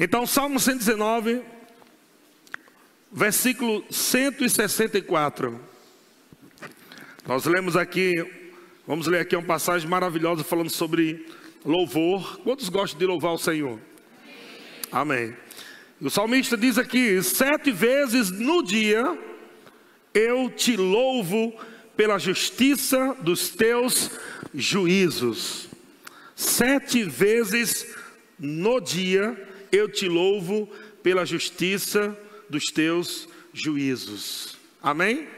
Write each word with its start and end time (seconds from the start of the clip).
Então, 0.00 0.24
Salmo 0.24 0.60
119, 0.60 1.42
versículo 3.10 3.84
164. 3.90 5.60
Nós 7.26 7.44
lemos 7.46 7.76
aqui, 7.76 8.24
vamos 8.86 9.08
ler 9.08 9.22
aqui 9.22 9.34
uma 9.34 9.44
passagem 9.44 9.88
maravilhosa 9.88 10.44
falando 10.44 10.70
sobre 10.70 11.26
louvor. 11.64 12.38
Quantos 12.44 12.68
gostam 12.68 12.96
de 12.96 13.06
louvar 13.06 13.32
o 13.32 13.38
Senhor? 13.38 13.80
Amém. 14.92 15.36
O 16.00 16.08
salmista 16.08 16.56
diz 16.56 16.78
aqui: 16.78 17.20
sete 17.20 17.72
vezes 17.72 18.30
no 18.30 18.62
dia 18.62 19.18
eu 20.14 20.48
te 20.48 20.76
louvo 20.76 21.52
pela 21.96 22.20
justiça 22.20 23.16
dos 23.20 23.48
teus 23.48 24.12
juízos. 24.54 25.68
Sete 26.36 27.02
vezes 27.02 27.96
no 28.38 28.78
dia 28.80 29.47
eu 29.70 29.88
te 29.88 30.08
louvo 30.08 30.68
pela 31.02 31.24
justiça 31.24 32.16
dos 32.48 32.64
teus 32.66 33.28
juízos. 33.52 34.56
Amém? 34.82 35.28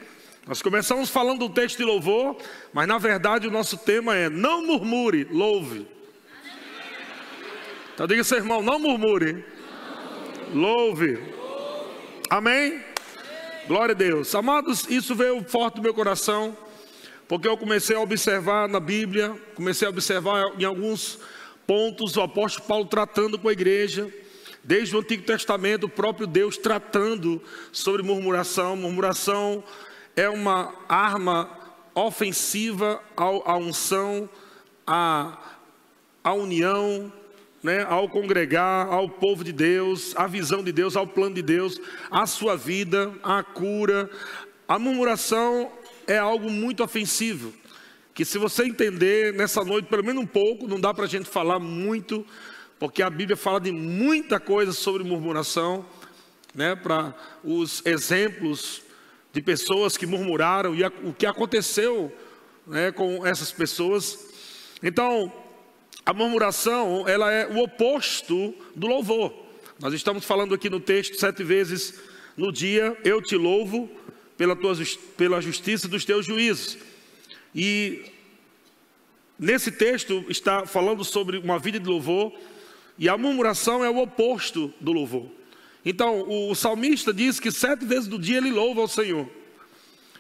Nós 0.47 0.63
começamos 0.63 1.11
falando 1.11 1.49
do 1.49 1.55
texto 1.55 1.79
de 1.79 1.85
louvor, 1.85 2.37
mas 2.73 2.89
na 2.89 2.99
verdade 2.99 3.47
o 3.47 3.51
nosso 3.51 3.77
tema 3.77 4.17
é: 4.17 4.29
não 4.29 4.67
murmure, 4.67 5.25
louve. 5.31 5.87
Então 7.95 8.07
diga 8.07 8.25
seu 8.25 8.39
irmão: 8.39 8.63
não 8.63 8.79
murmure, 8.79 9.45
louve. 10.53 11.19
Amém? 12.29 12.81
Glória 13.67 13.93
a 13.93 13.97
Deus. 13.97 14.35
Amados, 14.35 14.89
isso 14.89 15.15
veio 15.15 15.45
forte 15.45 15.77
do 15.77 15.83
meu 15.83 15.95
coração, 15.95 16.57
porque 17.29 17.47
eu 17.47 17.57
comecei 17.57 17.95
a 17.95 18.01
observar 18.01 18.69
na 18.69 18.81
Bíblia, 18.81 19.37
comecei 19.55 19.87
a 19.87 19.91
observar 19.91 20.53
em 20.59 20.65
alguns 20.65 21.19
pontos 21.67 22.17
o 22.17 22.23
apóstolo 22.23 22.67
Paulo 22.67 22.87
tratando 22.87 23.39
com 23.39 23.49
a 23.49 23.53
igreja, 23.53 24.13
desde 24.71 24.95
o 24.95 25.01
Antigo 25.01 25.25
Testamento, 25.25 25.87
o 25.87 25.89
próprio 25.89 26.29
Deus 26.29 26.57
tratando 26.57 27.43
sobre 27.73 28.05
murmuração. 28.05 28.77
Murmuração 28.77 29.65
é 30.15 30.29
uma 30.29 30.73
arma 30.89 31.51
ofensiva 31.93 33.03
à 33.17 33.57
unção, 33.57 34.31
à, 34.87 35.37
à 36.23 36.33
união, 36.35 37.13
né, 37.61 37.83
ao 37.83 38.09
congregar, 38.09 38.87
ao 38.87 39.09
povo 39.09 39.43
de 39.43 39.53
Deus, 39.53 40.15
à 40.15 40.29
visão 40.29 40.63
de 40.63 40.71
Deus, 40.71 40.95
ao 40.95 41.05
plano 41.05 41.35
de 41.35 41.43
Deus, 41.43 41.81
à 42.09 42.25
sua 42.25 42.57
vida, 42.57 43.13
à 43.25 43.43
cura. 43.43 44.09
A 44.69 44.79
murmuração 44.79 45.73
é 46.07 46.17
algo 46.17 46.49
muito 46.49 46.85
ofensivo. 46.85 47.53
Que 48.15 48.25
se 48.25 48.39
você 48.39 48.67
entender 48.67 49.33
nessa 49.33 49.65
noite, 49.65 49.89
pelo 49.89 50.05
menos 50.05 50.23
um 50.23 50.27
pouco, 50.27 50.69
não 50.69 50.79
dá 50.81 50.95
para 50.95 51.07
a 51.07 51.09
gente 51.09 51.29
falar 51.29 51.59
muito, 51.59 52.25
porque 52.81 53.03
a 53.03 53.11
Bíblia 53.11 53.37
fala 53.37 53.61
de 53.61 53.71
muita 53.71 54.41
coisa 54.41 54.73
sobre 54.73 55.05
murmuração, 55.05 55.85
né, 56.55 56.75
para 56.75 57.15
os 57.45 57.85
exemplos 57.85 58.81
de 59.35 59.43
pessoas 59.43 59.99
que 59.99 60.07
murmuraram 60.07 60.75
e 60.75 60.83
a, 60.83 60.91
o 61.05 61.13
que 61.13 61.27
aconteceu 61.27 62.11
né, 62.67 62.91
com 62.91 63.25
essas 63.27 63.53
pessoas. 63.53 64.19
Então, 64.83 65.31
a 66.07 66.15
murmuração, 66.15 67.07
ela 67.07 67.31
é 67.31 67.47
o 67.47 67.63
oposto 67.63 68.55
do 68.75 68.87
louvor. 68.87 69.31
Nós 69.79 69.93
estamos 69.93 70.25
falando 70.25 70.55
aqui 70.55 70.71
no 70.71 70.81
texto 70.81 71.21
sete 71.21 71.45
vezes 71.45 72.01
no 72.35 72.51
dia, 72.51 72.97
eu 73.05 73.21
te 73.21 73.37
louvo 73.37 73.91
pela, 74.39 74.57
tua, 74.57 74.73
pela 75.19 75.43
justiça 75.43 75.87
dos 75.87 76.07
teus 76.07 76.25
juízos. 76.25 76.79
E 77.55 78.07
nesse 79.39 79.71
texto 79.71 80.25
está 80.31 80.65
falando 80.65 81.05
sobre 81.05 81.37
uma 81.37 81.59
vida 81.59 81.79
de 81.79 81.87
louvor, 81.87 82.33
e 83.01 83.09
a 83.09 83.17
murmuração 83.17 83.83
é 83.83 83.91
o 83.91 83.97
oposto 83.97 84.73
do 84.79 84.93
louvor. 84.93 85.27
Então, 85.85 86.25
o 86.29 86.55
salmista 86.55 87.13
diz 87.13 87.41
que 87.41 87.51
sete 87.51 87.85
vezes 87.85 88.07
do 88.07 88.19
dia 88.19 88.37
ele 88.37 88.51
louva 88.51 88.83
ao 88.83 88.89
Senhor. 88.89 89.29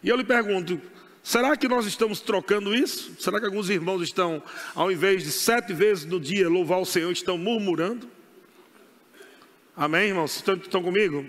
E 0.03 0.09
eu 0.09 0.17
lhe 0.17 0.25
pergunto, 0.25 0.81
Será 1.22 1.55
que 1.55 1.69
nós 1.69 1.84
estamos 1.84 2.21
trocando 2.21 2.75
isso? 2.75 3.15
Será 3.19 3.38
que 3.38 3.44
alguns 3.44 3.69
irmãos 3.69 4.03
estão, 4.03 4.43
ao 4.75 4.91
invés 4.91 5.22
de 5.22 5.31
sete 5.31 5.72
vezes 5.75 6.06
no 6.06 6.19
dia 6.19 6.49
louvar 6.49 6.81
o 6.81 6.87
Senhor, 6.87 7.12
estão 7.12 7.37
murmurando? 7.37 8.09
Amém, 9.77 10.09
irmãos? 10.09 10.37
Estão, 10.37 10.54
estão 10.54 10.83
comigo? 10.83 11.19
Amém. 11.19 11.28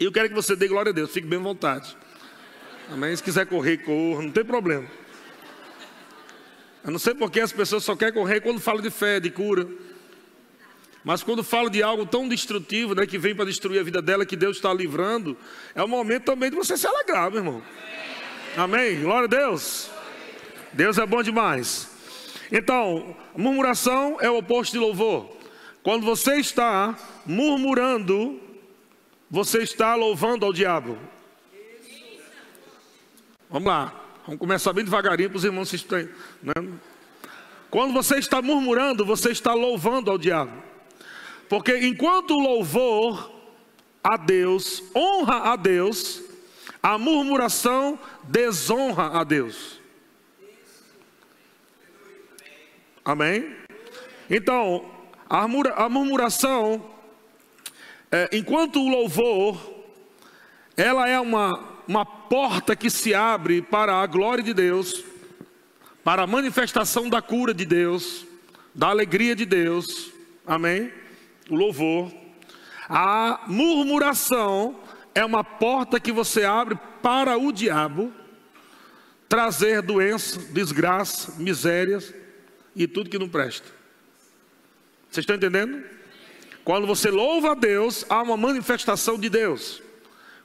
E 0.00 0.04
eu 0.04 0.10
quero 0.10 0.28
que 0.28 0.34
você 0.34 0.56
dê 0.56 0.66
glória 0.66 0.90
a 0.90 0.92
Deus, 0.92 1.12
fique 1.12 1.26
bem 1.26 1.38
à 1.38 1.42
vontade. 1.42 1.96
Amém? 2.90 3.14
Se 3.14 3.22
quiser 3.22 3.46
correr, 3.46 3.78
corra, 3.78 4.22
não 4.22 4.32
tem 4.32 4.44
problema. 4.44 4.86
Eu 6.84 6.90
não 6.90 6.98
sei 6.98 7.14
porque 7.14 7.40
as 7.40 7.52
pessoas 7.52 7.84
só 7.84 7.94
querem 7.94 8.14
correr 8.14 8.40
quando 8.40 8.60
fala 8.60 8.82
de 8.82 8.90
fé, 8.90 9.20
de 9.20 9.30
cura. 9.30 9.68
Mas 11.06 11.22
quando 11.22 11.44
fala 11.44 11.70
de 11.70 11.84
algo 11.84 12.04
tão 12.04 12.26
destrutivo, 12.26 12.92
né, 12.92 13.06
que 13.06 13.16
vem 13.16 13.32
para 13.32 13.44
destruir 13.44 13.78
a 13.78 13.84
vida 13.84 14.02
dela, 14.02 14.26
que 14.26 14.34
Deus 14.34 14.56
está 14.56 14.74
livrando, 14.74 15.36
é 15.72 15.80
o 15.80 15.86
momento 15.86 16.24
também 16.24 16.50
de 16.50 16.56
você 16.56 16.76
se 16.76 16.84
alegrar, 16.84 17.30
meu 17.30 17.38
irmão. 17.38 17.62
Amém? 18.56 19.02
Glória 19.02 19.26
a 19.26 19.28
Deus. 19.28 19.88
Deus 20.72 20.98
é 20.98 21.06
bom 21.06 21.22
demais. 21.22 21.88
Então, 22.50 23.16
murmuração 23.36 24.16
é 24.20 24.28
o 24.28 24.38
oposto 24.38 24.72
de 24.72 24.80
louvor. 24.80 25.30
Quando 25.80 26.04
você 26.04 26.38
está 26.38 26.98
murmurando, 27.24 28.40
você 29.30 29.62
está 29.62 29.94
louvando 29.94 30.44
ao 30.44 30.52
diabo. 30.52 30.98
Vamos 33.48 33.68
lá, 33.68 33.94
vamos 34.24 34.40
começar 34.40 34.72
bem 34.72 34.82
devagarinho 34.82 35.30
para 35.30 35.36
os 35.36 35.44
irmãos 35.44 35.68
se 35.68 35.86
né? 36.42 36.52
Quando 37.70 37.92
você 37.92 38.16
está 38.16 38.42
murmurando, 38.42 39.06
você 39.06 39.30
está 39.30 39.54
louvando 39.54 40.10
ao 40.10 40.18
diabo. 40.18 40.65
Porque 41.48 41.86
enquanto 41.86 42.32
o 42.32 42.40
louvor 42.40 43.32
a 44.02 44.16
Deus, 44.16 44.82
honra 44.94 45.52
a 45.52 45.56
Deus, 45.56 46.22
a 46.82 46.96
murmuração 46.96 47.98
desonra 48.22 49.18
a 49.18 49.24
Deus. 49.24 49.80
Amém? 53.04 53.56
Então, 54.28 54.88
a 55.28 55.88
murmuração, 55.88 56.84
é, 58.10 58.28
enquanto 58.32 58.80
o 58.80 58.88
louvor, 58.88 59.58
ela 60.76 61.08
é 61.08 61.18
uma, 61.18 61.82
uma 61.88 62.04
porta 62.04 62.76
que 62.76 62.90
se 62.90 63.14
abre 63.14 63.62
para 63.62 63.96
a 63.96 64.06
glória 64.06 64.42
de 64.42 64.52
Deus, 64.52 65.04
para 66.04 66.22
a 66.22 66.26
manifestação 66.26 67.08
da 67.08 67.20
cura 67.22 67.52
de 67.52 67.64
Deus, 67.64 68.26
da 68.74 68.88
alegria 68.88 69.34
de 69.34 69.44
Deus. 69.44 70.12
Amém? 70.46 70.92
O 71.48 71.54
louvor. 71.54 72.12
A 72.88 73.44
murmuração 73.46 74.78
é 75.14 75.24
uma 75.24 75.42
porta 75.42 75.98
que 75.98 76.12
você 76.12 76.44
abre 76.44 76.78
para 77.02 77.38
o 77.38 77.52
diabo 77.52 78.12
trazer 79.28 79.82
doença, 79.82 80.38
desgraça, 80.52 81.34
misérias 81.38 82.14
e 82.74 82.86
tudo 82.86 83.10
que 83.10 83.18
não 83.18 83.28
presta. 83.28 83.66
Vocês 85.10 85.22
estão 85.22 85.36
entendendo? 85.36 85.82
Quando 86.64 86.86
você 86.86 87.10
louva 87.10 87.52
a 87.52 87.54
Deus, 87.54 88.04
há 88.08 88.22
uma 88.22 88.36
manifestação 88.36 89.18
de 89.18 89.28
Deus. 89.28 89.82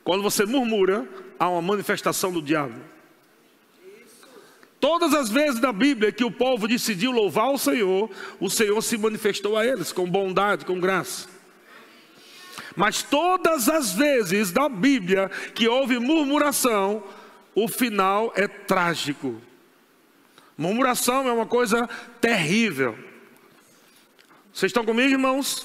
Quando 0.03 0.23
você 0.23 0.45
murmura, 0.45 1.07
há 1.38 1.50
uma 1.50 1.62
manifestação 1.62 2.31
do 2.31 2.41
diabo. 2.41 2.79
Todas 4.81 5.14
as 5.14 5.30
vezes 5.30 5.62
na 5.62 5.72
Bíblia 5.72 6.12
que 6.12 6.24
o 6.24 6.31
povo 6.31 6.68
decidiu 6.68 7.12
louvar 7.12 7.52
o 7.52 7.58
Senhor, 7.58 8.09
o 8.40 8.50
Senhor 8.50 8.81
se 8.81 8.97
manifestou 8.97 9.56
a 9.56 9.64
eles 9.64 9.92
com 9.92 10.09
bondade, 10.09 10.66
com 10.66 10.80
graça. 10.80 11.30
Mas 12.75 13.03
todas 13.03 13.69
as 13.69 13.94
vezes 13.94 14.52
da 14.52 14.68
Bíblia 14.68 15.30
que 15.53 15.68
houve 15.68 16.00
murmuração, 16.00 17.03
o 17.53 17.68
final 17.68 18.34
é 18.36 18.47
trágico. 18.47 19.40
Murmuração 20.58 21.28
é 21.28 21.31
uma 21.31 21.46
coisa 21.46 21.88
terrível. 22.19 22.98
Vocês 24.52 24.72
estão 24.72 24.84
comigo, 24.84 25.12
irmãos? 25.12 25.63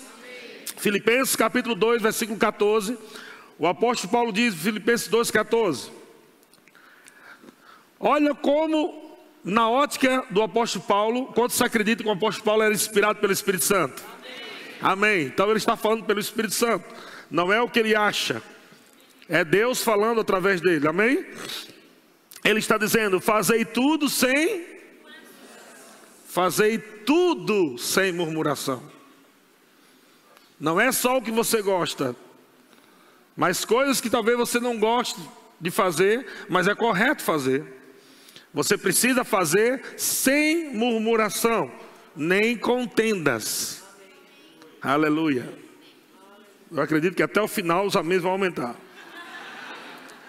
Filipenses 0.76 1.34
capítulo 1.34 1.74
2, 1.74 2.02
versículo 2.02 2.38
14. 2.38 2.98
O 3.58 3.66
apóstolo 3.66 4.12
Paulo 4.12 4.30
diz, 4.30 4.54
Filipenses 4.54 5.08
2, 5.08 5.30
14. 5.30 5.90
Olha 7.98 8.34
como, 8.34 9.05
na 9.46 9.70
ótica 9.70 10.24
do 10.28 10.42
apóstolo 10.42 10.84
Paulo, 10.84 11.26
quantos 11.26 11.62
acreditam 11.62 12.02
que 12.02 12.10
o 12.10 12.12
apóstolo 12.12 12.44
Paulo 12.44 12.62
era 12.64 12.74
inspirado 12.74 13.20
pelo 13.20 13.32
Espírito 13.32 13.62
Santo? 13.62 14.02
Amém. 14.82 15.26
Então 15.26 15.48
ele 15.48 15.58
está 15.58 15.76
falando 15.76 16.04
pelo 16.04 16.18
Espírito 16.18 16.52
Santo. 16.52 16.84
Não 17.30 17.52
é 17.52 17.62
o 17.62 17.68
que 17.68 17.78
ele 17.78 17.94
acha. 17.94 18.42
É 19.28 19.44
Deus 19.44 19.84
falando 19.84 20.20
através 20.20 20.60
dele. 20.60 20.88
Amém? 20.88 21.24
Ele 22.42 22.58
está 22.58 22.76
dizendo: 22.76 23.20
Fazei 23.20 23.64
tudo 23.64 24.08
sem. 24.08 24.66
Fazei 26.26 26.78
tudo 26.78 27.78
sem 27.78 28.10
murmuração. 28.10 28.82
Não 30.58 30.80
é 30.80 30.90
só 30.90 31.18
o 31.18 31.22
que 31.22 31.30
você 31.30 31.62
gosta, 31.62 32.16
mas 33.36 33.64
coisas 33.64 34.00
que 34.00 34.10
talvez 34.10 34.36
você 34.36 34.58
não 34.58 34.76
goste 34.76 35.20
de 35.60 35.70
fazer, 35.70 36.26
mas 36.48 36.66
é 36.66 36.74
correto 36.74 37.22
fazer. 37.22 37.75
Você 38.56 38.78
precisa 38.78 39.22
fazer 39.22 39.82
sem 39.98 40.74
murmuração, 40.74 41.70
nem 42.16 42.56
contendas. 42.56 43.84
Aleluia. 44.80 45.46
Eu 46.72 46.80
acredito 46.80 47.14
que 47.14 47.22
até 47.22 47.38
o 47.38 47.46
final 47.46 47.84
os 47.84 47.96
amém 47.96 48.18
vão 48.18 48.30
aumentar. 48.30 48.74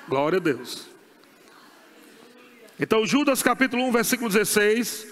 Glória 0.09 0.39
a 0.39 0.41
Deus. 0.41 0.89
Então, 2.77 3.06
Judas 3.06 3.41
capítulo 3.41 3.85
1, 3.85 3.91
versículo 3.94 4.30
16. 4.30 5.07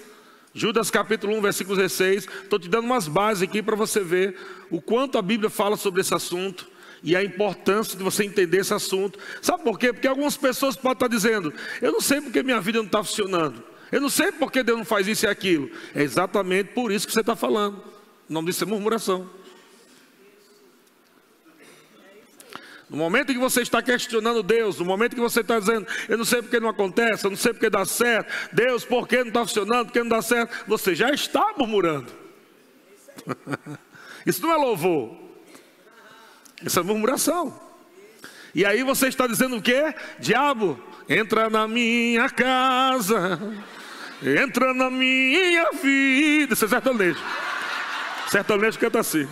Judas 0.54 0.92
capítulo 0.92 1.38
1, 1.38 1.42
versículo 1.42 1.78
16. 1.78 2.28
Estou 2.44 2.60
te 2.60 2.68
dando 2.68 2.84
umas 2.84 3.08
bases 3.08 3.44
aqui 3.44 3.64
para 3.64 3.78
você 3.78 4.02
ver 4.02 4.38
o 4.70 4.82
quanto 4.82 5.18
a 5.18 5.22
Bíblia 5.22 5.50
fala 5.50 5.78
sobre 5.78 6.02
esse 6.02 6.14
assunto 6.14 6.70
e 7.04 7.16
a 7.16 7.24
importância 7.24 7.98
de 7.98 8.04
você 8.04 8.24
entender 8.24 8.60
esse 8.60 8.74
assunto. 8.74 9.20
Sabe 9.42 9.64
por 9.64 9.78
quê? 9.78 9.94
Porque 9.94 10.08
algumas 10.08 10.38
pessoas 10.38 10.76
podem 10.76 10.94
estar 10.94 11.08
dizendo: 11.08 11.54
Eu 11.82 11.92
não 11.92 12.02
sei 12.02 12.22
porque 12.22 12.44
minha 12.44 12.60
vida 12.60 12.80
não 12.80 12.86
está 12.86 13.04
funcionando. 13.04 13.64
Eu 13.92 14.02
não 14.02 14.10
sei 14.10 14.32
porque 14.32 14.64
Deus 14.64 14.78
não 14.78 14.86
faz 14.86 15.08
isso 15.08 15.26
e 15.26 15.30
aquilo. 15.30 15.70
É 15.94 16.02
exatamente 16.02 16.72
por 16.74 16.92
isso 16.92 17.06
que 17.06 17.14
você 17.14 17.22
está 17.22 17.36
falando. 17.36 17.78
O 18.30 18.34
nome 18.34 18.48
disso 18.48 18.64
é 18.64 18.68
murmuração. 18.68 19.30
No 22.90 22.98
momento 22.98 23.34
que 23.34 23.40
você 23.40 23.62
está 23.62 23.82
questionando 23.82 24.44
Deus, 24.44 24.80
no 24.80 24.86
momento 24.86 25.16
que 25.16 25.22
você 25.22 25.42
está 25.42 25.60
dizendo, 25.60 25.88
eu 26.08 26.18
não 26.18 26.26
sei 26.26 26.42
porque 26.42 26.60
não 26.60 26.70
acontece, 26.70 27.26
eu 27.26 27.32
não 27.32 27.38
sei 27.38 27.52
porque 27.52 27.70
dá 27.70 27.84
certo, 27.84 28.32
Deus, 28.54 28.86
por 28.86 29.08
que 29.08 29.18
não 29.18 29.28
está 29.28 29.40
funcionando, 29.42 29.88
por 29.88 29.94
que 29.94 30.00
não 30.00 30.10
dá 30.10 30.22
certo, 30.22 30.66
você 30.68 30.94
já 30.94 31.10
está 31.12 31.54
murmurando. 31.58 32.12
Isso 34.26 34.42
não 34.42 34.54
é 34.54 34.56
louvor, 34.56 35.25
isso 36.64 36.80
é 36.80 36.84
murmuração. 36.84 37.60
E 38.54 38.66
aí 38.66 38.84
você 38.84 39.08
está 39.08 39.28
dizendo 39.28 39.58
o 39.58 39.62
quê? 39.62 39.94
Diabo, 40.20 40.80
entra 41.10 41.50
na 41.50 41.68
minha 41.68 42.30
casa, 42.30 43.40
entra 44.24 44.74
na 44.74 44.90
minha 44.90 45.72
vida. 45.74 46.54
Isso 46.54 46.66
é 46.66 46.68
sertanejo. 46.68 47.20
Sertanejo 48.30 48.80
canta 48.80 49.00
assim. 49.00 49.28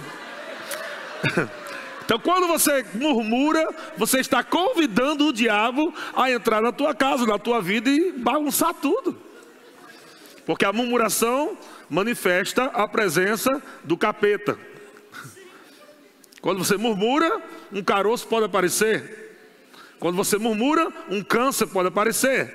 Então, 2.05 2.19
quando 2.19 2.47
você 2.47 2.85
murmura, 2.95 3.65
você 3.97 4.19
está 4.19 4.43
convidando 4.43 5.27
o 5.27 5.33
diabo 5.33 5.93
a 6.13 6.29
entrar 6.29 6.61
na 6.61 6.71
tua 6.71 6.93
casa, 6.93 7.25
na 7.25 7.39
tua 7.39 7.61
vida 7.61 7.89
e 7.89 8.11
bagunçar 8.11 8.73
tudo. 8.73 9.17
Porque 10.45 10.65
a 10.65 10.73
murmuração 10.73 11.57
manifesta 11.89 12.65
a 12.65 12.85
presença 12.89 13.61
do 13.85 13.95
capeta. 13.95 14.57
Quando 16.43 16.61
você 16.61 16.75
murmura, 16.75 17.41
um 17.71 17.81
caroço 17.81 18.27
pode 18.27 18.47
aparecer. 18.47 19.33
Quando 19.97 20.17
você 20.17 20.37
murmura, 20.37 20.91
um 21.09 21.23
câncer 21.23 21.67
pode 21.67 21.87
aparecer. 21.87 22.53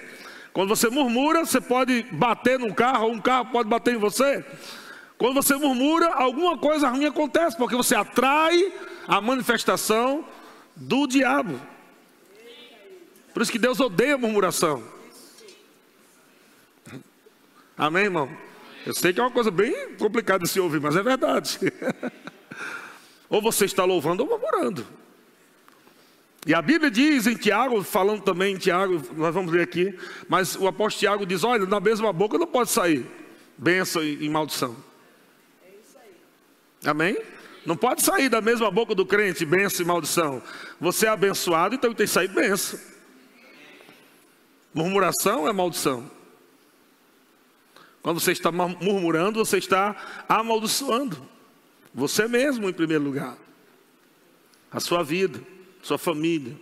Quando 0.53 0.69
você 0.69 0.91
murmura, 0.91 1.47
você 1.47 1.59
pode 1.59 2.03
bater 2.13 2.59
num 2.59 2.71
carro, 2.71 3.07
ou 3.07 3.15
um 3.15 3.19
carro 3.19 3.47
pode 3.47 3.67
bater 3.67 3.95
em 3.95 3.97
você. 3.99 4.45
Quando 5.17 5.37
você 5.37 5.55
murmura, 5.57 6.07
alguma 6.13 6.59
coisa 6.59 6.91
ruim 6.91 7.07
acontece, 7.07 7.57
porque 7.57 7.75
você 7.75 7.95
atrai 7.95 8.71
a 9.07 9.23
manifestação 9.23 10.23
do 10.77 11.07
diabo. 11.07 11.59
Por 13.33 13.41
isso 13.41 13.51
que 13.51 13.59
Deus 13.59 13.81
odeia 13.81 14.17
a 14.17 14.19
murmuração. 14.19 14.85
Amém, 17.75 18.05
irmão? 18.05 18.29
Eu 18.85 18.93
sei 18.93 19.15
que 19.15 19.21
é 19.21 19.23
uma 19.23 19.31
coisa 19.31 19.51
bem 19.51 19.95
complicada 19.95 20.45
de 20.45 20.51
se 20.51 20.61
ouvir, 20.61 20.79
mas 20.79 20.95
é 20.95 21.03
verdade. 21.03 21.59
ou 23.29 23.43
você 23.43 23.65
está 23.65 23.85
louvando 23.85 24.23
ou 24.23 24.29
murmurando. 24.29 24.87
E 26.47 26.55
a 26.55 26.63
Bíblia 26.63 26.91
diz 26.91 27.27
em 27.27 27.35
Tiago, 27.35 27.83
falando 27.83 28.23
também 28.23 28.55
em 28.55 28.59
Tiago, 28.59 29.03
nós 29.17 29.35
vamos 29.35 29.53
ler 29.53 29.63
aqui, 29.63 29.99
mas 30.29 30.57
o 30.57 30.67
apóstolo 30.67 31.01
Tiago 31.01 31.27
diz: 31.27 31.45
olha, 31.45 31.67
na 31.67 31.81
mesma 31.81 32.13
boca 32.13 32.39
não 32.39 32.47
pode 32.47 32.71
sair 32.71 33.07
bênção 33.57 34.03
e 34.03 34.29
maldição. 34.29 34.77
Amém? 36.85 37.19
Não 37.67 37.77
pode 37.77 38.03
sair 38.03 38.29
da 38.29 38.41
mesma 38.41 38.71
boca 38.71 38.95
do 38.95 39.05
crente 39.05 39.45
bênção 39.45 39.85
e 39.85 39.87
maldição. 39.87 40.43
Você 40.81 41.07
é 41.07 41.11
abençoado, 41.11 41.75
então 41.75 41.93
tem 41.93 42.07
que 42.07 42.13
sair 42.13 42.29
bênção. 42.29 42.79
Murmuração 44.73 45.49
é 45.49 45.53
maldição. 45.53 46.09
Quando 48.01 48.21
você 48.21 48.33
está 48.33 48.51
murmurando, 48.53 49.45
você 49.45 49.59
está 49.59 49.97
amaldiçoando. 50.29 51.21
Você 51.95 52.29
mesmo 52.29 52.69
em 52.69 52.73
primeiro 52.73 53.05
lugar. 53.05 53.37
A 54.71 54.81
sua 54.81 55.03
vida, 55.03 55.41
sua 55.83 55.99
família. 55.99 56.55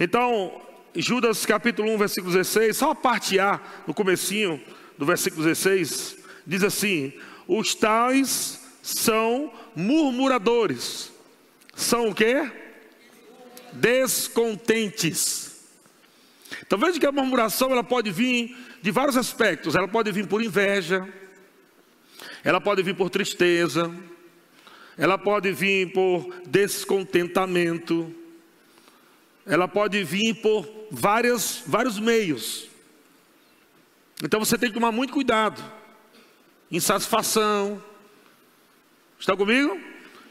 Então, 0.00 0.60
Judas 0.94 1.44
capítulo 1.44 1.92
1, 1.94 1.98
versículo 1.98 2.32
16, 2.32 2.76
só 2.76 2.90
a 2.92 2.94
parte 2.94 3.38
A, 3.38 3.60
no 3.86 3.92
comecinho 3.92 4.62
do 4.96 5.04
versículo 5.04 5.44
16, 5.44 6.16
diz 6.46 6.64
assim: 6.64 7.12
Os 7.46 7.74
tais 7.74 8.60
são 8.82 9.52
murmuradores. 9.76 11.12
São 11.74 12.08
o 12.08 12.14
quê? 12.14 12.50
Descontentes. 13.72 15.48
Então 16.66 16.78
veja 16.78 16.98
que 16.98 17.06
a 17.06 17.12
murmuração 17.12 17.70
ela 17.70 17.84
pode 17.84 18.10
vir 18.10 18.56
de 18.82 18.90
vários 18.90 19.16
aspectos. 19.16 19.74
Ela 19.74 19.88
pode 19.88 20.10
vir 20.10 20.26
por 20.26 20.42
inveja, 20.42 21.06
ela 22.44 22.60
pode 22.60 22.82
vir 22.82 22.94
por 22.94 23.10
tristeza, 23.10 23.94
ela 24.96 25.16
pode 25.16 25.52
vir 25.52 25.92
por 25.92 26.42
descontentamento, 26.46 28.14
ela 29.46 29.68
pode 29.68 30.02
vir 30.04 30.34
por 30.34 30.68
várias, 30.90 31.62
vários 31.66 31.98
meios. 31.98 32.68
Então 34.22 34.40
você 34.40 34.58
tem 34.58 34.68
que 34.68 34.74
tomar 34.74 34.92
muito 34.92 35.12
cuidado. 35.12 35.62
Insatisfação, 36.70 37.82
Está 39.18 39.36
comigo? 39.36 39.78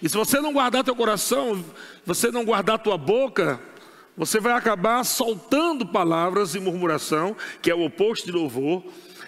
E 0.02 0.08
se 0.08 0.16
você 0.16 0.40
não 0.40 0.54
guardar 0.54 0.84
teu 0.84 0.96
coração, 0.96 1.64
você 2.06 2.32
não 2.32 2.46
guardar 2.46 2.80
tua 2.80 2.98
boca, 2.98 3.60
você 4.16 4.40
vai 4.40 4.54
acabar 4.54 5.04
soltando 5.04 5.86
palavras 5.86 6.56
e 6.56 6.60
murmuração, 6.60 7.36
que 7.62 7.70
é 7.70 7.76
o 7.76 7.84
oposto 7.84 8.26
de 8.28 8.32
louvor, 8.32 8.86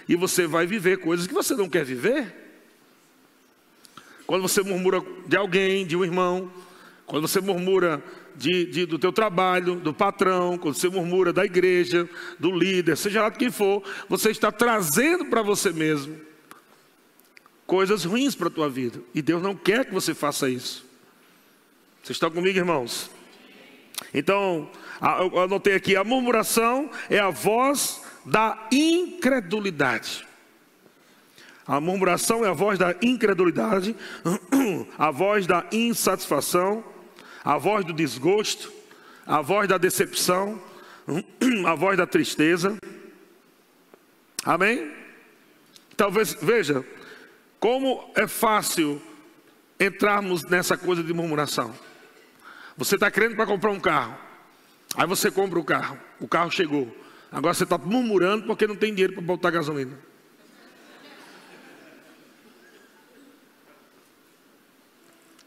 e 0.07 0.15
você 0.15 0.47
vai 0.47 0.65
viver 0.65 0.99
coisas 0.99 1.27
que 1.27 1.33
você 1.33 1.55
não 1.55 1.67
quer 1.67 1.83
viver. 1.83 2.48
Quando 4.29 4.43
você 4.43 4.61
murmura 4.61 5.03
de 5.25 5.35
alguém, 5.35 5.83
de 5.83 5.97
um 5.97 6.05
irmão, 6.05 6.51
quando 7.07 7.27
você 7.27 7.41
murmura 7.41 7.99
de, 8.35 8.67
de, 8.67 8.85
do 8.85 8.99
teu 8.99 9.11
trabalho, 9.11 9.77
do 9.77 9.91
patrão, 9.91 10.55
quando 10.55 10.75
você 10.75 10.87
murmura 10.87 11.33
da 11.33 11.43
igreja, 11.43 12.07
do 12.37 12.51
líder, 12.51 12.95
seja 12.95 13.23
lá 13.23 13.29
de 13.29 13.39
quem 13.39 13.49
for, 13.49 13.81
você 14.07 14.29
está 14.29 14.51
trazendo 14.51 15.25
para 15.25 15.41
você 15.41 15.71
mesmo 15.71 16.15
coisas 17.65 18.05
ruins 18.05 18.35
para 18.35 18.49
a 18.49 18.51
tua 18.51 18.69
vida. 18.69 19.01
E 19.15 19.21
Deus 19.23 19.41
não 19.41 19.55
quer 19.55 19.83
que 19.83 19.95
você 19.95 20.13
faça 20.13 20.47
isso. 20.47 20.85
Vocês 22.03 22.15
estão 22.15 22.29
comigo, 22.29 22.55
irmãos? 22.55 23.09
Então, 24.13 24.69
eu 25.01 25.39
anotei 25.39 25.73
aqui: 25.73 25.95
a 25.95 26.03
murmuração 26.03 26.91
é 27.09 27.17
a 27.17 27.31
voz 27.31 28.03
da 28.23 28.67
incredulidade. 28.71 30.28
A 31.69 31.79
murmuração 31.79 32.43
é 32.43 32.49
a 32.49 32.53
voz 32.53 32.79
da 32.79 32.95
incredulidade, 32.99 33.95
a 34.97 35.11
voz 35.11 35.45
da 35.45 35.67
insatisfação, 35.71 36.83
a 37.45 37.59
voz 37.59 37.85
do 37.85 37.93
desgosto, 37.93 38.73
a 39.23 39.39
voz 39.39 39.69
da 39.69 39.77
decepção, 39.77 40.59
a 41.67 41.75
voz 41.75 41.95
da 41.95 42.07
tristeza. 42.07 42.75
Amém? 44.43 44.91
Talvez, 45.95 46.35
veja, 46.41 46.83
como 47.59 48.11
é 48.15 48.25
fácil 48.25 48.99
entrarmos 49.79 50.43
nessa 50.45 50.75
coisa 50.75 51.03
de 51.03 51.13
murmuração. 51.13 51.71
Você 52.77 52.95
está 52.95 53.11
querendo 53.11 53.35
para 53.35 53.45
comprar 53.45 53.69
um 53.69 53.79
carro. 53.79 54.17
Aí 54.95 55.05
você 55.05 55.29
compra 55.29 55.59
o 55.59 55.63
carro. 55.63 55.99
O 56.19 56.27
carro 56.27 56.49
chegou. 56.49 56.91
Agora 57.31 57.53
você 57.53 57.63
está 57.63 57.77
murmurando 57.77 58.47
porque 58.47 58.65
não 58.65 58.75
tem 58.75 58.91
dinheiro 58.91 59.13
para 59.13 59.21
botar 59.21 59.51
gasolina. 59.51 60.08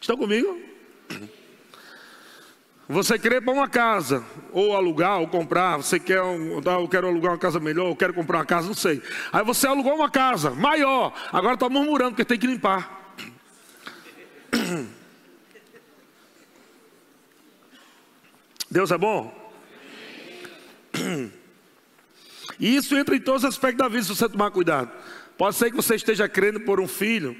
Estão 0.02 0.16
comigo? 0.16 0.60
Você 2.88 3.16
quer 3.16 3.40
para 3.40 3.52
uma 3.52 3.68
casa, 3.68 4.24
ou 4.50 4.76
alugar, 4.76 5.20
ou 5.20 5.28
comprar, 5.28 5.76
você 5.76 6.00
quer, 6.00 6.20
um, 6.20 6.60
eu 6.60 6.88
quero 6.88 7.06
alugar 7.06 7.32
uma 7.32 7.38
casa 7.38 7.60
melhor, 7.60 7.88
eu 7.88 7.94
quero 7.94 8.12
comprar 8.12 8.38
uma 8.38 8.44
casa, 8.44 8.66
não 8.66 8.74
sei. 8.74 9.00
Aí 9.32 9.44
você 9.44 9.68
alugou 9.68 9.94
uma 9.94 10.10
casa 10.10 10.50
maior, 10.50 11.14
agora 11.32 11.54
está 11.54 11.68
murmurando 11.68 12.10
porque 12.10 12.24
tem 12.24 12.36
que 12.36 12.48
limpar. 12.48 13.14
Deus 18.68 18.90
é 18.90 18.98
bom? 18.98 19.32
E 22.58 22.74
isso 22.76 22.96
entra 22.96 23.14
em 23.14 23.20
todos 23.20 23.44
os 23.44 23.48
aspectos 23.48 23.78
da 23.78 23.88
vida, 23.88 24.02
se 24.02 24.08
você 24.08 24.28
tomar 24.28 24.50
cuidado. 24.50 24.90
Pode 25.38 25.54
ser 25.54 25.70
que 25.70 25.76
você 25.76 25.94
esteja 25.94 26.28
crendo 26.28 26.60
por 26.60 26.80
um 26.80 26.88
filho, 26.88 27.36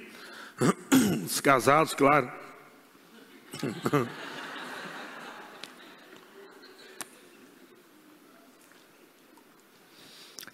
os 1.27 1.41
casados, 1.41 1.93
claro. 1.93 2.42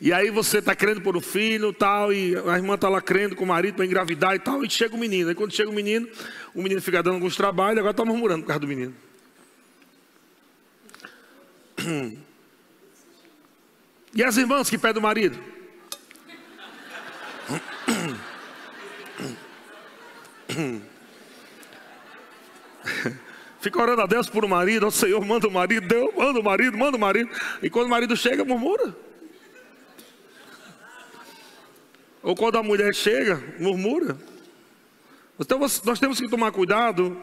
E 0.00 0.12
aí 0.12 0.30
você 0.30 0.58
está 0.58 0.76
crendo 0.76 1.00
por 1.00 1.16
um 1.16 1.20
filho 1.20 1.72
tal, 1.72 2.12
e 2.12 2.36
a 2.36 2.56
irmã 2.56 2.76
está 2.76 2.88
lá 2.88 3.00
crendo 3.00 3.34
com 3.34 3.42
o 3.42 3.46
marido 3.48 3.74
para 3.74 3.84
engravidar 3.84 4.32
e 4.36 4.38
tal, 4.38 4.64
e 4.64 4.70
chega 4.70 4.94
o 4.94 4.98
menino. 4.98 5.28
Aí 5.28 5.34
quando 5.34 5.52
chega 5.52 5.68
o 5.68 5.74
menino, 5.74 6.08
o 6.54 6.62
menino 6.62 6.80
fica 6.80 7.02
dando 7.02 7.14
alguns 7.14 7.34
trabalhos, 7.34 7.78
agora 7.78 7.90
está 7.90 8.04
murmurando 8.04 8.42
por 8.42 8.46
causa 8.48 8.60
do 8.60 8.68
menino. 8.68 8.94
E 14.14 14.24
as 14.24 14.38
irmãs 14.38 14.70
que 14.70 14.78
pedem 14.78 14.98
o 14.98 15.02
marido? 15.02 15.38
Fica 23.60 23.80
orando 23.82 24.02
a 24.02 24.06
Deus 24.06 24.28
por 24.28 24.44
um 24.44 24.48
marido, 24.48 24.86
ó 24.86 24.90
Senhor, 24.90 25.24
manda 25.24 25.48
o 25.48 25.50
marido, 25.50 25.86
Deus, 25.86 26.14
manda 26.16 26.38
o 26.38 26.44
marido, 26.44 26.78
manda 26.78 26.96
o 26.96 27.00
marido. 27.00 27.30
E 27.62 27.68
quando 27.68 27.86
o 27.86 27.90
marido 27.90 28.16
chega, 28.16 28.44
murmura. 28.44 28.94
Ou 32.22 32.36
quando 32.36 32.56
a 32.56 32.62
mulher 32.62 32.94
chega, 32.94 33.42
murmura. 33.58 34.16
Então 35.40 35.58
nós 35.58 35.98
temos 35.98 36.20
que 36.20 36.28
tomar 36.28 36.52
cuidado 36.52 37.16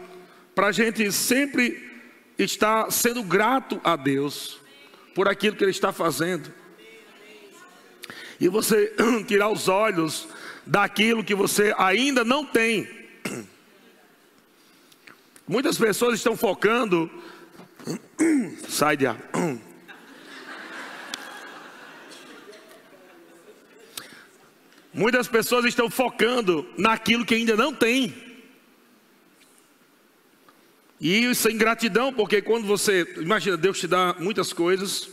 para 0.53 0.67
a 0.67 0.71
gente 0.71 1.11
sempre 1.11 1.91
estar 2.37 2.91
sendo 2.91 3.23
grato 3.23 3.79
a 3.83 3.95
Deus 3.95 4.59
por 5.13 5.27
aquilo 5.27 5.55
que 5.55 5.63
Ele 5.63 5.71
está 5.71 5.91
fazendo. 5.93 6.51
E 8.39 8.47
você 8.47 8.93
tirar 9.27 9.49
os 9.49 9.67
olhos 9.67 10.27
daquilo 10.65 11.23
que 11.23 11.35
você 11.35 11.73
ainda 11.77 12.23
não 12.23 12.45
tem. 12.45 13.04
Muitas 15.47 15.77
pessoas 15.77 16.15
estão 16.15 16.35
focando. 16.35 17.09
Sai 18.67 18.97
de 18.97 19.05
ar. 19.05 19.17
Muitas 24.91 25.27
pessoas 25.27 25.65
estão 25.65 25.89
focando 25.89 26.67
naquilo 26.77 27.25
que 27.25 27.35
ainda 27.35 27.55
não 27.55 27.73
tem. 27.73 28.15
E 30.99 31.25
isso 31.25 31.47
é 31.47 31.51
ingratidão, 31.51 32.11
porque 32.13 32.41
quando 32.41 32.65
você, 32.65 33.01
imagina, 33.17 33.57
Deus 33.57 33.77
te 33.77 33.87
dá 33.87 34.15
muitas 34.17 34.53
coisas, 34.53 35.09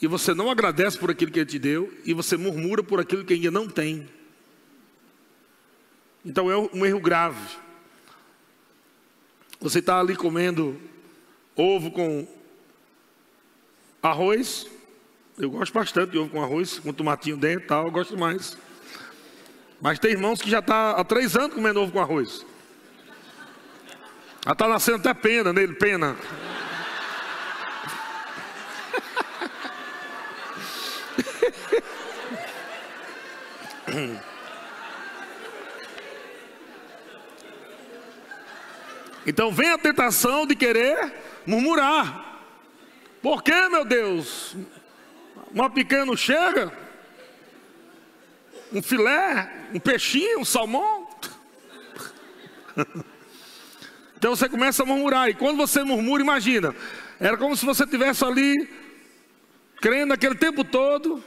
e 0.00 0.06
você 0.06 0.32
não 0.32 0.50
agradece 0.50 0.98
por 0.98 1.10
aquilo 1.10 1.30
que 1.30 1.38
Ele 1.38 1.46
te 1.46 1.58
deu, 1.58 1.92
e 2.04 2.14
você 2.14 2.36
murmura 2.36 2.82
por 2.82 2.98
aquilo 2.98 3.24
que 3.24 3.34
ainda 3.34 3.50
não 3.50 3.68
tem. 3.68 4.08
Então 6.24 6.50
é 6.50 6.56
um 6.56 6.84
erro 6.84 7.00
grave. 7.00 7.38
Você 9.60 9.80
está 9.80 10.00
ali 10.00 10.16
comendo 10.16 10.80
ovo 11.54 11.90
com 11.90 12.26
arroz. 14.02 14.66
Eu 15.38 15.50
gosto 15.50 15.74
bastante 15.74 16.12
de 16.12 16.18
ovo 16.18 16.30
com 16.30 16.42
arroz, 16.42 16.78
com 16.78 16.94
tomatinho 16.94 17.36
dentro 17.36 17.64
e 17.64 17.68
tal, 17.68 17.84
eu 17.84 17.90
gosto 17.90 18.16
mais. 18.16 18.56
Mas 19.80 19.98
tem 19.98 20.12
irmãos 20.12 20.40
que 20.40 20.48
já 20.48 20.62
tá 20.62 20.92
há 20.92 21.04
três 21.04 21.36
anos 21.36 21.54
comendo 21.54 21.80
ovo 21.82 21.92
com 21.92 22.00
arroz. 22.00 22.44
Já 24.46 24.52
está 24.52 24.66
nascendo 24.66 24.98
até 24.98 25.12
pena 25.12 25.52
nele, 25.52 25.74
pena. 25.74 26.16
Então 39.26 39.52
vem 39.52 39.70
a 39.70 39.78
tentação 39.78 40.46
de 40.46 40.54
querer 40.54 41.12
murmurar. 41.46 42.40
Por 43.22 43.42
que, 43.42 43.68
meu 43.68 43.84
Deus? 43.84 44.56
Uma 45.52 45.68
pequena 45.68 46.16
chega? 46.16 46.72
Um 48.72 48.82
filé? 48.82 49.68
Um 49.74 49.80
peixinho? 49.80 50.40
Um 50.40 50.44
salmão? 50.44 51.08
Então 54.20 54.36
você 54.36 54.50
começa 54.50 54.82
a 54.82 54.86
murmurar. 54.86 55.30
E 55.30 55.34
quando 55.34 55.56
você 55.56 55.82
murmura, 55.82 56.22
imagina, 56.22 56.76
era 57.18 57.38
como 57.38 57.56
se 57.56 57.64
você 57.64 57.84
estivesse 57.84 58.22
ali, 58.22 58.68
crendo 59.80 60.12
aquele 60.12 60.34
tempo 60.34 60.62
todo. 60.62 61.24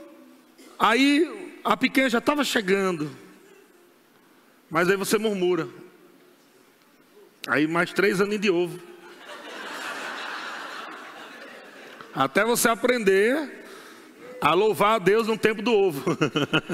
Aí 0.78 1.58
a 1.64 1.76
pequena 1.76 2.08
já 2.08 2.20
estava 2.20 2.44
chegando. 2.44 3.10
Mas 4.70 4.88
aí 4.90 4.96
você 4.96 5.18
murmura. 5.18 5.68
Aí 7.48 7.68
mais 7.68 7.92
três 7.92 8.22
aninhos 8.22 8.42
de 8.42 8.50
ovo. 8.50 8.80
Até 12.16 12.46
você 12.46 12.70
aprender 12.70 13.66
a 14.40 14.54
louvar 14.54 14.96
a 14.96 15.00
Deus 15.00 15.28
no 15.28 15.38
tempo 15.38 15.62
do 15.62 15.74
ovo. 15.74 16.18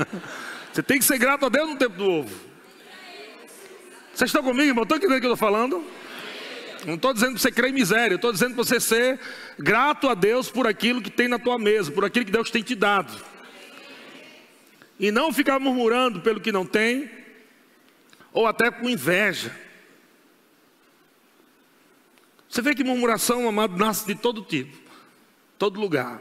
você 0.71 0.83
tem 0.83 0.99
que 0.99 1.05
ser 1.05 1.17
grato 1.17 1.45
a 1.45 1.49
Deus 1.49 1.69
no 1.69 1.77
tempo 1.77 1.97
do 1.97 2.05
ovo. 2.05 2.49
Vocês 4.13 4.29
estão 4.29 4.43
comigo, 4.43 4.69
irmão? 4.69 4.83
Estão 4.83 4.97
entendendo 4.97 5.17
o 5.17 5.21
que 5.21 5.27
eu 5.27 5.33
estou 5.33 5.49
falando? 5.49 5.83
Não 6.85 6.95
estou 6.95 7.13
dizendo 7.13 7.31
para 7.31 7.41
você 7.41 7.51
crer 7.51 7.69
em 7.69 7.73
miséria, 7.73 8.15
estou 8.15 8.31
dizendo 8.31 8.53
para 8.53 8.63
você 8.63 8.79
ser 8.79 9.19
grato 9.57 10.07
a 10.07 10.13
Deus 10.13 10.49
por 10.49 10.67
aquilo 10.67 11.01
que 11.01 11.09
tem 11.09 11.27
na 11.27 11.39
tua 11.39 11.57
mesa, 11.57 11.91
por 11.91 12.05
aquilo 12.05 12.25
que 12.25 12.31
Deus 12.31 12.51
tem 12.51 12.61
te 12.61 12.75
dado. 12.75 13.11
E 14.99 15.11
não 15.11 15.33
ficar 15.33 15.59
murmurando 15.59 16.21
pelo 16.21 16.39
que 16.39 16.51
não 16.51 16.65
tem, 16.65 17.09
ou 18.31 18.45
até 18.45 18.69
com 18.69 18.89
inveja. 18.89 19.55
Você 22.49 22.63
vê 22.63 22.73
que 22.73 22.83
murmuração, 22.83 23.47
amado, 23.47 23.77
nasce 23.77 24.07
de 24.07 24.15
todo 24.15 24.41
tipo, 24.41 24.75
todo 25.59 25.79
lugar. 25.79 26.19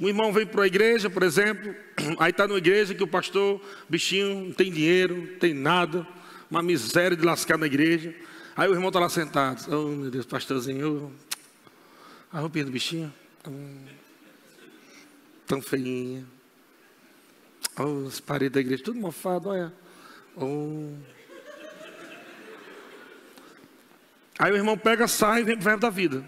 Um 0.00 0.08
irmão 0.08 0.32
vem 0.32 0.46
para 0.46 0.64
a 0.64 0.66
igreja, 0.66 1.10
por 1.10 1.22
exemplo, 1.22 1.74
aí 2.18 2.30
está 2.30 2.48
na 2.48 2.54
igreja 2.54 2.94
que 2.94 3.02
o 3.02 3.06
pastor, 3.06 3.60
bichinho, 3.86 4.46
não 4.46 4.52
tem 4.52 4.72
dinheiro, 4.72 5.14
não 5.14 5.38
tem 5.38 5.52
nada, 5.52 6.06
uma 6.50 6.62
miséria 6.62 7.14
de 7.14 7.22
lascar 7.22 7.58
na 7.58 7.66
igreja. 7.66 8.14
Aí 8.56 8.68
o 8.68 8.72
irmão 8.72 8.88
está 8.88 8.98
lá 8.98 9.10
sentado. 9.10 9.62
Oh, 9.70 9.88
meu 9.88 10.10
Deus, 10.10 10.24
pastorzinho. 10.24 11.14
A 12.32 12.40
roupinha 12.40 12.64
do 12.64 12.70
bichinho. 12.70 13.12
Hum, 13.46 13.84
tão 15.46 15.60
feinha. 15.60 16.24
Oh, 17.78 18.08
as 18.08 18.18
paredes 18.18 18.54
da 18.54 18.60
igreja, 18.60 18.82
tudo 18.82 18.98
mofado, 18.98 19.50
olha. 19.50 19.72
Oh. 20.36 21.19
Aí 24.40 24.50
o 24.50 24.56
irmão 24.56 24.74
pega, 24.74 25.06
sai 25.06 25.42
e 25.42 25.44
vem 25.44 25.54
para 25.54 25.60
o 25.60 25.64
verbo 25.64 25.80
da 25.82 25.90
vida. 25.90 26.24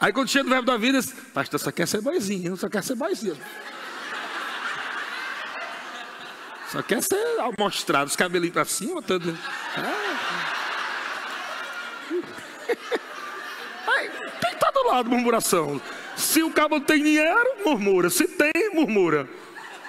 Aí 0.00 0.12
quando 0.12 0.28
chega 0.28 0.42
no 0.42 0.50
verbo 0.50 0.66
da 0.66 0.76
vida, 0.76 0.98
diz, 0.98 1.12
pastor, 1.32 1.60
só 1.60 1.70
quer 1.70 1.86
ser 1.86 2.00
boizinho, 2.00 2.56
só 2.56 2.68
quer 2.68 2.82
ser 2.82 2.96
boizinho. 2.96 3.38
Só 6.72 6.82
quer 6.82 7.00
ser 7.00 7.38
amostrado, 7.38 8.08
os 8.08 8.16
cabelinhos 8.16 8.52
para 8.52 8.64
cima, 8.64 9.00
tudo. 9.00 9.38
Ah. 9.76 10.54
Aí, 13.86 14.10
tem 14.40 14.50
que 14.50 14.56
estar 14.56 14.72
do 14.72 14.84
lado, 14.88 15.08
murmuração. 15.08 15.80
Se 16.16 16.42
o 16.42 16.52
cabo 16.52 16.80
tem 16.80 17.04
dinheiro, 17.04 17.64
murmura. 17.64 18.10
Se 18.10 18.26
tem, 18.26 18.74
murmura. 18.74 19.28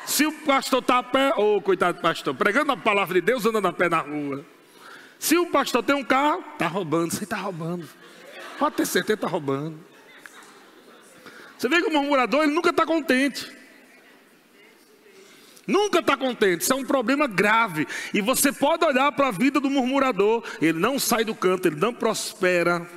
Se 0.06 0.24
o 0.24 0.32
pastor 0.32 0.82
está 0.82 1.00
a 1.00 1.04
pé, 1.04 1.34
ô 1.36 1.58
oh, 1.58 1.62
coitado 1.64 1.98
do 1.98 2.02
pastor, 2.02 2.36
pregando 2.36 2.72
a 2.72 2.78
palavra 2.78 3.16
de 3.16 3.22
Deus, 3.22 3.44
andando 3.44 3.68
a 3.68 3.74
pé 3.74 3.90
na 3.90 4.02
rua. 4.02 4.46
Se 5.20 5.38
o 5.38 5.48
pastor 5.48 5.84
tem 5.84 5.96
um 5.96 6.04
carro, 6.04 6.44
está 6.54 6.66
roubando, 6.68 7.14
você 7.14 7.26
está 7.26 7.36
roubando. 7.36 7.88
Pode 8.58 8.78
ter 8.78 8.86
certeza, 8.86 9.16
está 9.16 9.28
roubando. 9.28 9.78
Você 11.58 11.68
vê 11.68 11.82
que 11.82 11.90
o 11.90 11.92
murmurador, 11.92 12.44
ele 12.44 12.54
nunca 12.54 12.70
está 12.70 12.86
contente. 12.86 13.52
Nunca 15.68 16.00
está 16.00 16.18
contente, 16.18 16.62
isso 16.62 16.74
é 16.74 16.76
um 16.76 16.86
problema 16.86 17.28
grave. 17.28 17.86
E 18.14 18.22
você 18.22 18.52
pode 18.52 18.84
olhar 18.86 19.12
para 19.12 19.28
a 19.28 19.32
vida 19.32 19.60
do 19.60 19.70
murmurador, 19.70 20.44
ele 20.60 20.80
não 20.80 20.98
sai 20.98 21.24
do 21.24 21.36
canto, 21.36 21.68
ele 21.68 21.76
não 21.76 21.94
prospera, 21.94 22.90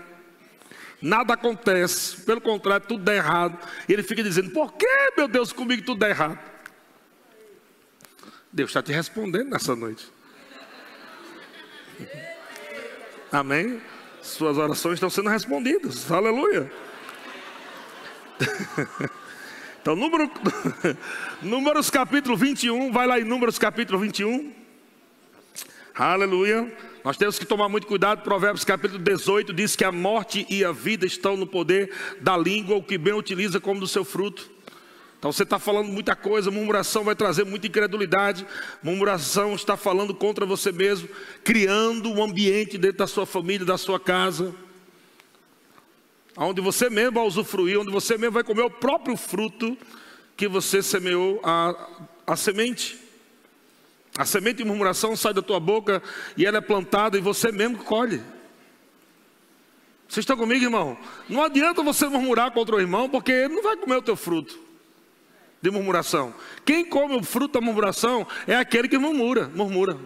nada 1.03 1.35
acontece, 1.35 2.23
pelo 2.23 2.41
contrário, 2.41 2.87
tudo 2.87 3.05
dá 3.05 3.15
errado. 3.15 3.59
Ele 3.89 4.03
fica 4.03 4.23
dizendo: 4.23 4.51
Por 4.53 4.73
que, 4.73 5.13
meu 5.17 5.29
Deus, 5.29 5.53
comigo 5.53 5.85
tudo 5.85 5.99
dá 5.99 6.09
errado? 6.09 6.39
Deus 8.51 8.71
está 8.71 8.83
te 8.83 8.93
respondendo 8.93 9.51
nessa 9.51 9.75
noite. 9.75 10.07
Amém? 13.31 13.81
Suas 14.21 14.59
orações 14.59 14.95
estão 14.95 15.11
sendo 15.11 15.29
respondidas, 15.29 16.11
aleluia. 16.11 16.71
Então, 19.83 19.97
número, 19.97 20.31
Números 21.43 21.91
capítulo 21.91 22.37
21, 22.37 22.93
vai 22.93 23.05
lá 23.05 23.19
em 23.19 23.25
Números 23.25 23.59
capítulo 23.59 23.99
21. 23.99 24.53
Aleluia. 25.93 26.73
Nós 27.05 27.17
temos 27.17 27.37
que 27.37 27.45
tomar 27.45 27.69
muito 27.69 27.89
cuidado. 27.89 28.23
Provérbios 28.23 28.65
capítulo 28.65 29.03
18 29.03 29.53
diz 29.53 29.75
que 29.75 29.85
a 29.85 29.91
morte 29.91 30.47
e 30.49 30.65
a 30.65 30.71
vida 30.71 31.05
estão 31.05 31.37
no 31.37 31.49
poder 31.49 31.93
da 32.21 32.37
língua, 32.37 32.77
o 32.77 32.83
que 32.83 32.97
bem 32.97 33.13
utiliza 33.13 33.59
como 33.59 33.81
do 33.81 33.89
seu 33.89 34.05
fruto. 34.05 34.52
Então 35.23 35.31
você 35.31 35.45
está 35.45 35.57
falando 35.57 35.87
muita 35.87 36.17
coisa, 36.17 36.51
murmuração 36.51 37.05
vai 37.05 37.15
trazer 37.15 37.45
muita 37.45 37.69
incredulidade, 37.69 38.45
murmuração 38.83 39.55
está 39.55 39.77
falando 39.77 40.13
contra 40.13 40.45
você 40.45 40.73
mesmo, 40.73 41.09
criando 41.45 42.11
um 42.11 42.25
ambiente 42.25 42.77
dentro 42.77 42.99
da 42.99 43.07
sua 43.07 43.25
família, 43.25 43.65
da 43.65 43.79
sua 43.79 44.01
casa 44.01 44.53
onde 46.37 46.61
você 46.61 46.91
mesmo 46.91 47.13
vai 47.13 47.25
usufruir, 47.25 47.79
onde 47.79 47.93
você 47.93 48.19
mesmo 48.19 48.33
vai 48.33 48.43
comer 48.43 48.63
o 48.63 48.71
próprio 48.71 49.17
fruto 49.17 49.79
que 50.37 50.49
você 50.49 50.83
semeou 50.83 51.41
a, 51.45 51.89
a 52.27 52.35
semente. 52.35 52.99
A 54.19 54.25
semente 54.25 54.57
de 54.57 54.65
murmuração 54.65 55.15
sai 55.15 55.33
da 55.33 55.41
tua 55.41 55.61
boca 55.61 56.03
e 56.37 56.45
ela 56.45 56.59
é 56.59 56.61
plantada 56.61 57.17
e 57.17 57.21
você 57.21 57.53
mesmo 57.53 57.79
colhe. 57.85 58.21
Vocês 60.09 60.25
estão 60.25 60.37
comigo, 60.37 60.65
irmão? 60.65 60.99
Não 61.29 61.45
adianta 61.45 61.81
você 61.81 62.09
murmurar 62.09 62.51
contra 62.51 62.75
o 62.75 62.81
irmão, 62.81 63.09
porque 63.09 63.31
ele 63.31 63.55
não 63.55 63.63
vai 63.63 63.77
comer 63.77 63.99
o 63.99 64.03
teu 64.03 64.17
fruto 64.17 64.72
de 65.63 65.71
murmuração. 65.71 66.35
Quem 66.65 66.85
come 66.85 67.15
o 67.17 67.23
fruto 67.23 67.55
da 67.55 67.65
murmuração 67.65 68.27
é 68.47 68.57
aquele 68.57 68.89
que 68.89 68.99
murmura, 68.99 69.49
murmura. 69.55 69.97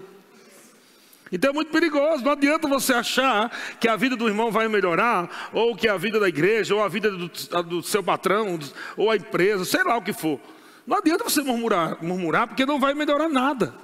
Então 1.32 1.50
é 1.50 1.52
muito 1.52 1.72
perigoso, 1.72 2.22
não 2.22 2.32
adianta 2.32 2.68
você 2.68 2.92
achar 2.92 3.50
que 3.80 3.88
a 3.88 3.96
vida 3.96 4.14
do 4.14 4.28
irmão 4.28 4.52
vai 4.52 4.68
melhorar, 4.68 5.50
ou 5.52 5.74
que 5.74 5.88
a 5.88 5.96
vida 5.96 6.20
da 6.20 6.28
igreja, 6.28 6.74
ou 6.74 6.84
a 6.84 6.88
vida 6.88 7.10
do, 7.10 7.28
do 7.64 7.82
seu 7.82 8.02
patrão, 8.02 8.58
ou 8.96 9.10
a 9.10 9.16
empresa, 9.16 9.64
sei 9.64 9.82
lá 9.82 9.96
o 9.96 10.02
que 10.02 10.12
for. 10.12 10.38
Não 10.86 10.98
adianta 10.98 11.24
você 11.24 11.42
murmurar, 11.42 11.98
murmurar, 12.00 12.46
porque 12.46 12.64
não 12.64 12.78
vai 12.78 12.94
melhorar 12.94 13.28
nada. 13.28 13.74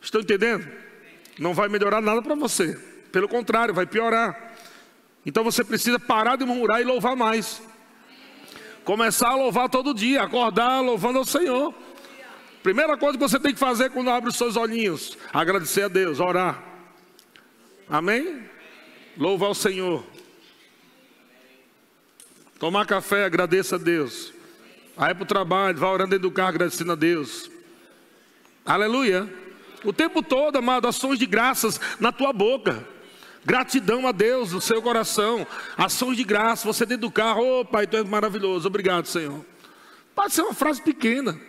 Estão 0.00 0.22
entendendo? 0.22 0.66
Não 1.38 1.52
vai 1.52 1.68
melhorar 1.68 2.00
nada 2.00 2.22
para 2.22 2.34
você. 2.34 2.80
Pelo 3.12 3.28
contrário, 3.28 3.74
vai 3.74 3.84
piorar. 3.84 4.54
Então 5.26 5.44
você 5.44 5.62
precisa 5.62 5.98
parar 5.98 6.36
de 6.36 6.46
murmurar 6.46 6.80
e 6.80 6.84
louvar 6.84 7.14
mais. 7.14 7.60
Começar 8.90 9.28
a 9.28 9.36
louvar 9.36 9.68
todo 9.68 9.94
dia, 9.94 10.20
acordar 10.20 10.80
louvando 10.80 11.18
ao 11.20 11.24
Senhor. 11.24 11.72
Primeira 12.60 12.96
coisa 12.96 13.16
que 13.16 13.22
você 13.22 13.38
tem 13.38 13.52
que 13.52 13.58
fazer 13.60 13.88
quando 13.90 14.10
abre 14.10 14.30
os 14.30 14.36
seus 14.36 14.56
olhinhos, 14.56 15.16
agradecer 15.32 15.82
a 15.82 15.88
Deus, 15.88 16.18
orar. 16.18 16.60
Amém? 17.88 18.42
Louvar 19.16 19.50
ao 19.50 19.54
Senhor. 19.54 20.04
Tomar 22.58 22.84
café, 22.84 23.26
agradeça 23.26 23.76
a 23.76 23.78
Deus. 23.78 24.32
Aí 24.96 25.14
para 25.14 25.22
o 25.22 25.26
trabalho, 25.26 25.78
vá 25.78 25.88
orando 25.88 26.10
dentro 26.10 26.28
do 26.28 26.34
carro, 26.34 26.48
agradecendo 26.48 26.90
a 26.90 26.96
Deus. 26.96 27.48
Aleluia. 28.66 29.32
O 29.84 29.92
tempo 29.92 30.20
todo, 30.20 30.56
amado, 30.56 30.88
ações 30.88 31.16
de 31.16 31.26
graças 31.26 31.80
na 32.00 32.10
tua 32.10 32.32
boca. 32.32 32.84
Gratidão 33.44 34.06
a 34.06 34.12
Deus 34.12 34.52
no 34.52 34.60
seu 34.60 34.82
coração. 34.82 35.46
Ações 35.76 36.16
de 36.16 36.24
graça. 36.24 36.66
Você 36.66 36.84
dentro 36.84 37.08
do 37.08 37.10
carro, 37.10 37.42
ô 37.42 37.60
oh, 37.60 37.64
Pai, 37.64 37.86
tu 37.86 37.96
és 37.96 38.08
maravilhoso. 38.08 38.68
Obrigado, 38.68 39.06
Senhor. 39.06 39.44
Pode 40.14 40.34
ser 40.34 40.42
uma 40.42 40.54
frase 40.54 40.82
pequena. 40.82 41.40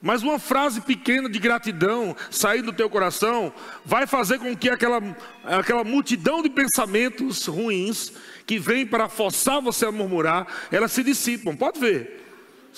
Mas 0.00 0.22
uma 0.22 0.38
frase 0.38 0.80
pequena 0.80 1.28
de 1.28 1.38
gratidão 1.40 2.14
sair 2.30 2.62
do 2.62 2.72
teu 2.72 2.88
coração 2.88 3.52
vai 3.84 4.06
fazer 4.06 4.38
com 4.38 4.56
que 4.56 4.70
aquela, 4.70 5.02
aquela 5.44 5.82
multidão 5.82 6.40
de 6.40 6.48
pensamentos 6.48 7.46
ruins 7.46 8.12
que 8.46 8.60
vem 8.60 8.86
para 8.86 9.08
forçar 9.08 9.60
você 9.60 9.86
a 9.86 9.92
murmurar, 9.92 10.46
elas 10.70 10.92
se 10.92 11.02
dissipam. 11.02 11.56
Pode 11.56 11.80
ver. 11.80 12.27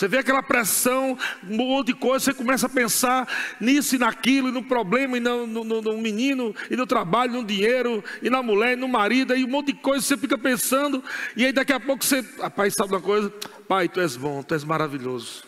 Você 0.00 0.09
vê 0.09 0.16
aquela 0.16 0.42
pressão, 0.42 1.19
um 1.47 1.57
monte 1.59 1.88
de 1.88 1.92
coisa, 1.92 2.25
você 2.25 2.33
começa 2.33 2.64
a 2.64 2.71
pensar 2.71 3.28
nisso 3.61 3.97
e 3.97 3.99
naquilo, 3.99 4.49
e 4.49 4.50
no 4.50 4.62
problema, 4.62 5.19
e 5.19 5.21
no, 5.21 5.47
no, 5.47 5.62
no, 5.62 5.99
menino, 5.99 6.54
e 6.71 6.75
no 6.75 6.87
trabalho, 6.87 7.35
no 7.35 7.45
dinheiro, 7.45 8.02
e 8.23 8.30
na 8.30 8.42
mulher, 8.42 8.73
e 8.73 8.76
no 8.76 8.88
marido, 8.88 9.37
e 9.37 9.45
um 9.45 9.49
monte 9.49 9.75
de 9.75 9.75
coisa, 9.75 10.02
você 10.02 10.16
fica 10.16 10.38
pensando, 10.38 11.04
e 11.37 11.45
aí 11.45 11.52
daqui 11.52 11.75
a 11.75 11.78
pouco 11.78 12.02
você, 12.02 12.23
pai, 12.23 12.71
sabe 12.71 12.95
uma 12.95 13.00
coisa? 13.02 13.30
Pai, 13.69 13.90
tu 13.90 14.00
és 14.00 14.16
bom, 14.16 14.42
tu 14.42 14.54
és 14.54 14.64
maravilhoso. 14.64 15.42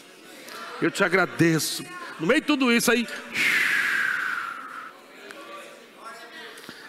Eu 0.82 0.90
te 0.90 1.02
agradeço. 1.02 1.82
No 2.20 2.26
meio 2.26 2.42
de 2.42 2.46
tudo 2.46 2.70
isso 2.70 2.92
aí, 2.92 3.08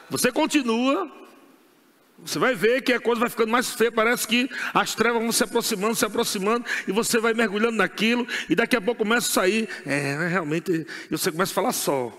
você 0.10 0.34
continua 0.34 1.10
você 2.26 2.40
vai 2.40 2.56
ver 2.56 2.82
que 2.82 2.94
a 2.94 3.00
coisa 3.00 3.20
vai 3.20 3.30
ficando 3.30 3.52
mais 3.52 3.70
feia, 3.72 3.92
parece 3.92 4.28
que 4.28 4.50
as 4.74 4.96
trevas 4.96 5.22
vão 5.22 5.32
se 5.32 5.44
aproximando, 5.44 5.96
se 5.96 6.06
aproximando, 6.06 6.66
e 6.88 6.92
você 6.92 7.20
vai 7.20 7.34
mergulhando 7.34 7.78
naquilo, 7.78 8.26
e 8.50 8.56
daqui 8.56 8.76
a 8.76 8.82
pouco 8.82 9.00
começa 9.00 9.28
a 9.28 9.44
sair, 9.44 9.68
é, 9.86 10.28
realmente, 10.30 10.88
e 11.10 11.12
você 11.12 11.32
começa 11.32 11.52
a 11.52 11.56
falar 11.56 11.74
só. 11.74 12.18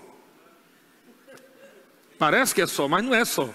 Parece 2.19 2.53
que 2.53 2.61
é 2.61 2.67
só, 2.67 2.87
mas 2.87 3.03
não 3.03 3.15
é 3.15 3.25
só. 3.25 3.53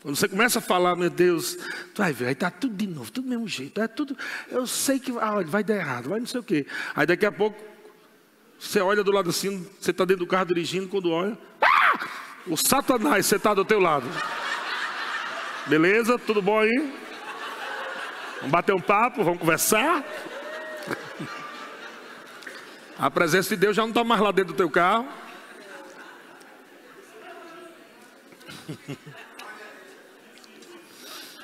Quando 0.00 0.16
você 0.16 0.28
começa 0.28 0.58
a 0.58 0.62
falar, 0.62 0.94
meu 0.94 1.10
Deus, 1.10 1.56
tu 1.94 2.02
vai 2.02 2.12
ver, 2.12 2.26
aí 2.26 2.32
está 2.32 2.50
tudo 2.50 2.76
de 2.76 2.86
novo, 2.86 3.10
tudo 3.10 3.24
do 3.24 3.30
mesmo 3.30 3.48
jeito, 3.48 3.80
é 3.80 3.88
tudo, 3.88 4.16
eu 4.50 4.66
sei 4.66 5.00
que 5.00 5.12
ah, 5.18 5.42
vai 5.44 5.64
dar 5.64 5.76
errado, 5.76 6.10
vai 6.10 6.20
não 6.20 6.26
sei 6.26 6.40
o 6.40 6.42
quê. 6.42 6.66
Aí 6.94 7.06
daqui 7.06 7.26
a 7.26 7.32
pouco, 7.32 7.58
você 8.58 8.80
olha 8.80 9.02
do 9.02 9.10
lado 9.10 9.30
assim, 9.30 9.66
você 9.80 9.90
está 9.90 10.04
dentro 10.04 10.24
do 10.24 10.28
carro 10.28 10.46
dirigindo, 10.46 10.88
quando 10.88 11.10
olha, 11.10 11.36
ah! 11.60 12.06
o 12.46 12.56
Satanás, 12.56 13.26
você 13.26 13.36
está 13.36 13.54
do 13.54 13.64
teu 13.64 13.80
lado. 13.80 14.06
Beleza? 15.66 16.18
Tudo 16.18 16.42
bom 16.42 16.60
aí? 16.60 16.92
Vamos 18.36 18.50
bater 18.50 18.74
um 18.74 18.80
papo, 18.80 19.24
vamos 19.24 19.40
conversar. 19.40 20.04
A 22.98 23.10
presença 23.10 23.48
de 23.50 23.56
Deus 23.56 23.74
já 23.74 23.82
não 23.82 23.88
está 23.88 24.04
mais 24.04 24.20
lá 24.20 24.30
dentro 24.30 24.52
do 24.52 24.56
teu 24.56 24.68
carro. 24.68 25.08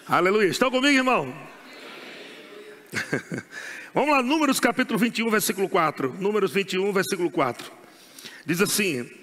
Aleluia. 0.06 0.48
Estão 0.48 0.70
comigo, 0.70 0.96
irmão? 0.96 1.34
Vamos 3.94 4.10
lá, 4.10 4.22
Números 4.22 4.60
capítulo 4.60 4.98
21, 4.98 5.30
versículo 5.30 5.68
4. 5.68 6.14
Números 6.20 6.52
21, 6.52 6.92
versículo 6.92 7.30
4. 7.30 7.72
Diz 8.44 8.60
assim: 8.60 9.19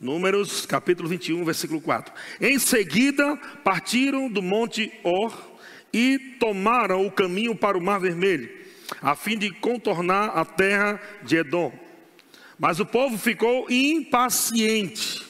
Números 0.00 0.66
capítulo 0.66 1.08
21, 1.08 1.44
versículo 1.44 1.80
4. 1.80 2.12
Em 2.40 2.58
seguida 2.58 3.36
partiram 3.64 4.28
do 4.28 4.42
monte 4.42 4.92
Or 5.02 5.32
e 5.92 6.18
tomaram 6.38 7.06
o 7.06 7.10
caminho 7.10 7.56
para 7.56 7.78
o 7.78 7.80
Mar 7.80 7.98
Vermelho, 7.98 8.50
a 9.00 9.16
fim 9.16 9.38
de 9.38 9.50
contornar 9.50 10.36
a 10.36 10.44
terra 10.44 11.00
de 11.22 11.36
Edom. 11.36 11.72
Mas 12.58 12.78
o 12.78 12.84
povo 12.84 13.16
ficou 13.16 13.70
impaciente. 13.70 15.24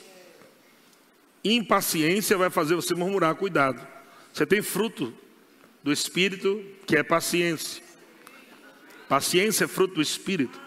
Impaciência 1.44 2.36
vai 2.36 2.50
fazer 2.50 2.74
você 2.74 2.94
murmurar, 2.94 3.36
cuidado. 3.36 3.86
Você 4.32 4.44
tem 4.44 4.62
fruto 4.62 5.14
do 5.82 5.92
Espírito 5.92 6.64
que 6.86 6.96
é 6.96 7.04
paciência. 7.04 7.82
Paciência 9.08 9.64
é 9.64 9.68
fruto 9.68 9.94
do 9.94 10.02
Espírito. 10.02 10.60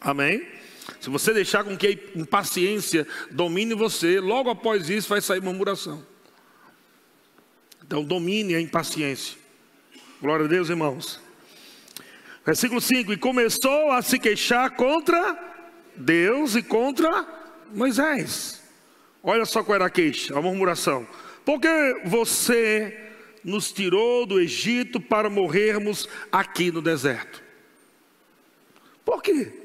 Amém? 0.00 0.53
Se 1.00 1.10
você 1.10 1.32
deixar 1.32 1.64
com 1.64 1.76
que 1.76 1.86
a 1.86 2.18
impaciência 2.18 3.06
domine 3.30 3.74
você, 3.74 4.20
logo 4.20 4.50
após 4.50 4.88
isso 4.88 5.08
vai 5.08 5.20
sair 5.20 5.40
murmuração. 5.40 6.04
Então 7.86 8.04
domine 8.04 8.54
a 8.54 8.60
impaciência. 8.60 9.36
Glória 10.20 10.46
a 10.46 10.48
Deus, 10.48 10.70
irmãos. 10.70 11.20
Versículo 12.44 12.80
5: 12.80 13.12
E 13.12 13.16
começou 13.16 13.90
a 13.90 14.02
se 14.02 14.18
queixar 14.18 14.70
contra 14.76 15.38
Deus 15.96 16.54
e 16.54 16.62
contra 16.62 17.26
Moisés. 17.72 18.62
Olha 19.22 19.44
só 19.46 19.62
qual 19.62 19.76
era 19.76 19.86
a 19.86 19.90
queixa, 19.90 20.36
a 20.36 20.42
murmuração. 20.42 21.06
Porque 21.44 21.68
você 22.04 23.12
nos 23.42 23.72
tirou 23.72 24.24
do 24.24 24.40
Egito 24.40 25.00
para 25.00 25.28
morrermos 25.28 26.08
aqui 26.32 26.70
no 26.70 26.80
deserto. 26.80 27.42
Por 29.04 29.22
quê? 29.22 29.63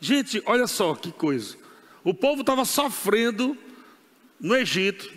Gente, 0.00 0.42
olha 0.46 0.66
só 0.66 0.94
que 0.94 1.10
coisa. 1.10 1.56
O 2.04 2.14
povo 2.14 2.42
estava 2.42 2.64
sofrendo 2.64 3.56
no 4.40 4.54
Egito, 4.54 5.12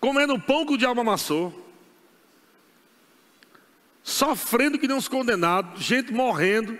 comendo 0.00 0.40
pão 0.40 0.64
que 0.64 0.72
o 0.72 0.78
diabo 0.78 1.02
amassou, 1.02 1.70
sofrendo 4.02 4.78
que 4.78 4.88
nem 4.88 4.96
uns 4.96 5.08
condenados, 5.08 5.82
gente 5.82 6.12
morrendo, 6.12 6.78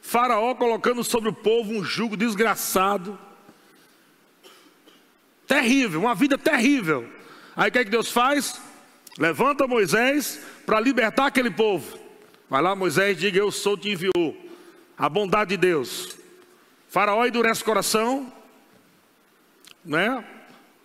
Faraó 0.00 0.54
colocando 0.54 1.02
sobre 1.02 1.28
o 1.28 1.34
povo 1.34 1.72
um 1.72 1.84
jugo 1.84 2.16
desgraçado. 2.16 3.18
Terrível, 5.46 6.00
uma 6.00 6.14
vida 6.14 6.38
terrível. 6.38 7.10
Aí 7.56 7.68
o 7.68 7.72
que, 7.72 7.78
é 7.78 7.84
que 7.84 7.90
Deus 7.90 8.10
faz? 8.10 8.60
Levanta 9.18 9.66
Moisés 9.66 10.40
para 10.64 10.78
libertar 10.78 11.26
aquele 11.26 11.50
povo. 11.50 11.98
Vai 12.48 12.62
lá, 12.62 12.76
Moisés, 12.76 13.18
diga: 13.18 13.38
Eu 13.38 13.50
sou, 13.50 13.76
te 13.76 13.90
enviou 13.90 14.47
a 14.98 15.08
bondade 15.08 15.50
de 15.50 15.56
Deus. 15.56 16.16
Faraó 16.88 17.24
endurece 17.24 17.62
o 17.62 17.64
coração, 17.64 18.32
né? 19.84 20.24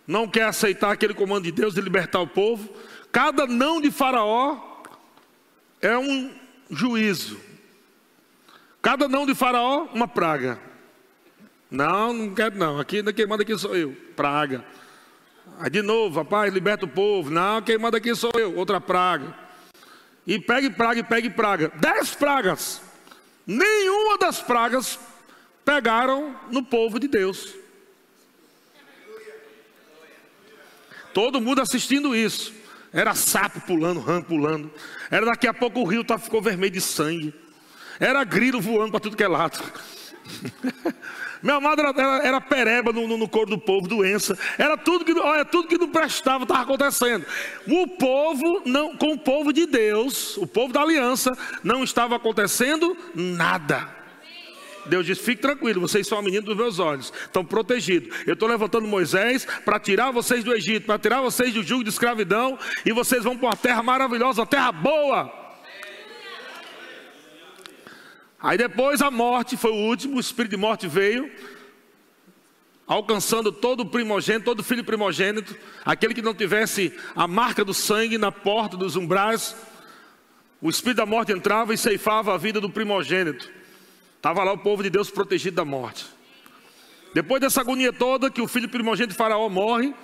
não 0.06 0.28
quer 0.28 0.44
aceitar 0.44 0.92
aquele 0.92 1.14
comando 1.14 1.44
de 1.44 1.52
Deus 1.52 1.74
de 1.74 1.80
libertar 1.80 2.20
o 2.20 2.26
povo. 2.26 2.68
Cada 3.10 3.46
não 3.46 3.80
de 3.80 3.90
Faraó 3.90 4.82
é 5.80 5.96
um 5.96 6.30
juízo. 6.70 7.40
Cada 8.82 9.08
não 9.08 9.24
de 9.26 9.34
Faraó, 9.34 9.88
uma 9.94 10.06
praga. 10.06 10.58
Não, 11.70 12.12
não 12.12 12.34
quero 12.34 12.56
não. 12.56 12.78
Aqui 12.78 13.02
quem 13.12 13.26
manda 13.26 13.42
aqui 13.42 13.56
sou 13.56 13.74
eu. 13.74 13.92
Praga. 14.14 14.64
Aí 15.58 15.70
de 15.70 15.82
novo, 15.82 16.18
rapaz, 16.18 16.52
liberta 16.52 16.84
o 16.84 16.88
povo. 16.88 17.30
Não, 17.30 17.62
quem 17.62 17.78
manda 17.78 17.96
aqui 17.96 18.14
sou 18.14 18.30
eu. 18.36 18.54
Outra 18.56 18.80
praga. 18.80 19.34
E 20.26 20.38
pegue 20.38 20.70
praga 20.70 21.00
e 21.00 21.02
pegue 21.02 21.30
praga. 21.30 21.72
Dez 21.76 22.14
pragas 22.14 22.83
nenhuma 23.46 24.18
das 24.18 24.40
pragas 24.40 24.98
pegaram 25.64 26.34
no 26.50 26.62
povo 26.62 26.98
de 26.98 27.08
Deus. 27.08 27.54
Todo 31.12 31.40
mundo 31.40 31.60
assistindo 31.60 32.14
isso. 32.14 32.52
Era 32.92 33.14
sapo 33.14 33.60
pulando, 33.60 34.00
rã 34.00 34.20
pulando. 34.20 34.72
Era 35.10 35.26
daqui 35.26 35.46
a 35.46 35.54
pouco 35.54 35.80
o 35.80 35.84
rio 35.84 36.04
tá, 36.04 36.18
ficou 36.18 36.42
vermelho 36.42 36.72
de 36.72 36.80
sangue. 36.80 37.34
Era 37.98 38.22
grilo 38.24 38.60
voando 38.60 38.90
para 38.90 39.00
tudo 39.00 39.16
que 39.16 39.22
é 39.22 39.28
lado. 39.28 39.58
Meu 41.44 41.56
amado 41.56 41.78
era, 41.82 41.92
era, 42.26 42.40
pereba 42.40 42.90
no, 42.90 43.06
no, 43.06 43.18
no 43.18 43.28
corpo 43.28 43.50
do 43.50 43.58
povo, 43.58 43.86
doença. 43.86 44.36
Era 44.56 44.78
tudo 44.78 45.04
que, 45.04 45.12
olha, 45.12 45.44
tudo 45.44 45.68
que 45.68 45.76
não 45.76 45.90
prestava 45.90 46.44
estava 46.44 46.62
acontecendo. 46.62 47.26
O 47.68 47.86
povo, 47.86 48.62
não, 48.64 48.96
com 48.96 49.12
o 49.12 49.18
povo 49.18 49.52
de 49.52 49.66
Deus, 49.66 50.38
o 50.38 50.46
povo 50.46 50.72
da 50.72 50.80
aliança, 50.80 51.36
não 51.62 51.84
estava 51.84 52.16
acontecendo 52.16 52.96
nada. 53.14 53.86
Deus 54.86 55.04
disse: 55.04 55.22
fique 55.22 55.42
tranquilo, 55.42 55.82
vocês 55.82 56.06
são 56.06 56.16
a 56.16 56.22
menina 56.22 56.42
dos 56.42 56.56
meus 56.56 56.78
olhos, 56.78 57.12
estão 57.26 57.44
protegidos. 57.44 58.16
Eu 58.26 58.32
estou 58.32 58.48
levantando 58.48 58.88
Moisés 58.88 59.46
para 59.66 59.78
tirar 59.78 60.12
vocês 60.12 60.42
do 60.42 60.54
Egito, 60.54 60.86
para 60.86 60.98
tirar 60.98 61.20
vocês 61.20 61.52
do 61.52 61.62
jugo 61.62 61.84
de 61.84 61.90
escravidão, 61.90 62.58
e 62.86 62.92
vocês 62.92 63.22
vão 63.22 63.36
para 63.36 63.48
uma 63.48 63.56
terra 63.56 63.82
maravilhosa, 63.82 64.40
uma 64.40 64.46
terra 64.46 64.72
boa. 64.72 65.43
Aí 68.44 68.58
depois 68.58 69.00
a 69.00 69.10
morte 69.10 69.56
foi 69.56 69.70
o 69.70 69.88
último, 69.88 70.18
o 70.18 70.20
espírito 70.20 70.50
de 70.50 70.58
morte 70.58 70.86
veio, 70.86 71.32
alcançando 72.86 73.50
todo 73.50 73.80
o 73.80 73.86
primogênito, 73.86 74.44
todo 74.44 74.62
filho 74.62 74.84
primogênito, 74.84 75.56
aquele 75.82 76.12
que 76.12 76.20
não 76.20 76.34
tivesse 76.34 76.92
a 77.16 77.26
marca 77.26 77.64
do 77.64 77.72
sangue 77.72 78.18
na 78.18 78.30
porta 78.30 78.76
dos 78.76 78.96
umbrais. 78.96 79.56
O 80.60 80.68
espírito 80.68 80.98
da 80.98 81.06
morte 81.06 81.32
entrava 81.32 81.72
e 81.72 81.78
ceifava 81.78 82.34
a 82.34 82.36
vida 82.36 82.60
do 82.60 82.68
primogênito. 82.68 83.50
Estava 84.18 84.44
lá 84.44 84.52
o 84.52 84.58
povo 84.58 84.82
de 84.82 84.90
Deus 84.90 85.08
protegido 85.08 85.56
da 85.56 85.64
morte. 85.64 86.04
Depois 87.14 87.40
dessa 87.40 87.62
agonia 87.62 87.94
toda, 87.94 88.30
que 88.30 88.42
o 88.42 88.46
filho 88.46 88.68
primogênito 88.68 89.12
de 89.12 89.16
Faraó 89.16 89.48
morre, 89.48 89.94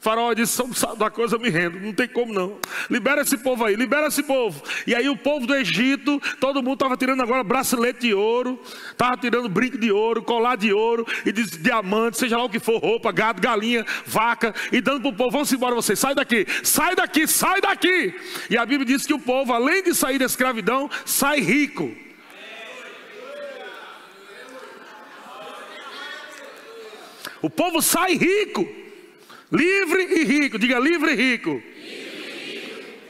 Faraó 0.00 0.32
disse: 0.32 0.62
da 0.96 1.10
coisa 1.10 1.36
eu 1.36 1.40
me 1.40 1.50
rendo, 1.50 1.80
não 1.80 1.92
tem 1.92 2.06
como 2.06 2.32
não. 2.32 2.58
Libera 2.88 3.22
esse 3.22 3.36
povo 3.36 3.64
aí, 3.64 3.74
libera 3.74 4.06
esse 4.06 4.22
povo. 4.22 4.62
E 4.86 4.94
aí 4.94 5.08
o 5.08 5.16
povo 5.16 5.46
do 5.46 5.54
Egito, 5.56 6.20
todo 6.38 6.62
mundo 6.62 6.74
estava 6.74 6.96
tirando 6.96 7.20
agora 7.20 7.42
bracelete 7.42 8.00
de 8.00 8.14
ouro, 8.14 8.60
estava 8.90 9.16
tirando 9.16 9.48
brinco 9.48 9.76
de 9.76 9.90
ouro, 9.90 10.22
colar 10.22 10.56
de 10.56 10.72
ouro, 10.72 11.04
e 11.26 11.32
diamante, 11.32 12.16
seja 12.16 12.36
lá 12.36 12.44
o 12.44 12.48
que 12.48 12.60
for, 12.60 12.78
roupa, 12.78 13.10
gado, 13.10 13.40
galinha, 13.40 13.84
vaca, 14.06 14.54
e 14.70 14.80
dando 14.80 15.00
para 15.00 15.10
o 15.10 15.16
povo: 15.16 15.30
vamos 15.30 15.52
embora 15.52 15.74
vocês, 15.74 15.98
sai 15.98 16.14
daqui, 16.14 16.46
sai 16.62 16.94
daqui, 16.94 17.26
sai 17.26 17.60
daqui. 17.60 18.14
E 18.48 18.56
a 18.56 18.64
Bíblia 18.64 18.86
diz 18.86 19.04
que 19.04 19.14
o 19.14 19.18
povo, 19.18 19.52
além 19.52 19.82
de 19.82 19.94
sair 19.94 20.18
da 20.18 20.26
escravidão, 20.26 20.88
sai 21.04 21.40
rico. 21.40 21.92
O 27.42 27.50
povo 27.50 27.82
sai 27.82 28.14
rico. 28.14 28.87
Livre 29.50 30.02
e 30.02 30.24
rico, 30.24 30.58
diga 30.58 30.78
livre 30.78 31.12
e 31.12 31.14
rico. 31.14 31.62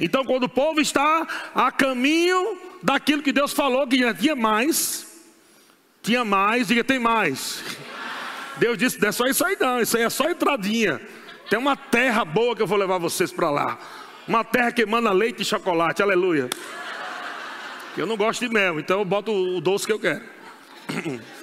Então, 0.00 0.24
quando 0.24 0.44
o 0.44 0.48
povo 0.48 0.80
está 0.80 1.26
a 1.54 1.72
caminho 1.72 2.56
daquilo 2.82 3.22
que 3.22 3.32
Deus 3.32 3.52
falou, 3.52 3.86
que 3.86 3.98
já 3.98 4.14
tinha 4.14 4.36
mais, 4.36 5.06
tinha 6.02 6.24
mais, 6.24 6.68
diga 6.68 6.84
tem 6.84 6.98
mais. 6.98 7.62
Deus 8.58 8.78
disse: 8.78 9.00
não 9.00 9.08
é 9.08 9.12
só 9.12 9.26
isso 9.26 9.44
aí, 9.44 9.56
não, 9.58 9.80
isso 9.80 9.96
aí 9.96 10.04
é 10.04 10.10
só 10.10 10.30
entradinha. 10.30 11.00
Tem 11.50 11.58
uma 11.58 11.76
terra 11.76 12.24
boa 12.24 12.54
que 12.54 12.62
eu 12.62 12.66
vou 12.66 12.78
levar 12.78 12.98
vocês 12.98 13.32
para 13.32 13.50
lá. 13.50 13.78
Uma 14.26 14.44
terra 14.44 14.70
que 14.70 14.82
emana 14.82 15.10
leite 15.10 15.42
e 15.42 15.44
chocolate, 15.44 16.02
aleluia. 16.02 16.50
Eu 17.96 18.06
não 18.06 18.16
gosto 18.16 18.46
de 18.46 18.52
mel, 18.52 18.78
então 18.78 19.00
eu 19.00 19.04
boto 19.04 19.32
o 19.32 19.60
doce 19.60 19.86
que 19.86 19.92
eu 19.92 19.98
quero. 19.98 20.22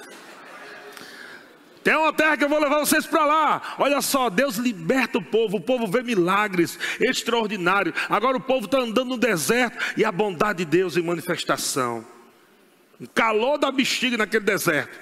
Tem 1.86 1.94
uma 1.94 2.12
terra 2.12 2.36
que 2.36 2.42
eu 2.42 2.48
vou 2.48 2.58
levar 2.58 2.80
vocês 2.80 3.06
para 3.06 3.24
lá. 3.24 3.76
Olha 3.78 4.02
só, 4.02 4.28
Deus 4.28 4.56
liberta 4.56 5.18
o 5.18 5.22
povo, 5.22 5.58
o 5.58 5.60
povo 5.60 5.86
vê 5.86 6.02
milagres 6.02 6.76
extraordinários. 6.98 7.94
Agora 8.08 8.36
o 8.36 8.40
povo 8.40 8.66
está 8.66 8.78
andando 8.78 9.10
no 9.10 9.16
deserto 9.16 9.94
e 9.96 10.04
a 10.04 10.10
bondade 10.10 10.64
de 10.64 10.64
Deus 10.64 10.96
em 10.96 11.02
manifestação. 11.02 12.04
O 13.00 13.06
calor 13.06 13.56
da 13.56 13.70
bexiga 13.70 14.16
naquele 14.16 14.44
deserto. 14.44 14.98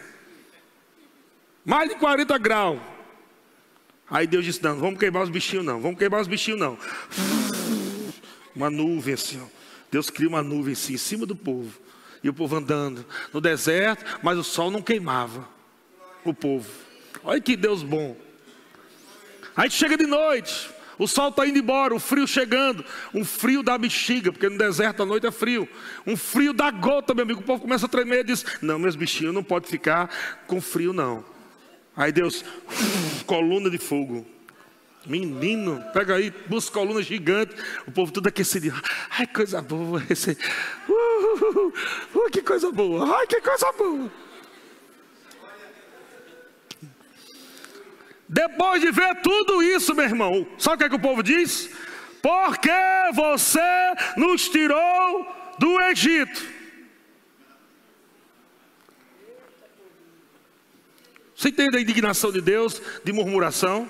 Mais 1.64 1.88
de 1.88 1.94
40 1.94 2.37
graus. 2.37 2.79
Aí 4.11 4.27
Deus 4.27 4.44
disse: 4.44 4.62
Não, 4.62 4.77
vamos 4.77 5.01
queimar 5.01 5.23
os 5.23 5.31
bichinhos, 5.31 5.64
não. 5.64 5.81
Vamos 5.81 5.99
queimar 5.99 6.20
os 6.20 6.29
bichinhos, 6.29 6.61
não. 6.61 6.77
Uma 8.55 8.68
nuvem 8.68 9.14
assim, 9.14 9.40
ó. 9.42 9.47
Deus 9.90 10.11
cria 10.11 10.29
uma 10.29 10.42
nuvem 10.42 10.75
assim, 10.75 10.92
em 10.92 10.99
cima 10.99 11.25
do 11.25 11.35
povo. 11.35 11.81
E 12.23 12.29
o 12.29 12.35
povo 12.35 12.55
andando 12.57 13.07
no 13.33 13.40
deserto, 13.40 14.20
mas 14.23 14.37
o 14.37 14.44
sol 14.44 14.70
não 14.70 14.83
queimava 14.83 15.53
o 16.30 16.34
povo. 16.34 16.68
Olha 17.22 17.40
que 17.40 17.56
Deus 17.56 17.82
bom. 17.82 18.16
Aí 19.56 19.70
chega 19.70 19.96
de 19.96 20.06
noite, 20.06 20.68
o 20.98 21.06
sol 21.06 21.28
está 21.28 21.46
indo 21.46 21.58
embora, 21.58 21.94
o 21.94 22.00
frio 22.00 22.26
chegando, 22.26 22.84
um 23.12 23.24
frio 23.24 23.62
da 23.62 23.76
bexiga, 23.78 24.32
porque 24.32 24.48
no 24.48 24.58
deserto 24.58 25.02
à 25.02 25.06
noite 25.06 25.26
é 25.26 25.30
frio, 25.30 25.68
um 26.06 26.16
frio 26.16 26.52
da 26.52 26.70
gota, 26.70 27.14
meu 27.14 27.24
amigo. 27.24 27.40
O 27.40 27.44
povo 27.44 27.62
começa 27.62 27.87
a 27.87 27.88
tremer 27.88 28.20
e 28.20 28.24
diz: 28.24 28.44
Não, 28.60 28.78
meus 28.78 28.96
bichinhos 28.96 29.34
não 29.34 29.42
pode 29.42 29.68
ficar 29.68 30.10
com 30.46 30.60
frio, 30.60 30.92
não. 30.92 31.24
Aí 31.96 32.12
Deus, 32.12 32.44
coluna 33.26 33.70
de 33.70 33.78
fogo. 33.78 34.26
Menino, 35.06 35.84
pega 35.92 36.14
aí, 36.14 36.32
busca 36.46 36.72
coluna 36.72 37.02
gigante, 37.02 37.54
o 37.87 37.92
povo 37.92 38.10
tudo 38.10 38.28
aquecido. 38.28 38.72
Ai, 39.10 39.26
coisa 39.26 39.60
boa 39.60 40.02
esse. 40.08 40.37
Uh, 40.88 40.92
uh, 40.92 41.58
uh, 41.58 41.72
uh, 42.18 42.30
que 42.30 42.40
coisa 42.40 42.72
boa, 42.72 43.18
ai, 43.18 43.26
que 43.26 43.40
coisa 43.40 43.70
boa. 43.72 44.10
Depois 48.28 48.80
de 48.80 48.90
ver 48.90 49.16
tudo 49.22 49.62
isso, 49.62 49.94
meu 49.94 50.04
irmão, 50.04 50.46
sabe 50.58 50.76
o 50.76 50.78
que, 50.78 50.84
é 50.84 50.88
que 50.88 50.94
o 50.96 51.00
povo 51.00 51.22
diz? 51.22 51.70
Porque 52.22 52.70
você 53.12 53.60
nos 54.16 54.48
tirou 54.48 55.26
do 55.58 55.80
Egito. 55.82 56.54
Você 61.37 61.48
entende 61.48 61.76
a 61.76 61.80
indignação 61.80 62.32
de 62.32 62.40
Deus, 62.40 62.80
de 63.04 63.12
murmuração? 63.12 63.88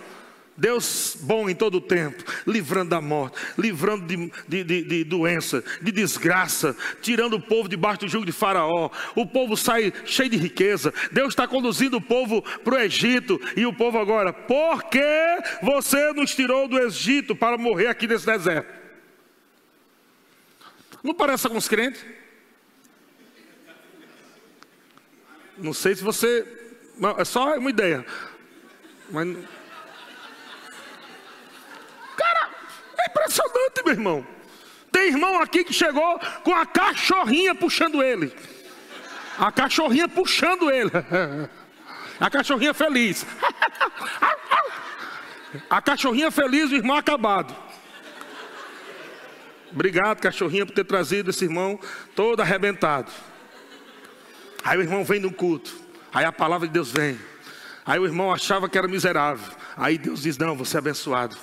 Deus 0.57 1.17
bom 1.21 1.49
em 1.49 1.55
todo 1.55 1.79
o 1.79 1.81
tempo, 1.81 2.23
livrando 2.47 2.91
da 2.91 3.01
morte, 3.01 3.37
livrando 3.59 4.07
de, 4.07 4.31
de, 4.47 4.63
de, 4.63 4.83
de, 4.85 5.05
doença, 5.05 5.65
de 5.83 5.91
desgraça, 5.91 6.77
tirando 7.03 7.35
o 7.35 7.41
povo 7.41 7.69
debaixo 7.69 8.01
do 8.01 8.09
jugo 8.09 8.25
de 8.25 8.31
Faraó. 8.31 8.89
O 9.17 9.27
povo 9.27 9.57
sai 9.57 9.93
cheio 10.05 10.31
de 10.31 10.37
riqueza. 10.37 10.95
Deus 11.11 11.31
está 11.31 11.49
conduzindo 11.49 11.97
o 11.97 12.01
povo 12.01 12.41
para 12.63 12.75
o 12.75 12.79
Egito. 12.79 13.41
E 13.57 13.67
o 13.67 13.73
povo 13.73 13.99
agora, 13.99 14.33
por 14.33 14.85
que 14.85 15.03
você 15.61 16.13
nos 16.13 16.35
tirou 16.35 16.69
do 16.69 16.79
Egito 16.79 17.35
para 17.35 17.59
morrer 17.59 17.89
aqui 17.89 18.07
nesse 18.07 18.27
deserto? 18.27 18.73
Não 21.03 21.15
parece 21.15 21.49
alguns 21.49 21.67
crentes? 21.67 22.05
Não 25.59 25.73
sei 25.73 25.97
se 25.97 26.03
você. 26.03 26.47
É 27.19 27.25
só 27.25 27.59
uma 27.59 27.71
ideia. 27.71 28.07
Mas 29.11 29.37
impressionante, 33.15 33.83
meu 33.85 33.93
irmão. 33.95 34.27
Tem 34.91 35.09
irmão 35.09 35.41
aqui 35.41 35.65
que 35.65 35.73
chegou 35.73 36.21
com 36.43 36.55
a 36.55 36.67
cachorrinha 36.67 37.55
puxando 37.55 38.03
ele. 38.03 38.33
A 39.39 39.51
cachorrinha 39.51 40.09
puxando 40.09 40.71
ele. 40.71 40.91
A 42.21 42.31
cachorrinha 42.31 42.73
feliz. 42.73 43.27
A 45.69 45.83
cachorrinha 45.83 46.31
feliz, 46.31 46.71
o 46.71 46.75
irmão 46.75 46.97
acabado. 46.97 47.55
Obrigado, 49.73 50.21
cachorrinha, 50.21 50.65
por 50.65 50.73
ter 50.73 50.85
trazido 50.85 51.31
esse 51.31 51.45
irmão 51.45 51.79
todo 52.15 52.41
arrebentado. 52.41 53.11
Aí 54.65 54.79
o 54.79 54.83
irmão 54.83 55.05
vem 55.05 55.19
no 55.19 55.33
culto. 55.33 55.75
Aí 56.13 56.25
a 56.25 56.33
palavra 56.33 56.69
de 56.69 56.73
Deus 56.73 56.93
vem. 56.93 57.19
Aí 57.85 57.99
o 57.99 58.07
irmão 58.07 58.33
achava 58.33 58.69
que 58.69 58.79
era 58.79 58.87
miserável. 58.87 59.53
Aí 59.77 59.99
Deus 59.99 60.23
diz: 60.23 60.39
Não, 60.39 60.57
você 60.57 60.77
é 60.77 60.79
abençoado. 60.79 61.37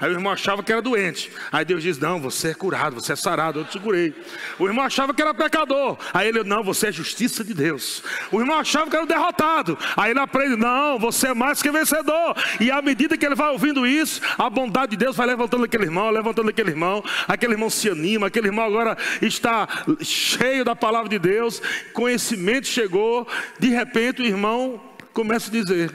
Aí 0.00 0.10
o 0.10 0.12
irmão 0.12 0.32
achava 0.32 0.62
que 0.62 0.72
era 0.72 0.82
doente. 0.82 1.30
Aí 1.50 1.64
Deus 1.64 1.82
diz: 1.82 1.98
Não, 1.98 2.20
você 2.20 2.48
é 2.48 2.54
curado, 2.54 2.94
você 2.94 3.12
é 3.12 3.16
sarado, 3.16 3.60
eu 3.60 3.64
te 3.64 3.78
curei. 3.78 4.14
O 4.58 4.66
irmão 4.66 4.84
achava 4.84 5.14
que 5.14 5.22
era 5.22 5.32
pecador. 5.32 5.98
Aí 6.12 6.28
ele: 6.28 6.44
Não, 6.44 6.62
você 6.62 6.88
é 6.88 6.92
justiça 6.92 7.42
de 7.42 7.54
Deus. 7.54 8.02
O 8.30 8.40
irmão 8.40 8.58
achava 8.58 8.90
que 8.90 8.96
era 8.96 9.06
derrotado. 9.06 9.78
Aí 9.96 10.10
ele 10.10 10.20
aprende: 10.20 10.56
Não, 10.56 10.98
você 10.98 11.28
é 11.28 11.34
mais 11.34 11.62
que 11.62 11.70
vencedor. 11.70 12.36
E 12.60 12.70
à 12.70 12.82
medida 12.82 13.16
que 13.16 13.24
ele 13.24 13.34
vai 13.34 13.50
ouvindo 13.50 13.86
isso, 13.86 14.20
a 14.38 14.48
bondade 14.50 14.90
de 14.90 14.96
Deus 14.96 15.16
vai 15.16 15.26
levantando 15.26 15.64
aquele 15.64 15.84
irmão, 15.84 16.10
levantando 16.10 16.50
aquele 16.50 16.70
irmão. 16.70 17.02
Aquele 17.26 17.54
irmão 17.54 17.70
se 17.70 17.88
anima. 17.88 18.26
Aquele 18.26 18.48
irmão 18.48 18.64
agora 18.64 18.96
está 19.22 19.68
cheio 20.02 20.64
da 20.64 20.76
palavra 20.76 21.08
de 21.08 21.18
Deus. 21.18 21.60
Conhecimento 21.92 22.66
chegou. 22.66 23.26
De 23.58 23.68
repente 23.68 24.22
o 24.22 24.26
irmão 24.26 24.80
começa 25.12 25.48
a 25.48 25.52
dizer: 25.52 25.90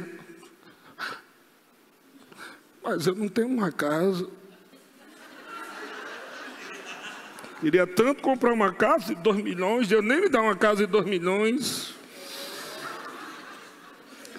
mas 2.83 3.07
eu 3.07 3.15
não 3.15 3.27
tenho 3.27 3.47
uma 3.47 3.71
casa. 3.71 4.27
Queria 7.59 7.85
tanto 7.85 8.21
comprar 8.21 8.51
uma 8.53 8.73
casa 8.73 9.13
de 9.13 9.21
2 9.21 9.37
milhões, 9.43 9.87
Deus 9.87 10.03
nem 10.03 10.21
me 10.21 10.29
dá 10.29 10.41
uma 10.41 10.55
casa 10.55 10.85
de 10.85 10.91
2 10.91 11.05
milhões. 11.05 11.93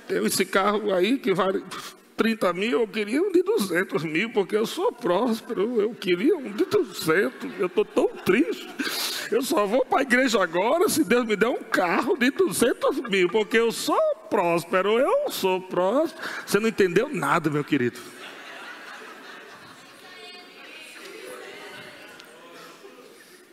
Tem 0.09 0.25
esse 0.27 0.45
carro 0.45 0.93
aí 0.93 1.19
que 1.19 1.33
vale. 1.33 1.63
30 2.17 2.53
mil, 2.53 2.81
eu 2.81 2.87
queria 2.87 3.21
um 3.23 3.33
de 3.33 3.43
200 3.43 4.05
mil, 4.05 4.31
porque 4.31 4.57
eu 4.57 4.67
sou 4.67 4.93
próspero. 4.93 5.81
Eu 5.81 5.95
queria 5.95 6.37
um 6.37 6.53
de 6.53 6.65
200. 6.65 7.59
Eu 7.59 7.67
estou 7.67 7.85
tão 7.85 8.09
triste. 8.09 8.69
Eu 9.31 9.43
só 9.43 9.67
vou 9.67 9.85
para 9.85 10.01
a 10.01 10.03
igreja 10.03 10.43
agora 10.43 10.89
se 10.89 11.03
Deus 11.05 11.27
me 11.27 11.35
der 11.35 11.49
um 11.49 11.63
carro 11.63 12.17
de 12.17 12.31
200 12.31 13.01
mil, 13.09 13.29
porque 13.29 13.59
eu 13.59 13.73
sou 13.73 13.99
próspero. 14.29 14.99
Eu 14.99 15.31
sou 15.31 15.61
próspero. 15.61 16.29
Você 16.47 16.61
não 16.61 16.69
entendeu 16.69 17.09
nada, 17.09 17.49
meu 17.49 17.65
querido. 17.65 17.99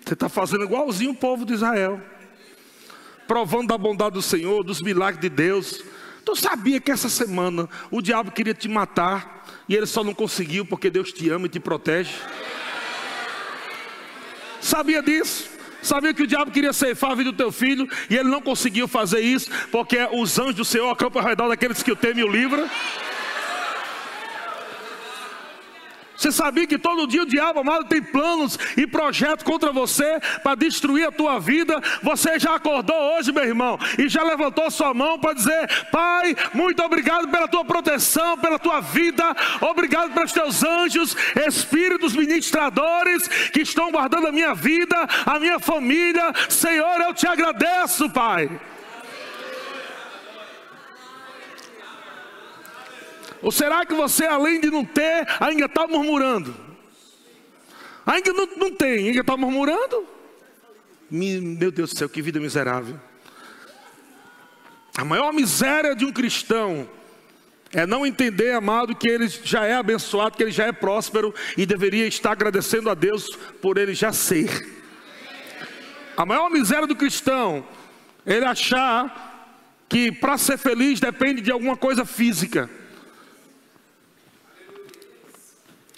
Você 0.09 0.15
está 0.15 0.27
fazendo 0.27 0.63
igualzinho 0.63 1.11
o 1.11 1.15
povo 1.15 1.45
de 1.45 1.53
Israel, 1.53 2.01
provando 3.27 3.67
da 3.67 3.77
bondade 3.77 4.15
do 4.15 4.23
Senhor, 4.23 4.63
dos 4.63 4.81
milagres 4.81 5.21
de 5.21 5.29
Deus. 5.29 5.83
Tu 6.25 6.35
sabia 6.35 6.79
que 6.79 6.89
essa 6.89 7.07
semana 7.07 7.69
o 7.91 8.01
diabo 8.01 8.31
queria 8.31 8.55
te 8.55 8.67
matar 8.67 9.45
e 9.69 9.75
ele 9.75 9.85
só 9.85 10.03
não 10.03 10.15
conseguiu 10.15 10.65
porque 10.65 10.89
Deus 10.89 11.13
te 11.13 11.29
ama 11.29 11.45
e 11.45 11.49
te 11.49 11.59
protege? 11.59 12.09
Sabia 14.59 15.03
disso? 15.03 15.47
Sabia 15.79 16.11
que 16.11 16.23
o 16.23 16.27
diabo 16.27 16.49
queria 16.49 16.73
ceifar 16.73 17.11
a 17.11 17.15
vida 17.15 17.31
do 17.31 17.37
teu 17.37 17.51
filho 17.51 17.87
e 18.09 18.17
ele 18.17 18.29
não 18.29 18.41
conseguiu 18.41 18.87
fazer 18.87 19.19
isso 19.19 19.51
porque 19.71 19.95
os 20.11 20.39
anjos 20.39 20.55
do 20.55 20.65
Senhor 20.65 20.89
acampam 20.89 21.21
ao 21.21 21.27
redor 21.27 21.49
daqueles 21.49 21.83
que 21.83 21.91
o 21.91 21.95
temem 21.95 22.21
e 22.21 22.27
o 22.27 22.31
livram? 22.31 22.67
Você 26.19 26.33
sabia 26.33 26.67
que 26.67 26.77
todo 26.77 27.07
dia 27.07 27.23
o 27.23 27.25
diabo, 27.25 27.61
amado, 27.61 27.85
tem 27.85 28.01
planos 28.01 28.59
e 28.75 28.85
projetos 28.85 29.45
contra 29.45 29.71
você 29.71 30.19
para 30.43 30.53
destruir 30.53 31.07
a 31.07 31.11
tua 31.13 31.39
vida? 31.39 31.81
Você 32.03 32.37
já 32.37 32.55
acordou 32.55 32.93
hoje, 33.15 33.31
meu 33.31 33.45
irmão, 33.45 33.79
e 33.97 34.09
já 34.09 34.21
levantou 34.21 34.69
sua 34.69 34.93
mão 34.93 35.17
para 35.17 35.31
dizer: 35.31 35.85
Pai, 35.89 36.35
muito 36.53 36.83
obrigado 36.83 37.29
pela 37.29 37.47
tua 37.47 37.63
proteção, 37.63 38.37
pela 38.37 38.59
tua 38.59 38.81
vida, 38.81 39.23
obrigado 39.61 40.13
pelos 40.13 40.33
teus 40.33 40.61
anjos, 40.61 41.15
espíritos 41.47 42.13
ministradores 42.13 43.25
que 43.53 43.61
estão 43.61 43.89
guardando 43.89 44.27
a 44.27 44.31
minha 44.33 44.53
vida, 44.53 44.97
a 45.25 45.39
minha 45.39 45.57
família. 45.57 46.33
Senhor, 46.49 46.99
eu 46.99 47.13
te 47.13 47.27
agradeço, 47.27 48.09
Pai. 48.09 48.49
Ou 53.41 53.51
será 53.51 53.85
que 53.85 53.93
você, 53.93 54.25
além 54.25 54.59
de 54.59 54.69
não 54.69 54.83
ter, 54.83 55.25
ainda 55.39 55.65
está 55.65 55.87
murmurando? 55.87 56.55
Ainda 58.05 58.33
não, 58.33 58.47
não 58.57 58.71
tem, 58.71 59.07
ainda 59.07 59.21
está 59.21 59.37
murmurando? 59.37 60.05
Meu 61.09 61.71
Deus 61.71 61.91
do 61.91 61.97
céu, 61.97 62.09
que 62.09 62.21
vida 62.21 62.39
miserável. 62.39 62.99
A 64.97 65.05
maior 65.05 65.31
miséria 65.31 65.95
de 65.95 66.05
um 66.05 66.11
cristão 66.11 66.89
é 67.71 67.85
não 67.85 68.05
entender, 68.05 68.51
amado, 68.51 68.95
que 68.95 69.07
ele 69.07 69.27
já 69.27 69.65
é 69.65 69.75
abençoado, 69.75 70.35
que 70.35 70.43
ele 70.43 70.51
já 70.51 70.65
é 70.65 70.71
próspero 70.71 71.33
e 71.55 71.65
deveria 71.65 72.07
estar 72.07 72.31
agradecendo 72.31 72.89
a 72.89 72.93
Deus 72.93 73.35
por 73.61 73.77
ele 73.77 73.93
já 73.93 74.11
ser. 74.11 74.67
A 76.17 76.25
maior 76.25 76.49
miséria 76.49 76.87
do 76.87 76.95
cristão 76.95 77.65
é 78.25 78.35
ele 78.35 78.45
achar 78.45 79.29
que 79.87 80.11
para 80.11 80.37
ser 80.37 80.57
feliz 80.57 80.99
depende 80.99 81.41
de 81.41 81.51
alguma 81.51 81.77
coisa 81.77 82.03
física. 82.05 82.69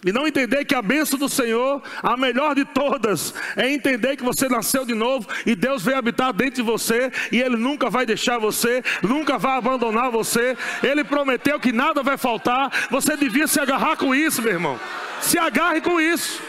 E 0.05 0.11
não 0.11 0.25
entender 0.25 0.65
que 0.65 0.73
a 0.73 0.81
bênção 0.81 1.17
do 1.17 1.29
Senhor, 1.29 1.81
a 2.01 2.17
melhor 2.17 2.55
de 2.55 2.65
todas, 2.65 3.33
é 3.55 3.69
entender 3.69 4.17
que 4.17 4.23
você 4.23 4.49
nasceu 4.49 4.83
de 4.83 4.95
novo 4.95 5.27
e 5.45 5.55
Deus 5.55 5.83
veio 5.83 5.97
habitar 5.97 6.33
dentro 6.33 6.55
de 6.55 6.61
você 6.63 7.11
e 7.31 7.39
Ele 7.39 7.55
nunca 7.55 7.89
vai 7.89 8.05
deixar 8.05 8.39
você, 8.39 8.83
nunca 9.03 9.37
vai 9.37 9.57
abandonar 9.57 10.09
você. 10.09 10.57
Ele 10.81 11.03
prometeu 11.03 11.59
que 11.59 11.71
nada 11.71 12.01
vai 12.01 12.17
faltar. 12.17 12.87
Você 12.89 13.15
devia 13.15 13.47
se 13.47 13.59
agarrar 13.59 13.95
com 13.95 14.15
isso, 14.15 14.41
meu 14.41 14.53
irmão. 14.53 14.79
Se 15.21 15.37
agarre 15.37 15.81
com 15.81 16.01
isso. 16.01 16.41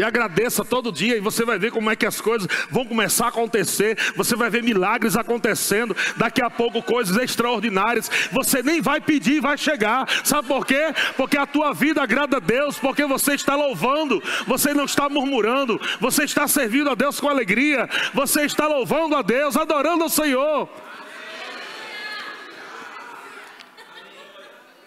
E 0.00 0.02
agradeça 0.02 0.64
todo 0.64 0.90
dia, 0.90 1.18
e 1.18 1.20
você 1.20 1.44
vai 1.44 1.58
ver 1.58 1.70
como 1.70 1.90
é 1.90 1.94
que 1.94 2.06
as 2.06 2.22
coisas 2.22 2.48
vão 2.70 2.86
começar 2.86 3.26
a 3.26 3.28
acontecer. 3.28 3.98
Você 4.16 4.34
vai 4.34 4.48
ver 4.48 4.62
milagres 4.62 5.14
acontecendo. 5.14 5.94
Daqui 6.16 6.40
a 6.40 6.48
pouco, 6.48 6.82
coisas 6.82 7.18
extraordinárias. 7.18 8.10
Você 8.32 8.62
nem 8.62 8.80
vai 8.80 8.98
pedir, 8.98 9.42
vai 9.42 9.58
chegar. 9.58 10.08
Sabe 10.24 10.48
por 10.48 10.64
quê? 10.64 10.94
Porque 11.18 11.36
a 11.36 11.44
tua 11.44 11.74
vida 11.74 12.02
agrada 12.02 12.38
a 12.38 12.40
Deus, 12.40 12.78
porque 12.78 13.04
você 13.04 13.34
está 13.34 13.54
louvando, 13.54 14.22
você 14.46 14.72
não 14.72 14.86
está 14.86 15.06
murmurando, 15.06 15.78
você 16.00 16.24
está 16.24 16.48
servindo 16.48 16.88
a 16.88 16.94
Deus 16.94 17.20
com 17.20 17.28
alegria, 17.28 17.86
você 18.14 18.46
está 18.46 18.66
louvando 18.66 19.14
a 19.14 19.20
Deus, 19.20 19.54
adorando 19.54 20.06
o 20.06 20.08
Senhor. 20.08 20.66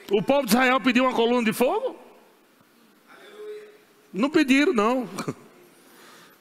O 0.09 0.23
povo 0.23 0.47
de 0.47 0.53
Israel 0.53 0.81
pediu 0.81 1.03
uma 1.03 1.13
coluna 1.13 1.45
de 1.45 1.53
fogo? 1.53 2.02
Não 4.13 4.29
pediram, 4.29 4.73
não. 4.73 5.09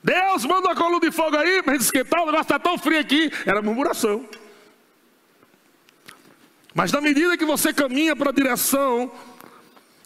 Deus 0.03 0.45
manda 0.45 0.67
uma 0.67 0.75
coluna 0.75 0.99
de 0.99 1.11
fogo 1.11 1.35
aí 1.35 1.55
gente 1.55 1.81
esquentar, 1.81 2.21
o 2.21 2.25
negócio 2.25 2.43
está 2.43 2.59
tão 2.59 2.77
frio 2.77 2.99
aqui. 2.99 3.31
Era 3.45 3.61
murmuração. 3.61 4.27
Mas 6.75 6.91
na 6.91 6.99
medida 6.99 7.37
que 7.37 7.45
você 7.45 7.73
caminha 7.73 8.15
para 8.15 8.29
a 8.29 8.33
direção 8.33 9.11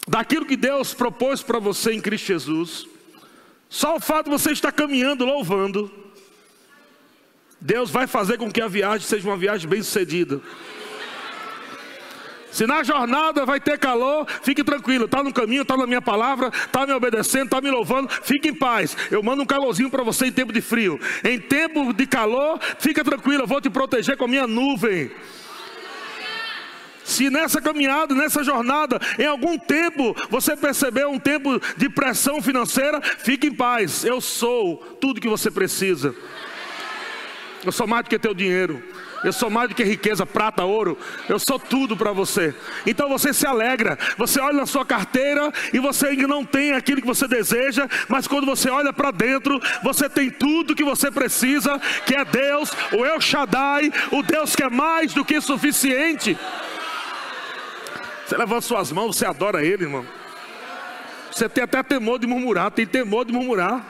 daquilo 0.06 0.46
que 0.46 0.56
Deus 0.56 0.94
propôs 0.94 1.42
para 1.42 1.58
você 1.58 1.92
em 1.92 2.00
Cristo 2.00 2.26
Jesus, 2.26 2.86
só 3.68 3.96
o 3.96 4.00
fato 4.00 4.26
de 4.26 4.30
você 4.30 4.52
estar 4.52 4.72
caminhando, 4.72 5.24
louvando, 5.24 5.92
Deus 7.60 7.90
vai 7.90 8.06
fazer 8.06 8.38
com 8.38 8.50
que 8.50 8.60
a 8.60 8.68
viagem 8.68 9.06
seja 9.06 9.28
uma 9.28 9.36
viagem 9.36 9.68
bem 9.68 9.82
sucedida. 9.82 10.40
Se 12.50 12.66
na 12.66 12.82
jornada 12.82 13.44
vai 13.44 13.60
ter 13.60 13.78
calor, 13.78 14.26
fique 14.42 14.64
tranquilo, 14.64 15.04
está 15.04 15.22
no 15.22 15.32
caminho, 15.32 15.62
está 15.62 15.76
na 15.76 15.86
minha 15.86 16.00
palavra, 16.00 16.48
está 16.48 16.86
me 16.86 16.92
obedecendo, 16.92 17.44
está 17.44 17.60
me 17.60 17.70
louvando, 17.70 18.08
fique 18.08 18.48
em 18.48 18.54
paz. 18.54 18.96
Eu 19.10 19.22
mando 19.22 19.42
um 19.42 19.46
calorzinho 19.46 19.90
para 19.90 20.02
você 20.02 20.26
em 20.26 20.32
tempo 20.32 20.52
de 20.52 20.60
frio. 20.60 20.98
Em 21.22 21.38
tempo 21.38 21.92
de 21.92 22.06
calor, 22.06 22.58
fica 22.78 23.04
tranquilo, 23.04 23.42
eu 23.42 23.46
vou 23.46 23.60
te 23.60 23.70
proteger 23.70 24.16
com 24.16 24.24
a 24.24 24.28
minha 24.28 24.46
nuvem. 24.46 25.10
Se 27.08 27.30
nessa 27.30 27.60
caminhada, 27.60 28.14
nessa 28.14 28.44
jornada, 28.44 29.00
em 29.18 29.24
algum 29.24 29.58
tempo 29.58 30.14
você 30.28 30.54
percebeu 30.54 31.10
um 31.10 31.18
tempo 31.18 31.58
de 31.74 31.88
pressão 31.88 32.42
financeira, 32.42 33.00
fique 33.00 33.46
em 33.46 33.54
paz. 33.54 34.04
Eu 34.04 34.20
sou 34.20 34.76
tudo 35.00 35.20
que 35.20 35.28
você 35.28 35.50
precisa. 35.50 36.14
Eu 37.64 37.72
sou 37.72 37.86
mais 37.86 38.04
do 38.04 38.10
que 38.10 38.18
teu 38.18 38.34
dinheiro. 38.34 38.82
Eu 39.24 39.32
sou 39.32 39.50
mais 39.50 39.68
do 39.68 39.74
que 39.74 39.82
riqueza, 39.82 40.24
prata, 40.24 40.64
ouro. 40.64 40.96
Eu 41.28 41.38
sou 41.38 41.58
tudo 41.58 41.96
para 41.96 42.12
você. 42.12 42.54
Então 42.86 43.08
você 43.08 43.32
se 43.32 43.46
alegra. 43.46 43.98
Você 44.16 44.40
olha 44.40 44.58
na 44.58 44.66
sua 44.66 44.84
carteira 44.84 45.52
e 45.72 45.78
você 45.78 46.08
ainda 46.08 46.28
não 46.28 46.44
tem 46.44 46.72
aquilo 46.72 47.00
que 47.00 47.06
você 47.06 47.26
deseja, 47.26 47.88
mas 48.08 48.28
quando 48.28 48.46
você 48.46 48.70
olha 48.70 48.92
para 48.92 49.10
dentro, 49.10 49.60
você 49.82 50.08
tem 50.08 50.30
tudo 50.30 50.74
que 50.74 50.84
você 50.84 51.10
precisa, 51.10 51.80
que 52.06 52.14
é 52.14 52.24
Deus, 52.24 52.70
o 52.92 53.04
El 53.04 53.20
Shaddai, 53.20 53.92
o 54.12 54.22
Deus 54.22 54.54
que 54.54 54.62
é 54.62 54.70
mais 54.70 55.12
do 55.12 55.24
que 55.24 55.40
suficiente. 55.40 56.38
Você 58.26 58.36
levanta 58.36 58.60
suas 58.60 58.92
mãos, 58.92 59.16
você 59.16 59.26
adora 59.26 59.64
Ele, 59.64 59.84
irmão. 59.84 60.06
Você 61.32 61.48
tem 61.48 61.64
até 61.64 61.82
temor 61.82 62.18
de 62.18 62.26
murmurar, 62.26 62.70
tem 62.70 62.86
temor 62.86 63.24
de 63.24 63.32
murmurar. 63.32 63.84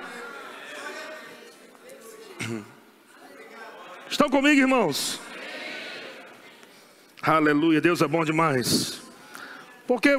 Estão 4.10 4.30
comigo, 4.30 4.58
irmãos? 4.58 5.20
Aleluia, 7.20 7.78
Deus 7.78 8.00
é 8.00 8.08
bom 8.08 8.24
demais. 8.24 9.02
Por 9.86 10.00
que, 10.00 10.10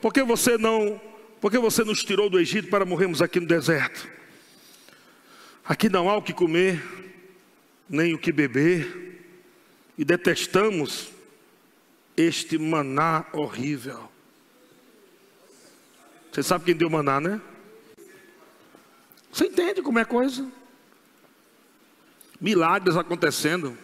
por 0.00 0.12
que 0.12 0.22
você 0.22 0.56
não, 0.56 1.00
por 1.40 1.50
que 1.50 1.58
você 1.58 1.82
nos 1.82 2.04
tirou 2.04 2.30
do 2.30 2.38
Egito 2.38 2.68
para 2.68 2.84
morrermos 2.84 3.20
aqui 3.20 3.40
no 3.40 3.46
deserto? 3.46 4.08
Aqui 5.64 5.88
não 5.88 6.08
há 6.08 6.16
o 6.16 6.22
que 6.22 6.32
comer, 6.32 6.80
nem 7.88 8.14
o 8.14 8.18
que 8.18 8.30
beber, 8.30 9.20
e 9.98 10.04
detestamos 10.04 11.10
este 12.16 12.56
maná 12.56 13.26
horrível. 13.32 14.08
Você 16.30 16.42
sabe 16.42 16.66
quem 16.66 16.76
deu 16.76 16.88
maná, 16.88 17.20
né? 17.20 17.40
Você 19.32 19.46
entende 19.46 19.82
como 19.82 19.98
é 19.98 20.02
a 20.02 20.06
coisa? 20.06 20.48
Milagres 22.44 22.94
acontecendo. 22.94 23.76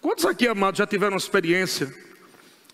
Quantos 0.00 0.24
aqui, 0.24 0.48
amados, 0.48 0.78
já 0.78 0.86
tiveram 0.86 1.12
uma 1.12 1.18
experiência? 1.18 1.94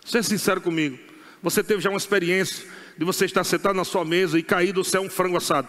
Seja 0.05 0.23
sincero 0.23 0.61
comigo. 0.61 0.97
Você 1.41 1.61
teve 1.61 1.81
já 1.81 1.89
uma 1.89 1.97
experiência 1.97 2.65
de 2.97 3.03
você 3.03 3.25
estar 3.25 3.43
sentado 3.43 3.75
na 3.75 3.83
sua 3.83 4.05
mesa 4.05 4.39
e 4.39 4.43
cair 4.43 4.71
do 4.71 4.81
céu 4.81 5.01
um 5.01 5.09
frango 5.09 5.35
assado. 5.35 5.67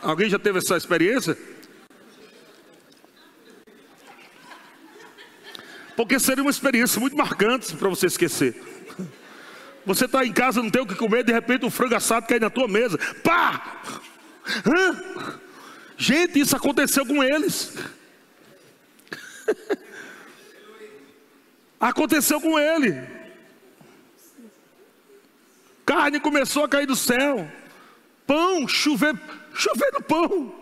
Alguém 0.00 0.30
já 0.30 0.38
teve 0.38 0.60
essa 0.60 0.78
experiência? 0.78 1.36
Porque 5.94 6.18
seria 6.18 6.42
uma 6.42 6.50
experiência 6.50 6.98
muito 6.98 7.14
marcante 7.14 7.76
para 7.76 7.90
você 7.90 8.06
esquecer. 8.06 8.58
Você 9.84 10.06
está 10.06 10.24
em 10.24 10.32
casa, 10.32 10.62
não 10.62 10.70
tem 10.70 10.80
o 10.80 10.86
que 10.86 10.94
comer, 10.94 11.22
de 11.22 11.32
repente 11.32 11.66
um 11.66 11.70
frango 11.70 11.96
assado 11.96 12.26
cai 12.26 12.38
na 12.38 12.48
tua 12.48 12.66
mesa. 12.66 12.96
Pá! 13.22 13.82
Hã? 14.66 15.49
Gente, 16.00 16.40
isso 16.40 16.56
aconteceu 16.56 17.04
com 17.04 17.22
eles. 17.22 17.74
Aconteceu 21.78 22.40
com 22.40 22.58
ele. 22.58 23.06
Carne 25.84 26.18
começou 26.18 26.64
a 26.64 26.68
cair 26.70 26.86
do 26.86 26.96
céu. 26.96 27.46
Pão, 28.26 28.66
chover, 28.66 29.12
no 29.92 30.02
pão. 30.02 30.54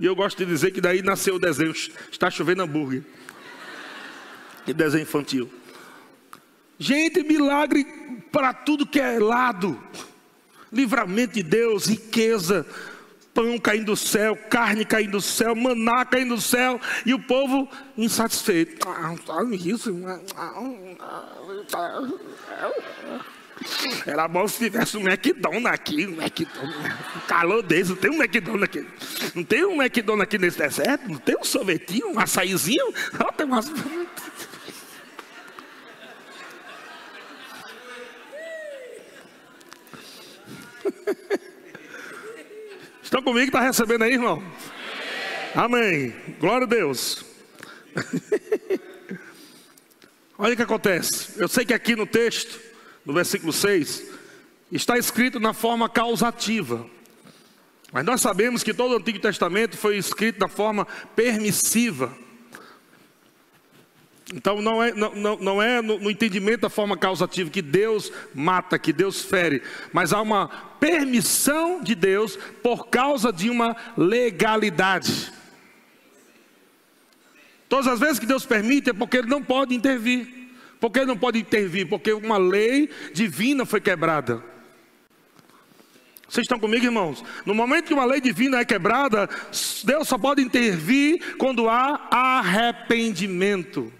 E 0.00 0.06
eu 0.06 0.16
gosto 0.16 0.38
de 0.38 0.46
dizer 0.46 0.72
que 0.72 0.80
daí 0.80 1.02
nasceu 1.02 1.36
o 1.36 1.38
desenho, 1.38 1.70
está 1.70 2.28
chovendo 2.28 2.64
hambúrguer. 2.64 3.04
Que 4.64 4.74
desenho 4.74 5.02
infantil. 5.02 5.48
Gente, 6.80 7.22
milagre 7.22 7.84
para 8.32 8.52
tudo 8.52 8.84
que 8.84 8.98
é 8.98 9.20
lado. 9.20 9.80
Livramento 10.72 11.34
de 11.34 11.44
Deus, 11.44 11.86
riqueza, 11.86 12.66
pão 13.34 13.58
caindo 13.58 13.86
do 13.86 13.96
céu, 13.96 14.36
carne 14.48 14.84
caindo 14.84 15.12
do 15.12 15.20
céu, 15.20 15.54
maná 15.54 16.04
caindo 16.04 16.34
do 16.34 16.40
céu, 16.40 16.80
e 17.04 17.14
o 17.14 17.18
povo 17.18 17.68
insatisfeito. 17.96 18.86
Era 24.06 24.26
bom 24.26 24.48
se 24.48 24.58
tivesse 24.58 24.96
um 24.96 25.06
McDonald's 25.06 25.66
aqui, 25.66 26.06
um 26.06 26.20
McDonald's. 26.20 27.26
Calor 27.28 27.62
desse, 27.62 27.90
não 27.90 27.96
tem 27.96 28.10
um 28.10 28.14
McDonald's 28.14 28.64
aqui. 28.64 28.86
Não 29.34 29.44
tem 29.44 29.64
um 29.64 29.82
McDonald's 29.82 30.22
aqui 30.22 30.38
nesse 30.38 30.58
deserto? 30.58 31.08
Não 31.08 31.18
tem 31.18 31.36
um 31.36 31.44
sorvetinho, 31.44 32.12
um 32.12 32.18
açaizinho? 32.18 32.92
Não, 33.18 33.32
tem 33.32 33.46
umas... 33.46 33.70
Estão 43.10 43.24
comigo? 43.24 43.46
Está 43.46 43.60
recebendo 43.60 44.02
aí, 44.02 44.12
irmão? 44.12 44.40
Amém. 45.52 46.14
Glória 46.38 46.64
a 46.64 46.68
Deus. 46.68 47.24
Olha 50.38 50.52
o 50.52 50.56
que 50.56 50.62
acontece. 50.62 51.32
Eu 51.36 51.48
sei 51.48 51.64
que 51.64 51.74
aqui 51.74 51.96
no 51.96 52.06
texto, 52.06 52.60
no 53.04 53.12
versículo 53.12 53.52
6, 53.52 54.04
está 54.70 54.96
escrito 54.96 55.40
na 55.40 55.52
forma 55.52 55.88
causativa. 55.88 56.86
Mas 57.90 58.04
nós 58.04 58.20
sabemos 58.20 58.62
que 58.62 58.72
todo 58.72 58.92
o 58.92 58.98
Antigo 58.98 59.18
Testamento 59.18 59.76
foi 59.76 59.96
escrito 59.96 60.38
da 60.38 60.46
forma 60.46 60.86
permissiva. 61.16 62.16
Então 64.32 64.62
não 64.62 64.82
é, 64.82 64.92
não, 64.92 65.36
não, 65.36 65.62
é 65.62 65.82
no, 65.82 65.98
no, 65.98 66.10
entendimento 66.10 66.60
da 66.60 66.70
forma 66.70 66.96
causativa 66.96 67.50
que 67.50 67.60
Deus 67.60 68.12
mata, 68.32 68.78
que 68.78 68.92
Deus 68.92 69.22
fere, 69.22 69.60
mas 69.92 70.12
há 70.12 70.22
uma 70.22 70.48
permissão 70.78 71.82
de 71.82 71.96
Deus 71.96 72.36
por 72.62 72.86
causa 72.88 73.32
de 73.32 73.50
uma 73.50 73.76
legalidade. 73.96 75.32
Todas 77.68 77.88
as 77.88 77.98
vezes 77.98 78.18
que 78.20 78.26
Deus 78.26 78.46
permite 78.46 78.90
é 78.90 78.92
porque 78.92 79.16
Ele 79.16 79.28
não 79.28 79.42
pode 79.42 79.74
intervir. 79.74 80.28
Por 80.78 80.90
que 80.90 81.00
Ele 81.00 81.06
não 81.06 81.16
pode 81.16 81.38
intervir? 81.38 81.88
Porque 81.88 82.12
uma 82.12 82.38
lei 82.38 82.88
divina 83.12 83.66
foi 83.66 83.80
quebrada. 83.80 84.42
Vocês 86.28 86.44
estão 86.44 86.60
comigo, 86.60 86.84
irmãos? 86.84 87.24
No 87.44 87.54
momento 87.54 87.86
que 87.86 87.94
uma 87.94 88.04
lei 88.04 88.20
divina 88.20 88.60
é 88.60 88.64
quebrada, 88.64 89.28
Deus 89.84 90.06
só 90.06 90.16
pode 90.16 90.40
intervir 90.40 91.36
quando 91.36 91.68
há 91.68 92.08
arrependimento. 92.10 93.92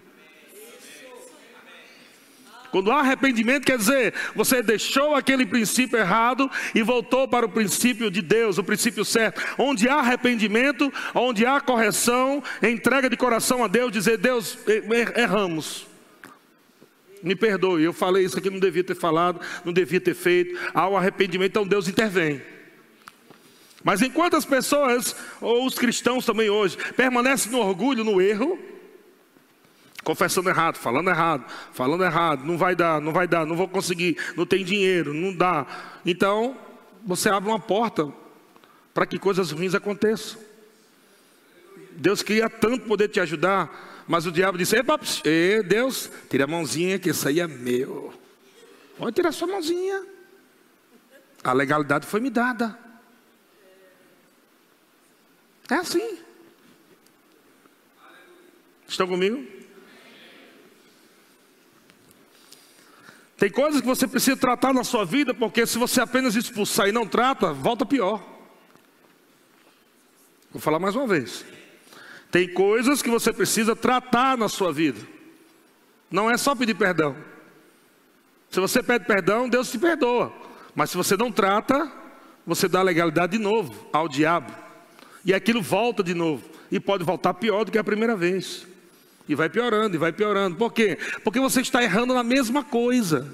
Quando 2.71 2.93
há 2.93 3.01
arrependimento, 3.01 3.65
quer 3.65 3.77
dizer, 3.77 4.15
você 4.35 4.63
deixou 4.63 5.15
aquele 5.15 5.45
princípio 5.45 5.99
errado 5.99 6.51
e 6.75 6.83
voltou 6.83 7.27
para 7.27 7.45
o 7.45 7.49
princípio 7.49 8.11
de 8.11 8.23
Deus, 8.23 8.59
o 8.59 8.65
princípio 8.65 9.05
certo. 9.05 9.43
Onde 9.59 9.89
há 9.89 9.97
arrependimento, 9.97 10.93
onde 11.15 11.45
há 11.45 11.61
correção, 11.61 12.43
entrega 12.63 13.11
de 13.11 13.17
coração 13.17 13.65
a 13.65 13.69
Deus, 13.69 13.91
dizer: 13.91 14.19
Deus, 14.19 14.59
erramos. 15.17 15.87
Me 17.23 17.35
perdoe, 17.35 17.83
eu 17.83 17.93
falei 17.93 18.25
isso 18.25 18.39
aqui, 18.39 18.49
não 18.49 18.61
devia 18.61 18.83
ter 18.83 18.95
falado, 18.95 19.41
não 19.65 19.73
devia 19.73 20.01
ter 20.01 20.15
feito. 20.15 20.59
Há 20.73 20.89
o 20.89 20.97
arrependimento, 20.97 21.51
então 21.51 21.67
Deus 21.67 21.87
intervém. 21.87 22.41
Mas 23.83 24.03
enquanto 24.03 24.37
as 24.37 24.45
pessoas, 24.45 25.17
ou 25.41 25.67
os 25.67 25.75
cristãos 25.75 26.25
também 26.25 26.51
hoje, 26.51 26.77
permanecem 26.97 27.51
no 27.51 27.59
orgulho, 27.59 28.05
no 28.05 28.21
erro, 28.21 28.59
confessando 30.03 30.49
errado, 30.49 30.77
falando 30.77 31.11
errado, 31.11 31.45
falando 31.73 32.05
errado, 32.05 32.45
não 32.45 32.57
vai 32.57 32.75
dar, 32.75 33.01
não 33.01 33.13
vai 33.13 33.27
dar, 33.27 33.45
não 33.45 33.57
vou 33.57 33.69
conseguir, 33.69 34.17
não 34.37 34.47
tem 34.47 34.65
dinheiro, 34.65 35.13
não 35.13 35.35
dá. 35.35 35.67
Então, 36.05 36.57
você 37.05 37.29
abre 37.29 37.49
uma 37.49 37.61
porta 37.61 38.13
para 38.95 39.07
que 39.07 39.19
coisas 39.19 39.51
ruins 39.51 39.75
aconteçam. 39.75 40.41
Deus 41.93 42.23
queria 42.23 42.49
tanto 42.49 42.87
poder 42.87 43.09
te 43.09 43.21
ajudar, 43.21 44.05
mas 44.09 44.27
o 44.27 44.33
diabo 44.33 44.57
disse: 44.57 44.77
Epa, 44.77 44.99
Deus, 45.67 46.11
tira 46.29 46.45
a 46.45 46.47
mãozinha 46.47 46.99
que 46.99 47.11
isso 47.11 47.29
aí 47.29 47.41
é 47.41 47.47
meu. 47.47 48.13
Pode 48.97 49.17
tirar 49.17 49.33
sua 49.33 49.49
mãozinha. 49.49 50.05
A 51.43 51.53
legalidade 51.53 52.07
foi 52.07 52.21
me 52.21 52.31
dada. 52.31 52.79
É 55.71 55.75
assim. 55.75 56.19
Estão 58.89 59.07
comigo? 59.07 59.60
Tem 63.41 63.51
coisas 63.51 63.81
que 63.81 63.87
você 63.87 64.07
precisa 64.07 64.37
tratar 64.37 64.75
na 64.75 64.85
sua 64.85 65.03
vida, 65.03 65.33
porque 65.33 65.65
se 65.65 65.79
você 65.79 65.99
apenas 66.03 66.37
expulsar 66.37 66.89
e 66.89 66.93
não 66.93 67.07
trata, 67.07 67.55
volta 67.55 67.87
pior. 67.87 68.23
Vou 70.53 70.61
falar 70.61 70.79
mais 70.79 70.95
uma 70.95 71.07
vez. 71.07 71.43
Tem 72.31 72.53
coisas 72.53 73.01
que 73.01 73.09
você 73.09 73.33
precisa 73.33 73.75
tratar 73.75 74.37
na 74.37 74.47
sua 74.47 74.71
vida. 74.71 75.01
Não 76.11 76.31
é 76.31 76.37
só 76.37 76.55
pedir 76.55 76.75
perdão. 76.75 77.17
Se 78.51 78.61
você 78.61 78.83
pede 78.83 79.07
perdão, 79.07 79.49
Deus 79.49 79.71
te 79.71 79.79
perdoa. 79.79 80.31
Mas 80.75 80.91
se 80.91 80.99
você 80.99 81.17
não 81.17 81.33
trata, 81.33 81.91
você 82.47 82.69
dá 82.69 82.83
legalidade 82.83 83.39
de 83.39 83.43
novo 83.43 83.89
ao 83.91 84.07
diabo. 84.07 84.53
E 85.25 85.33
aquilo 85.33 85.63
volta 85.63 86.03
de 86.03 86.13
novo. 86.13 86.45
E 86.71 86.79
pode 86.79 87.05
voltar 87.05 87.33
pior 87.33 87.65
do 87.65 87.73
que 87.73 87.79
a 87.79 87.85
primeira 87.85 88.15
vez. 88.15 88.67
E 89.31 89.35
vai 89.37 89.49
piorando, 89.49 89.95
e 89.95 89.99
vai 89.99 90.11
piorando. 90.11 90.57
Por 90.57 90.73
quê? 90.73 90.99
Porque 91.23 91.39
você 91.39 91.61
está 91.61 91.81
errando 91.81 92.13
na 92.13 92.25
mesma 92.25 92.65
coisa. 92.65 93.33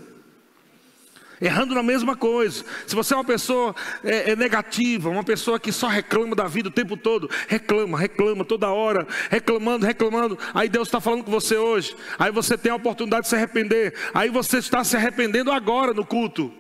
Errando 1.41 1.75
na 1.75 1.83
mesma 1.83 2.15
coisa. 2.15 2.67
Se 2.87 2.95
você 2.95 3.15
é 3.15 3.17
uma 3.17 3.25
pessoa 3.25 3.75
é, 4.05 4.33
é 4.33 4.37
negativa, 4.37 5.09
uma 5.09 5.25
pessoa 5.25 5.59
que 5.59 5.73
só 5.73 5.87
reclama 5.87 6.37
da 6.37 6.47
vida 6.47 6.69
o 6.69 6.71
tempo 6.71 6.99
todo, 6.99 7.31
reclama, 7.49 7.97
reclama 7.97 8.45
toda 8.45 8.69
hora, 8.69 9.07
reclamando, 9.31 9.87
reclamando. 9.87 10.39
Aí 10.53 10.69
Deus 10.69 10.89
está 10.89 11.01
falando 11.01 11.25
com 11.25 11.31
você 11.31 11.57
hoje. 11.57 11.97
Aí 12.19 12.31
você 12.31 12.59
tem 12.59 12.71
a 12.71 12.77
oportunidade 12.77 13.23
de 13.23 13.29
se 13.31 13.35
arrepender. 13.35 13.95
Aí 14.13 14.29
você 14.29 14.59
está 14.59 14.85
se 14.85 14.99
arrependendo 14.99 15.51
agora 15.51 15.95
no 15.95 16.05
culto. 16.05 16.53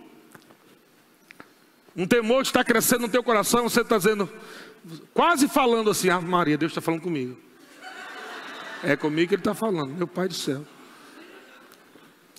Um 1.95 2.07
temor 2.07 2.41
está 2.41 2.65
crescendo 2.65 3.03
no 3.03 3.09
teu 3.11 3.23
coração, 3.23 3.69
você 3.69 3.83
está 3.83 3.99
dizendo, 3.99 4.31
quase 5.13 5.47
falando 5.47 5.91
assim, 5.91 6.09
Ave 6.09 6.27
Maria, 6.27 6.57
Deus 6.57 6.73
está 6.73 6.81
falando 6.81 7.03
comigo. 7.03 7.45
É 8.87 8.95
comigo 8.95 9.31
que 9.31 9.35
ele 9.35 9.41
está 9.41 9.53
falando, 9.53 9.93
meu 9.93 10.07
Pai 10.07 10.29
do 10.29 10.35
céu. 10.35 10.65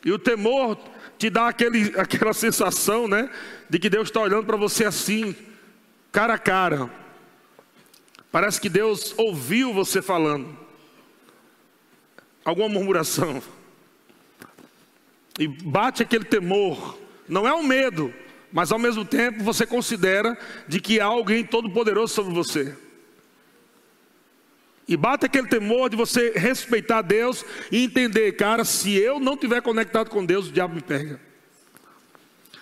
E 0.05 0.09
o 0.13 0.17
temor 0.17 0.79
te 1.17 1.29
dá 1.29 1.49
aquele, 1.49 1.93
aquela 1.99 2.31
sensação, 2.31 3.05
né? 3.05 3.29
De 3.69 3.77
que 3.77 3.89
Deus 3.89 4.07
está 4.07 4.21
olhando 4.21 4.45
para 4.45 4.55
você 4.55 4.85
assim, 4.85 5.35
cara 6.09 6.35
a 6.35 6.39
cara. 6.39 6.89
Parece 8.31 8.61
que 8.61 8.69
Deus 8.69 9.13
ouviu 9.17 9.73
você 9.73 10.01
falando. 10.01 10.57
Alguma 12.45 12.69
murmuração. 12.69 13.43
E 15.37 15.49
bate 15.49 16.01
aquele 16.01 16.23
temor. 16.23 16.97
Não 17.27 17.45
é 17.45 17.53
um 17.53 17.63
medo, 17.63 18.13
mas 18.53 18.71
ao 18.71 18.79
mesmo 18.79 19.03
tempo 19.03 19.43
você 19.43 19.65
considera 19.65 20.37
de 20.65 20.79
que 20.79 21.01
há 21.01 21.05
alguém 21.07 21.43
todo 21.43 21.69
poderoso 21.69 22.13
sobre 22.13 22.33
você. 22.33 22.86
E 24.87 24.95
bate 24.95 25.25
aquele 25.25 25.47
temor 25.47 25.89
de 25.89 25.97
você 25.97 26.31
respeitar 26.31 27.01
Deus 27.01 27.43
e 27.71 27.83
entender, 27.83 28.31
cara, 28.33 28.63
se 28.63 28.95
eu 28.95 29.19
não 29.19 29.35
tiver 29.35 29.61
conectado 29.61 30.09
com 30.09 30.25
Deus, 30.25 30.47
o 30.47 30.51
diabo 30.51 30.75
me 30.75 30.81
pega. 30.81 31.19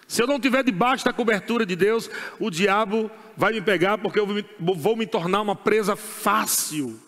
Se 0.08 0.22
eu 0.22 0.28
não 0.28 0.40
tiver 0.40 0.64
debaixo 0.64 1.06
da 1.06 1.14
cobertura 1.14 1.66
de 1.66 1.76
Deus, 1.76 2.10
o 2.40 2.50
diabo 2.50 3.12
vai 3.38 3.54
me 3.54 3.62
pegar 3.62 3.98
porque 3.98 4.20
eu 4.20 4.28
vou 4.60 4.96
me 4.96 5.06
tornar 5.06 5.42
uma 5.42 5.56
presa 5.56 5.96
fácil. 5.96 7.00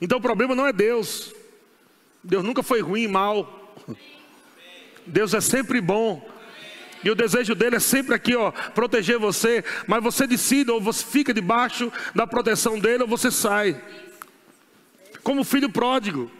Então 0.00 0.18
o 0.18 0.22
problema 0.22 0.54
não 0.54 0.66
é 0.66 0.72
Deus. 0.72 1.32
Deus 2.22 2.42
nunca 2.42 2.62
foi 2.62 2.80
ruim 2.80 3.02
e 3.02 3.08
mal. 3.08 3.74
Deus 5.06 5.34
é 5.34 5.40
sempre 5.40 5.80
bom. 5.80 6.26
E 7.04 7.10
o 7.10 7.14
desejo 7.14 7.54
dele 7.54 7.76
é 7.76 7.80
sempre 7.80 8.14
aqui, 8.14 8.34
ó, 8.34 8.50
proteger 8.50 9.18
você. 9.18 9.62
Mas 9.86 10.02
você 10.02 10.26
decide, 10.26 10.70
ou 10.70 10.80
você 10.80 11.04
fica 11.04 11.34
debaixo 11.34 11.92
da 12.14 12.26
proteção 12.26 12.78
dele, 12.78 13.02
ou 13.02 13.08
você 13.08 13.30
sai. 13.30 13.78
Como 15.22 15.42
o 15.42 15.44
filho 15.44 15.70
pródigo. 15.70 16.30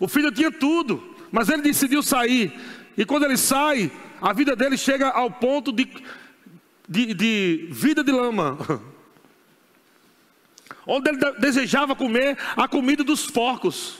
O 0.00 0.08
filho 0.08 0.32
tinha 0.32 0.50
tudo, 0.50 1.14
mas 1.30 1.50
ele 1.50 1.62
decidiu 1.62 2.02
sair. 2.02 2.58
E 2.96 3.04
quando 3.04 3.24
ele 3.24 3.36
sai, 3.36 3.92
a 4.20 4.32
vida 4.32 4.56
dele 4.56 4.78
chega 4.78 5.08
ao 5.08 5.30
ponto 5.30 5.70
de, 5.70 5.88
de, 6.88 7.12
de 7.12 7.68
vida 7.70 8.02
de 8.02 8.12
lama. 8.12 8.58
Onde 10.86 11.10
ele 11.10 11.18
desejava 11.38 11.94
comer 11.94 12.38
a 12.56 12.66
comida 12.66 13.04
dos 13.04 13.30
porcos. 13.30 13.98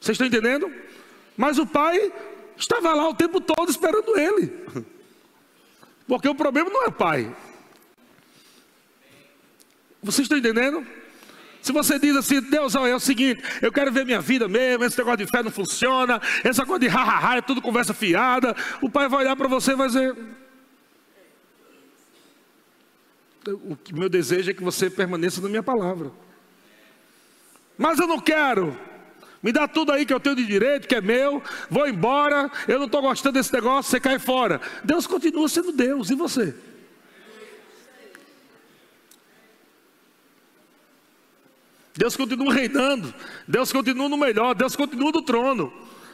Vocês 0.00 0.16
estão 0.16 0.26
entendendo? 0.26 0.70
Mas 1.36 1.58
o 1.58 1.66
pai 1.66 2.12
estava 2.56 2.94
lá 2.94 3.08
o 3.08 3.14
tempo 3.14 3.40
todo 3.40 3.70
esperando 3.70 4.16
ele. 4.18 4.64
Porque 6.06 6.28
o 6.28 6.34
problema 6.34 6.70
não 6.70 6.84
é 6.84 6.90
pai. 6.90 7.34
Vocês 10.02 10.26
estão 10.26 10.38
entendendo? 10.38 10.86
Se 11.62 11.72
você 11.72 11.98
diz 11.98 12.14
assim, 12.14 12.42
Deus, 12.42 12.74
é 12.74 12.94
o 12.94 13.00
seguinte, 13.00 13.42
eu 13.62 13.72
quero 13.72 13.90
ver 13.90 14.04
minha 14.04 14.20
vida 14.20 14.46
mesmo, 14.46 14.84
esse 14.84 14.98
negócio 14.98 15.24
de 15.24 15.26
fé 15.26 15.42
não 15.42 15.50
funciona, 15.50 16.20
essa 16.44 16.66
coisa 16.66 16.80
de 16.80 16.88
ha-ha-ha, 16.88 17.38
é 17.38 17.40
tudo 17.40 17.62
conversa 17.62 17.94
fiada, 17.94 18.54
o 18.82 18.90
pai 18.90 19.08
vai 19.08 19.20
olhar 19.20 19.34
para 19.34 19.48
você 19.48 19.72
e 19.72 19.74
vai 19.74 19.86
dizer. 19.86 20.14
O 23.46 23.78
meu 23.94 24.10
desejo 24.10 24.50
é 24.50 24.54
que 24.54 24.62
você 24.62 24.90
permaneça 24.90 25.40
na 25.40 25.48
minha 25.48 25.62
palavra. 25.62 26.12
Mas 27.78 27.98
eu 27.98 28.06
não 28.06 28.20
quero. 28.20 28.78
Me 29.44 29.52
dá 29.52 29.68
tudo 29.68 29.92
aí 29.92 30.06
que 30.06 30.14
eu 30.14 30.18
tenho 30.18 30.36
de 30.36 30.46
direito, 30.46 30.88
que 30.88 30.94
é 30.94 31.02
meu, 31.02 31.42
vou 31.68 31.86
embora, 31.86 32.50
eu 32.66 32.78
não 32.78 32.86
estou 32.86 33.02
gostando 33.02 33.34
desse 33.34 33.52
negócio, 33.52 33.90
você 33.90 34.00
cai 34.00 34.18
fora. 34.18 34.58
Deus 34.82 35.06
continua 35.06 35.46
sendo 35.50 35.70
Deus, 35.70 36.08
e 36.08 36.14
você? 36.14 36.54
Deus 41.94 42.16
continua 42.16 42.54
reinando, 42.54 43.12
Deus 43.46 43.70
continua 43.70 44.08
no 44.08 44.16
melhor, 44.16 44.54
Deus 44.54 44.74
continua 44.74 45.12
no 45.12 45.20
trono. 45.20 45.70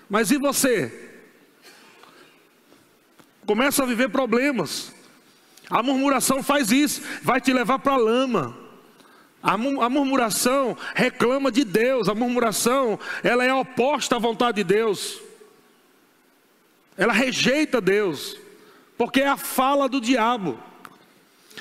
Mas 0.08 0.32
e 0.32 0.36
você? 0.36 1.12
Começa 3.46 3.84
a 3.84 3.86
viver 3.86 4.08
problemas. 4.08 4.92
A 5.70 5.84
murmuração 5.84 6.42
faz 6.42 6.72
isso, 6.72 7.00
vai 7.22 7.40
te 7.40 7.52
levar 7.52 7.78
para 7.78 7.92
a 7.92 7.96
lama. 7.96 8.69
A, 9.42 9.56
murmuração 9.56 10.76
reclama 10.94 11.50
de 11.50 11.64
Deus, 11.64 12.08
a 12.08 12.14
murmuração 12.14 12.98
ela 13.22 13.44
é 13.44 13.52
oposta 13.52 14.16
à 14.16 14.18
vontade 14.18 14.56
de 14.56 14.64
Deus. 14.64 15.20
Ela 16.96 17.12
rejeita 17.12 17.80
Deus, 17.80 18.36
porque 18.98 19.22
é 19.22 19.28
a 19.28 19.38
fala 19.38 19.88
do 19.88 20.00
diabo. 20.00 20.58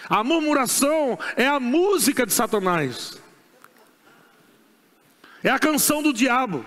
A 0.09 0.23
murmuração 0.23 1.17
é 1.37 1.47
a 1.47 1.59
música 1.59 2.25
de 2.25 2.33
Satanás. 2.33 3.17
É 5.41 5.49
a 5.49 5.59
canção 5.59 6.03
do 6.03 6.11
diabo. 6.11 6.65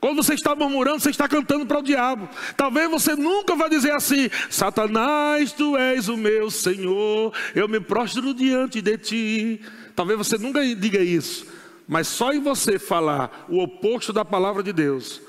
Quando 0.00 0.22
você 0.22 0.32
está 0.32 0.54
murmurando, 0.54 0.98
você 0.98 1.10
está 1.10 1.28
cantando 1.28 1.66
para 1.66 1.78
o 1.78 1.82
diabo. 1.82 2.28
Talvez 2.56 2.90
você 2.90 3.14
nunca 3.14 3.54
vai 3.54 3.68
dizer 3.68 3.92
assim: 3.92 4.30
Satanás, 4.48 5.52
tu 5.52 5.76
és 5.76 6.08
o 6.08 6.16
meu 6.16 6.50
Senhor, 6.50 7.34
eu 7.54 7.68
me 7.68 7.78
prostro 7.78 8.32
diante 8.32 8.80
de 8.80 8.96
ti. 8.96 9.60
Talvez 9.94 10.16
você 10.16 10.38
nunca 10.38 10.64
diga 10.74 11.00
isso, 11.00 11.46
mas 11.86 12.08
só 12.08 12.32
em 12.32 12.40
você 12.40 12.78
falar 12.78 13.44
o 13.48 13.62
oposto 13.62 14.12
da 14.12 14.24
palavra 14.24 14.62
de 14.62 14.72
Deus, 14.72 15.20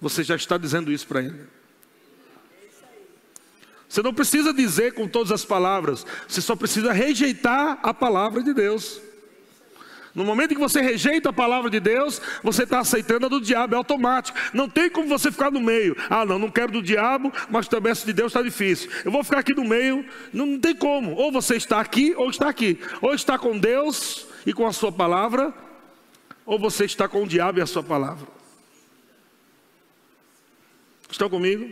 você 0.00 0.22
já 0.22 0.36
está 0.36 0.56
dizendo 0.56 0.92
isso 0.92 1.06
para 1.08 1.20
ele. 1.20 1.40
Você 3.88 4.02
não 4.02 4.14
precisa 4.14 4.52
dizer 4.52 4.94
com 4.94 5.08
todas 5.08 5.32
as 5.32 5.44
palavras, 5.44 6.06
você 6.28 6.40
só 6.40 6.54
precisa 6.54 6.92
rejeitar 6.92 7.80
a 7.82 7.92
palavra 7.92 8.42
de 8.42 8.54
Deus. 8.54 9.00
No 10.14 10.24
momento 10.24 10.54
que 10.54 10.60
você 10.60 10.80
rejeita 10.80 11.30
a 11.30 11.32
palavra 11.32 11.68
de 11.68 11.80
Deus, 11.80 12.20
você 12.42 12.62
está 12.62 12.78
aceitando 12.78 13.26
a 13.26 13.28
do 13.28 13.40
diabo, 13.40 13.74
é 13.74 13.78
automático. 13.78 14.38
Não 14.52 14.68
tem 14.68 14.88
como 14.88 15.08
você 15.08 15.30
ficar 15.32 15.50
no 15.50 15.60
meio. 15.60 15.96
Ah, 16.08 16.24
não, 16.24 16.38
não 16.38 16.50
quero 16.50 16.70
do 16.70 16.80
diabo, 16.80 17.32
mas 17.50 17.66
também 17.66 17.90
essa 17.90 18.06
de 18.06 18.12
Deus 18.12 18.30
está 18.30 18.40
difícil. 18.40 18.88
Eu 19.04 19.10
vou 19.10 19.24
ficar 19.24 19.40
aqui 19.40 19.52
no 19.52 19.64
meio. 19.64 20.06
Não, 20.32 20.46
não 20.46 20.60
tem 20.60 20.74
como. 20.74 21.14
Ou 21.14 21.32
você 21.32 21.56
está 21.56 21.80
aqui, 21.80 22.14
ou 22.16 22.30
está 22.30 22.48
aqui. 22.48 22.78
Ou 23.02 23.12
está 23.12 23.36
com 23.36 23.58
Deus 23.58 24.26
e 24.46 24.52
com 24.52 24.66
a 24.66 24.72
sua 24.72 24.92
palavra, 24.92 25.52
ou 26.46 26.58
você 26.58 26.84
está 26.84 27.08
com 27.08 27.24
o 27.24 27.26
diabo 27.26 27.58
e 27.58 27.62
a 27.62 27.66
sua 27.66 27.82
palavra. 27.82 28.28
Estão 31.10 31.28
comigo? 31.28 31.68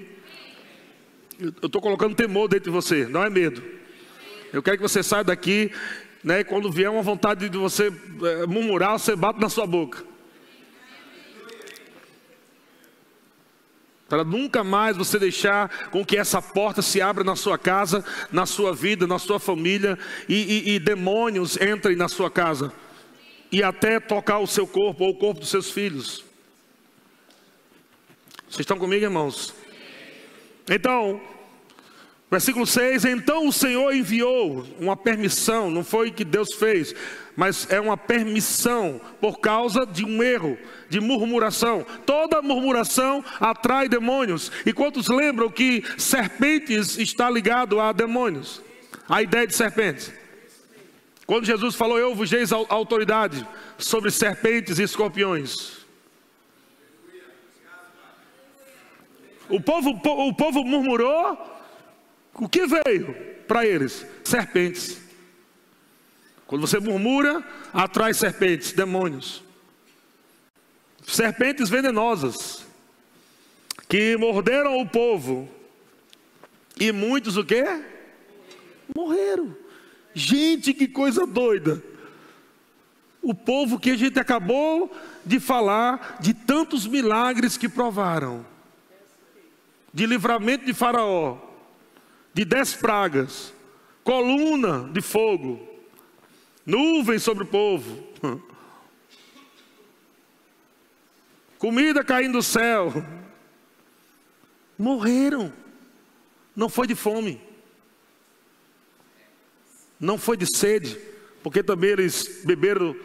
Eu 1.39 1.67
estou 1.67 1.81
colocando 1.81 2.15
temor 2.15 2.49
dentro 2.49 2.71
de 2.71 2.71
você, 2.71 3.07
não 3.07 3.23
é 3.23 3.31
medo. 3.31 3.63
Eu 4.53 4.63
quero 4.63 4.77
que 4.77 4.83
você 4.83 5.03
saia 5.03 5.25
daqui 5.25 5.73
né? 6.23 6.45
Quando 6.45 6.71
vier 6.71 6.91
uma 6.91 7.03
vontade 7.03 7.49
de 7.49 7.59
você 7.59 7.93
é, 8.23 8.47
murmurar, 8.47 8.99
você 8.99 9.17
bate 9.17 9.41
na 9.41 9.49
sua 9.49 9.67
boca. 9.67 10.05
Para 14.09 14.25
nunca 14.25 14.63
mais 14.63 14.97
você 14.97 15.19
deixar 15.19 15.89
com 15.89 16.05
que 16.05 16.19
essa 16.19 16.43
porta 16.43 16.83
se 16.83 17.01
abra 17.01 17.25
na 17.25 17.35
sua 17.35 17.57
casa, 17.57 18.05
na 18.31 18.45
sua 18.45 18.75
vida, 18.75 19.07
na 19.07 19.19
sua 19.19 19.41
família, 19.41 19.99
e, 20.29 20.35
e, 20.35 20.75
e 20.75 20.79
demônios 20.79 21.57
entrem 21.57 21.97
na 21.97 22.09
sua 22.09 22.31
casa, 22.31 22.71
e 23.51 23.63
até 23.63 23.99
tocar 23.99 24.39
o 24.39 24.47
seu 24.47 24.67
corpo 24.67 25.05
ou 25.05 25.11
o 25.11 25.19
corpo 25.19 25.41
dos 25.41 25.49
seus 25.49 25.71
filhos. 25.71 26.23
Vocês 28.43 28.61
estão 28.61 28.79
comigo, 28.79 29.03
irmãos? 29.03 29.55
Então, 30.71 31.19
Versículo 32.33 32.67
6: 32.67 33.05
Então 33.05 33.47
o 33.47 33.53
Senhor 33.53 33.95
enviou 33.95 34.67
uma 34.81 34.97
permissão, 34.97 35.71
não 35.71 35.85
foi 35.85 36.11
que 36.11 36.25
Deus 36.25 36.55
fez, 36.55 36.95
mas 37.37 37.71
é 37.71 37.79
uma 37.79 37.95
permissão 37.95 38.99
por 39.21 39.39
causa 39.39 39.85
de 39.85 40.03
um 40.03 40.23
erro, 40.23 40.57
de 40.89 40.99
murmuração. 40.99 41.85
Toda 42.07 42.41
murmuração 42.41 43.23
atrai 43.39 43.87
demônios. 43.87 44.51
E 44.65 44.73
quantos 44.73 45.09
lembram 45.09 45.51
que 45.51 45.85
serpentes 45.99 46.97
está 46.97 47.29
ligado 47.29 47.79
a 47.79 47.93
demônios? 47.93 48.63
A 49.07 49.21
ideia 49.21 49.47
de 49.47 49.55
serpentes. 49.55 50.11
Quando 51.27 51.45
Jesus 51.45 51.75
falou, 51.75 51.99
Eu 51.99 52.15
vos 52.15 52.31
deis 52.31 52.51
autoridade 52.51 53.47
sobre 53.77 54.11
serpentes 54.11 54.79
e 54.79 54.85
escorpiões. 54.85 55.83
O 59.51 59.61
povo, 59.61 59.91
o 59.91 60.35
povo 60.35 60.65
murmurou 60.65 61.52
o 62.35 62.49
que 62.49 62.67
veio 62.67 63.15
para 63.47 63.67
eles? 63.67 64.07
Serpentes. 64.25 65.01
Quando 66.47 66.67
você 66.67 66.79
murmura, 66.79 67.43
atrai 67.73 68.15
serpentes, 68.15 68.73
demônios. 68.73 69.43
Serpentes 71.07 71.69
venenosas 71.69 72.67
que 73.89 74.17
morderam 74.17 74.81
o 74.81 74.89
povo. 74.89 75.49
E 76.79 76.91
muitos 76.93 77.37
o 77.37 77.45
quê? 77.45 77.65
Morreram. 78.95 79.55
Gente, 80.15 80.73
que 80.73 80.89
coisa 80.89 81.27
doida. 81.27 81.83
O 83.21 83.35
povo 83.35 83.79
que 83.79 83.91
a 83.91 83.97
gente 83.97 84.19
acabou 84.19 84.95
de 85.25 85.39
falar 85.39 86.19
de 86.21 86.35
tantos 86.35 86.87
milagres 86.87 87.57
que 87.57 87.69
provaram. 87.69 88.45
De 89.93 90.07
livramento 90.07 90.65
de 90.65 90.73
Faraó 90.73 91.52
de 92.35 92.45
dez 92.45 92.75
pragas, 92.75 93.53
coluna 94.03 94.89
de 94.93 95.01
fogo, 95.01 95.61
nuvem 96.65 97.19
sobre 97.19 97.45
o 97.45 97.47
povo, 97.47 98.07
comida 101.59 102.03
caindo 102.03 102.33
do 102.33 102.43
céu. 102.43 102.93
Morreram. 104.79 105.53
Não 106.57 106.69
foi 106.69 106.87
de 106.87 106.95
fome. 106.95 107.41
Não 110.01 110.19
foi 110.19 110.37
de 110.37 110.47
sede, 110.57 110.99
porque 111.43 111.63
também 111.63 111.91
eles 111.91 112.43
beberam 112.45 112.97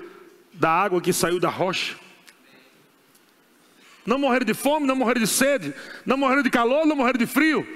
da 0.54 0.72
água 0.72 1.00
que 1.00 1.14
saiu 1.14 1.40
da 1.40 1.50
rocha. 1.50 1.96
Não 4.06 4.18
morreram 4.18 4.46
de 4.46 4.54
fome, 4.54 4.88
não 4.88 4.96
morreram 4.96 5.22
de 5.22 5.28
sede, 5.28 5.74
não 6.06 6.18
morreram 6.18 6.42
de 6.42 6.50
calor, 6.50 6.86
não 6.86 6.96
morreram 6.96 7.20
de 7.20 7.28
frio 7.28 7.68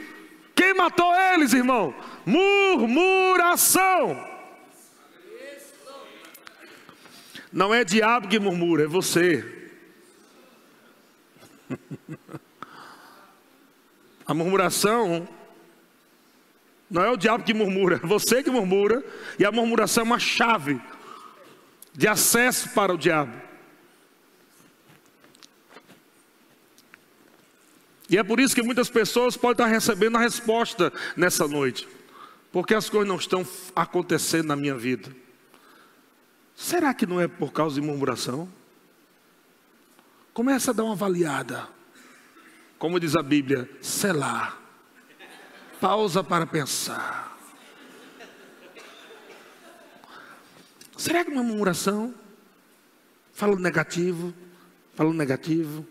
quem 0.62 0.76
matou 0.76 1.16
eles, 1.16 1.54
irmão? 1.54 1.96
Murmuração. 2.24 4.30
Não 7.52 7.74
é 7.74 7.84
diabo 7.84 8.28
que 8.28 8.38
murmura, 8.38 8.84
é 8.84 8.88
você. 8.88 9.44
A 14.28 14.36
murmuração 14.36 15.28
não 16.90 17.04
é 17.04 17.10
o 17.10 17.18
diabo 17.18 17.44
que 17.44 17.54
murmura, 17.54 17.96
é 17.96 18.06
você 18.06 18.44
que 18.44 18.52
murmura, 18.52 19.04
e 19.40 19.44
a 19.44 19.52
murmuração 19.52 20.04
é 20.04 20.06
uma 20.06 20.20
chave 20.20 20.80
de 21.94 22.08
acesso 22.08 22.70
para 22.70 22.94
o 22.94 22.98
diabo. 22.98 23.51
E 28.12 28.18
é 28.18 28.24
por 28.24 28.42
isso 28.42 28.54
que 28.54 28.62
muitas 28.62 28.90
pessoas 28.90 29.38
podem 29.38 29.54
estar 29.54 29.68
recebendo 29.68 30.18
a 30.18 30.20
resposta 30.20 30.92
nessa 31.16 31.48
noite. 31.48 31.88
Porque 32.52 32.76
as 32.76 32.90
coisas 32.90 33.08
não 33.08 33.16
estão 33.16 33.48
acontecendo 33.74 34.48
na 34.48 34.56
minha 34.58 34.76
vida. 34.76 35.16
Será 36.54 36.94
que 36.94 37.06
não 37.06 37.22
é 37.22 37.30
por 37.30 37.54
causa 37.54 37.80
de 37.80 37.88
murmuração? 37.88 38.52
Começa 40.34 40.72
a 40.72 40.74
dar 40.74 40.84
uma 40.84 40.92
avaliada. 40.92 41.70
Como 42.78 43.00
diz 43.00 43.16
a 43.16 43.24
Bíblia, 43.24 43.70
selar. 43.82 44.60
Pausa 45.80 46.22
para 46.22 46.46
pensar. 46.46 47.38
Será 50.98 51.24
que 51.24 51.32
uma 51.32 51.44
murmuração? 51.44 52.14
Falando 53.32 53.62
negativo, 53.62 54.34
falando 54.96 55.16
negativo, 55.16 55.88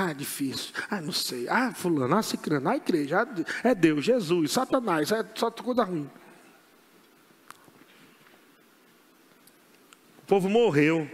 Ah, 0.00 0.12
difícil. 0.12 0.72
Ah, 0.88 1.00
não 1.00 1.10
sei. 1.10 1.48
Ah, 1.48 1.72
fulano, 1.74 2.14
ah, 2.14 2.22
ciclano, 2.22 2.68
ah, 2.68 2.76
igreja. 2.76 3.22
Ah, 3.22 3.68
é 3.68 3.74
Deus, 3.74 4.04
Jesus, 4.04 4.52
Satanás, 4.52 5.10
é 5.10 5.24
só 5.34 5.50
coisa 5.50 5.82
ruim. 5.82 6.08
O 10.22 10.26
povo 10.28 10.48
morreu. 10.48 11.10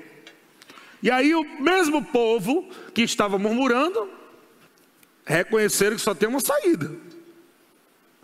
E 1.02 1.10
aí 1.10 1.34
o 1.34 1.62
mesmo 1.62 2.04
povo 2.04 2.68
que 2.92 3.00
estava 3.00 3.38
murmurando, 3.38 4.06
reconheceram 5.24 5.96
que 5.96 6.02
só 6.02 6.14
tem 6.14 6.28
uma 6.28 6.40
saída. 6.40 6.94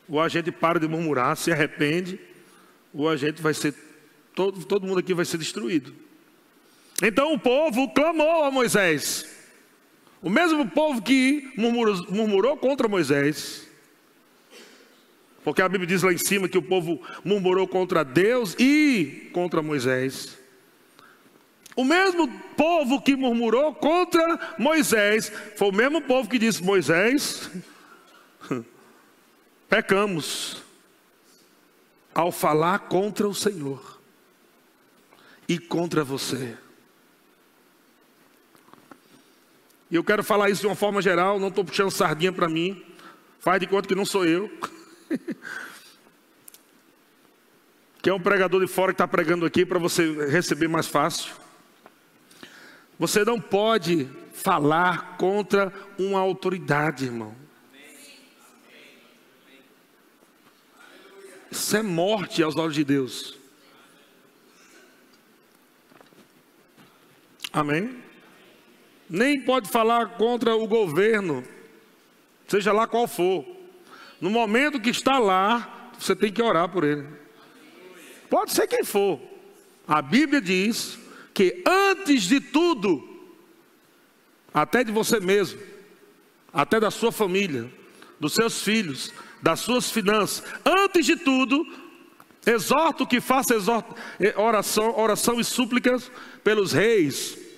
Ou 0.06 0.20
a 0.20 0.28
gente 0.28 0.52
para 0.52 0.78
de 0.78 0.86
murmurar, 0.86 1.38
se 1.38 1.50
arrepende, 1.50 2.20
ou 2.92 3.08
a 3.08 3.16
gente 3.16 3.40
vai 3.40 3.54
ser, 3.54 3.74
todo, 4.34 4.62
todo 4.66 4.86
mundo 4.86 5.00
aqui 5.00 5.14
vai 5.14 5.24
ser 5.24 5.38
destruído. 5.38 5.94
Então 7.02 7.32
o 7.32 7.38
povo 7.38 7.88
clamou 7.94 8.44
a 8.44 8.50
Moisés. 8.50 9.39
O 10.22 10.28
mesmo 10.28 10.68
povo 10.68 11.00
que 11.00 11.50
murmurou, 11.56 12.06
murmurou 12.10 12.56
contra 12.56 12.88
Moisés. 12.88 13.66
Porque 15.42 15.62
a 15.62 15.68
Bíblia 15.68 15.86
diz 15.86 16.02
lá 16.02 16.12
em 16.12 16.18
cima 16.18 16.48
que 16.48 16.58
o 16.58 16.62
povo 16.62 17.00
murmurou 17.24 17.66
contra 17.66 18.04
Deus 18.04 18.54
e 18.58 19.30
contra 19.32 19.62
Moisés. 19.62 20.38
O 21.74 21.84
mesmo 21.84 22.28
povo 22.56 23.00
que 23.00 23.16
murmurou 23.16 23.74
contra 23.74 24.54
Moisés 24.58 25.32
foi 25.56 25.68
o 25.68 25.74
mesmo 25.74 26.02
povo 26.02 26.28
que 26.28 26.38
disse: 26.38 26.62
Moisés, 26.62 27.50
pecamos 29.68 30.62
ao 32.14 32.30
falar 32.30 32.80
contra 32.80 33.26
o 33.26 33.34
Senhor 33.34 33.98
e 35.48 35.58
contra 35.58 36.04
você. 36.04 36.56
E 39.91 39.97
eu 39.97 40.05
quero 40.05 40.22
falar 40.22 40.51
isso 40.51 40.61
de 40.61 40.68
uma 40.68 40.76
forma 40.76 41.03
geral, 41.03 41.41
não 41.41 41.49
estou 41.49 41.64
puxando 41.64 41.91
sardinha 41.91 42.32
para 42.32 42.49
mim. 42.49 42.84
Faz 43.41 43.59
de 43.59 43.66
conta 43.66 43.88
que 43.88 43.95
não 43.95 44.07
sou 44.07 44.24
eu. 44.24 44.49
que 48.01 48.09
é 48.09 48.14
um 48.14 48.20
pregador 48.20 48.61
de 48.61 48.66
fora 48.66 48.93
que 48.93 48.95
está 48.95 49.09
pregando 49.09 49.45
aqui 49.45 49.66
para 49.66 49.78
você 49.78 50.26
receber 50.28 50.68
mais 50.68 50.86
fácil. 50.86 51.34
Você 52.99 53.24
não 53.24 53.41
pode 53.41 54.09
falar 54.32 55.16
contra 55.16 55.72
uma 55.99 56.20
autoridade, 56.20 57.07
irmão. 57.07 57.34
Isso 61.51 61.76
é 61.76 61.82
morte 61.82 62.43
aos 62.43 62.57
olhos 62.57 62.74
de 62.74 62.84
Deus. 62.84 63.36
Amém? 67.53 68.09
Nem 69.11 69.40
pode 69.40 69.68
falar 69.68 70.11
contra 70.11 70.54
o 70.54 70.68
governo, 70.68 71.42
seja 72.46 72.72
lá 72.72 72.86
qual 72.86 73.08
for. 73.08 73.44
No 74.20 74.30
momento 74.30 74.80
que 74.80 74.90
está 74.90 75.18
lá, 75.18 75.90
você 75.98 76.14
tem 76.14 76.32
que 76.32 76.40
orar 76.40 76.68
por 76.68 76.84
ele. 76.84 77.04
Pode 78.28 78.52
ser 78.52 78.68
quem 78.68 78.84
for. 78.84 79.20
A 79.88 80.00
Bíblia 80.00 80.40
diz 80.40 80.96
que 81.34 81.64
antes 81.66 82.22
de 82.22 82.40
tudo, 82.40 83.02
até 84.54 84.84
de 84.84 84.92
você 84.92 85.18
mesmo, 85.18 85.61
até 86.52 86.78
da 86.78 86.92
sua 86.92 87.11
família, 87.11 87.68
dos 88.20 88.34
seus 88.34 88.62
filhos, 88.62 89.12
das 89.42 89.58
suas 89.58 89.90
finanças, 89.90 90.44
antes 90.64 91.04
de 91.04 91.16
tudo, 91.16 91.66
exorto 92.46 93.06
que 93.06 93.20
faça 93.20 93.54
oração, 94.36 94.96
oração 94.96 95.40
e 95.40 95.44
súplicas 95.44 96.12
pelos 96.44 96.72
reis, 96.72 97.49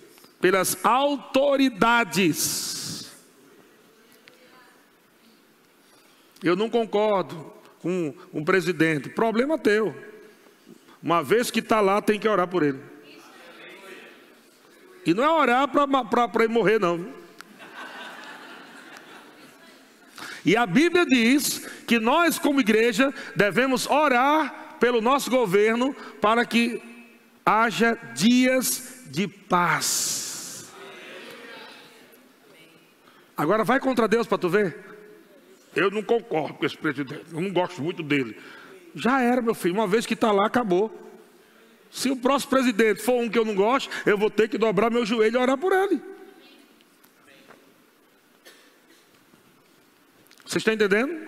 pelas 0.43 0.77
autoridades. 0.85 2.33
Eu 6.43 6.57
não 6.57 6.69
concordo 6.69 7.55
com 7.79 8.13
um 8.35 8.45
presidente, 8.45 9.09
problema 9.09 9.57
teu. 9.57 9.95
Uma 11.01 11.23
vez 11.23 11.49
que 11.49 11.61
está 11.61 11.81
lá, 11.81 12.03
tem 12.03 12.19
que 12.19 12.29
orar 12.29 12.49
por 12.49 12.65
ele. 12.65 12.81
E 15.07 15.15
não 15.15 15.23
é 15.23 15.31
orar 15.31 15.69
para 15.69 16.45
ele 16.45 16.53
morrer, 16.53 16.81
não. 16.81 17.23
E 20.45 20.57
a 20.57 20.67
Bíblia 20.67 21.07
diz 21.07 21.65
que 21.87 22.01
nós, 22.01 22.37
como 22.37 22.61
igreja, 22.61 23.15
devemos 23.37 23.87
orar 23.87 24.77
pelo 24.81 25.01
nosso 25.01 25.31
governo 25.31 25.95
para 26.21 26.45
que 26.45 26.83
haja 27.47 27.97
dias 28.15 29.05
de 29.07 29.29
paz. 29.29 30.22
Agora 33.43 33.65
vai 33.65 33.81
contra 33.81 34.07
Deus 34.07 34.29
para 34.29 34.39
tu 34.39 34.49
ver. 34.49 34.79
Eu 35.75 35.91
não 35.91 36.01
concordo 36.01 36.55
com 36.55 36.65
esse 36.65 36.77
presidente, 36.77 37.25
eu 37.33 37.41
não 37.41 37.53
gosto 37.53 37.83
muito 37.83 38.01
dele. 38.01 38.41
Já 38.95 39.21
era, 39.21 39.43
meu 39.43 39.53
filho, 39.53 39.75
uma 39.75 39.87
vez 39.89 40.07
que 40.07 40.15
está 40.15 40.31
lá, 40.31 40.47
acabou. 40.47 40.97
Se 41.91 42.09
o 42.09 42.17
próximo 42.17 42.51
presidente 42.51 43.03
for 43.03 43.21
um 43.21 43.29
que 43.29 43.37
eu 43.37 43.45
não 43.45 43.57
gosto, 43.57 43.91
eu 44.07 44.17
vou 44.17 44.31
ter 44.31 44.49
que 44.49 44.57
dobrar 44.57 44.93
meu 44.93 45.05
joelho 45.05 45.35
e 45.35 45.43
orar 45.43 45.59
por 45.59 45.73
ele. 45.73 46.01
Você 50.47 50.59
está 50.59 50.73
entendendo? 50.73 51.27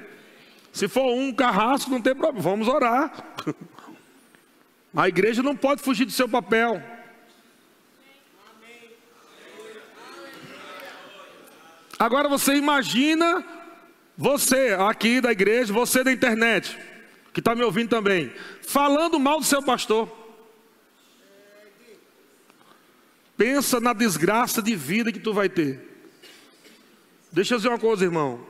Se 0.72 0.86
for 0.86 1.12
um 1.12 1.34
carrasco, 1.34 1.90
não 1.90 2.00
tem 2.00 2.14
problema, 2.14 2.40
vamos 2.40 2.68
orar. 2.68 3.34
A 4.94 5.08
igreja 5.08 5.42
não 5.42 5.56
pode 5.56 5.82
fugir 5.82 6.04
do 6.04 6.12
seu 6.12 6.28
papel. 6.28 6.80
Agora 11.98 12.28
você 12.28 12.54
imagina, 12.54 13.44
você 14.16 14.76
aqui 14.78 15.20
da 15.20 15.32
igreja, 15.32 15.72
você 15.72 16.02
da 16.02 16.12
internet, 16.12 16.78
que 17.32 17.40
está 17.40 17.54
me 17.54 17.62
ouvindo 17.62 17.88
também, 17.88 18.32
falando 18.62 19.18
mal 19.18 19.38
do 19.38 19.46
seu 19.46 19.62
pastor. 19.62 20.10
Pensa 23.36 23.80
na 23.80 23.92
desgraça 23.92 24.62
de 24.62 24.76
vida 24.76 25.10
que 25.10 25.18
tu 25.18 25.32
vai 25.32 25.48
ter. 25.48 25.80
Deixa 27.32 27.54
eu 27.54 27.58
dizer 27.58 27.68
uma 27.68 27.78
coisa, 27.78 28.04
irmão. 28.04 28.46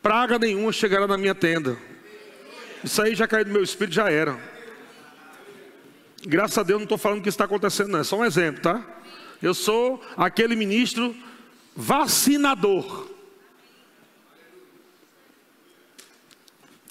Praga 0.00 0.38
nenhuma 0.38 0.72
chegará 0.72 1.06
na 1.06 1.18
minha 1.18 1.34
tenda. 1.34 1.76
Isso 2.82 3.02
aí 3.02 3.14
já 3.14 3.26
caiu 3.26 3.44
do 3.44 3.50
meu 3.50 3.62
espírito, 3.62 3.94
já 3.94 4.10
era. 4.10 4.38
Graças 6.22 6.56
a 6.58 6.62
Deus 6.62 6.78
não 6.78 6.84
estou 6.84 6.96
falando 6.96 7.22
que 7.22 7.28
está 7.28 7.44
acontecendo, 7.44 7.90
não. 7.90 8.00
É 8.00 8.04
só 8.04 8.16
um 8.16 8.24
exemplo, 8.24 8.62
tá? 8.62 8.84
Eu 9.42 9.54
sou 9.54 10.02
aquele 10.16 10.54
ministro 10.54 11.14
vacinador. 11.74 13.08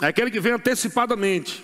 É 0.02 0.08
aquele 0.08 0.32
que 0.32 0.40
vem 0.40 0.54
antecipadamente, 0.54 1.64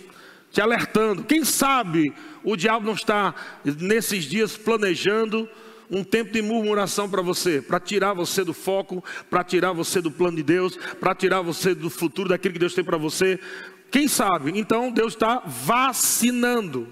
te 0.51 0.61
alertando. 0.61 1.23
Quem 1.23 1.45
sabe 1.45 2.13
o 2.43 2.55
diabo 2.55 2.85
não 2.85 2.93
está 2.93 3.33
nesses 3.63 4.25
dias 4.25 4.57
planejando 4.57 5.49
um 5.89 6.03
tempo 6.03 6.31
de 6.31 6.41
murmuração 6.41 7.09
para 7.09 7.21
você, 7.21 7.61
para 7.61 7.79
tirar 7.79 8.13
você 8.13 8.43
do 8.43 8.53
foco, 8.53 9.03
para 9.29 9.43
tirar 9.43 9.71
você 9.71 10.01
do 10.01 10.11
plano 10.11 10.37
de 10.37 10.43
Deus, 10.43 10.77
para 10.99 11.15
tirar 11.15 11.41
você 11.41 11.73
do 11.73 11.89
futuro, 11.89 12.29
daquilo 12.29 12.53
que 12.53 12.59
Deus 12.59 12.73
tem 12.73 12.83
para 12.83 12.97
você. 12.97 13.39
Quem 13.89 14.07
sabe? 14.07 14.51
Então 14.59 14.91
Deus 14.91 15.13
está 15.13 15.41
vacinando. 15.45 16.87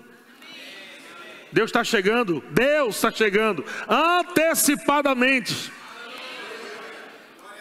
Deus 1.53 1.69
está 1.69 1.83
chegando, 1.83 2.43
Deus 2.49 2.95
está 2.95 3.11
chegando 3.11 3.63
antecipadamente. 3.87 5.71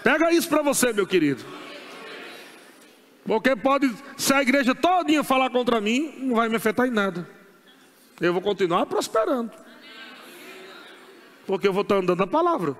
Pega 0.02 0.32
isso 0.32 0.48
para 0.48 0.62
você, 0.62 0.94
meu 0.94 1.06
querido. 1.06 1.44
Porque 3.24 3.54
pode 3.54 3.94
se 4.16 4.32
a 4.32 4.40
igreja 4.40 4.74
todinha 4.74 5.22
falar 5.22 5.50
contra 5.50 5.80
mim, 5.80 6.14
não 6.18 6.36
vai 6.36 6.48
me 6.48 6.56
afetar 6.56 6.86
em 6.86 6.90
nada. 6.90 7.28
Eu 8.18 8.32
vou 8.32 8.40
continuar 8.40 8.86
prosperando. 8.86 9.52
Porque 11.46 11.68
eu 11.68 11.72
vou 11.72 11.82
estar 11.82 11.96
andando 11.96 12.18
na 12.18 12.26
palavra. 12.26 12.74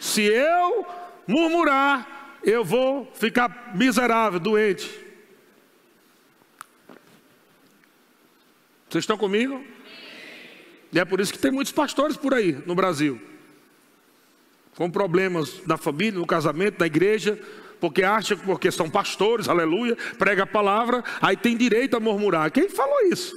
Se 0.00 0.22
eu 0.22 0.86
murmurar, 1.26 2.38
eu 2.42 2.64
vou 2.64 3.10
ficar 3.14 3.72
miserável, 3.74 4.40
doente. 4.40 4.88
Vocês 8.88 9.02
estão 9.02 9.18
comigo? 9.18 9.71
E 10.92 10.98
é 10.98 11.04
por 11.04 11.20
isso 11.20 11.32
que 11.32 11.38
tem 11.38 11.50
muitos 11.50 11.72
pastores 11.72 12.16
por 12.16 12.34
aí 12.34 12.52
no 12.66 12.74
Brasil. 12.74 13.20
Com 14.76 14.90
problemas 14.90 15.62
na 15.66 15.76
família, 15.76 16.18
no 16.18 16.26
casamento, 16.26 16.78
na 16.80 16.86
igreja, 16.86 17.38
porque 17.80 18.02
acham 18.02 18.36
que 18.36 18.44
porque 18.44 18.70
são 18.70 18.88
pastores, 18.88 19.48
aleluia, 19.48 19.96
prega 20.18 20.44
a 20.44 20.46
palavra, 20.46 21.02
aí 21.20 21.36
tem 21.36 21.56
direito 21.56 21.96
a 21.96 22.00
murmurar. 22.00 22.50
Quem 22.50 22.68
falou 22.68 23.00
isso? 23.06 23.36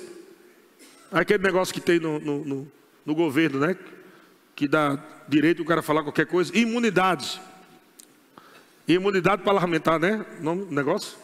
Aquele 1.11 1.43
negócio 1.43 1.73
que 1.73 1.81
tem 1.81 1.99
no, 1.99 2.19
no, 2.19 2.45
no, 2.45 2.71
no 3.05 3.15
governo, 3.15 3.59
né? 3.59 3.75
Que 4.55 4.67
dá 4.67 4.99
direito 5.27 5.61
o 5.61 5.65
cara 5.65 5.81
falar 5.81 6.03
qualquer 6.03 6.25
coisa. 6.25 6.55
Imunidade. 6.57 7.41
Imunidade 8.87 9.43
parlamentar, 9.43 9.99
né? 9.99 10.25
Nome, 10.41 10.67
negócio. 10.69 11.17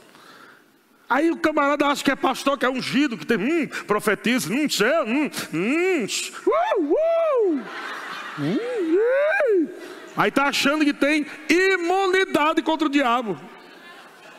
Aí 1.12 1.30
o 1.30 1.36
camarada 1.36 1.88
acha 1.88 2.02
que 2.02 2.10
é 2.10 2.16
pastor, 2.16 2.58
que 2.58 2.66
é 2.66 2.70
ungido, 2.70 3.18
que 3.18 3.26
tem, 3.26 3.36
hum, 3.38 3.68
profetiza, 3.86 4.50
hum, 4.50 4.70
céu, 4.70 5.04
hum, 5.06 5.30
hum, 5.54 6.06
uh, 6.48 6.82
uh, 6.82 7.60
uh. 8.40 9.70
Aí 10.16 10.30
está 10.30 10.46
achando 10.46 10.86
que 10.86 10.94
tem 10.94 11.26
imunidade 11.50 12.62
contra 12.62 12.88
o 12.88 12.90
diabo. 12.90 13.38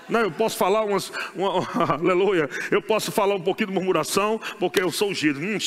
Não, 0.09 0.20
eu 0.20 0.31
posso 0.31 0.57
falar 0.57 0.83
umas, 0.85 1.12
uma, 1.35 1.61
uma, 1.61 1.93
aleluia, 2.01 2.49
eu 2.70 2.81
posso 2.81 3.12
falar 3.12 3.35
um 3.35 3.43
pouquinho 3.43 3.68
de 3.68 3.75
murmuração, 3.75 4.41
porque 4.59 4.81
eu 4.81 4.91
sou 4.91 5.11
ungido. 5.11 5.41
Hum, 5.41 5.59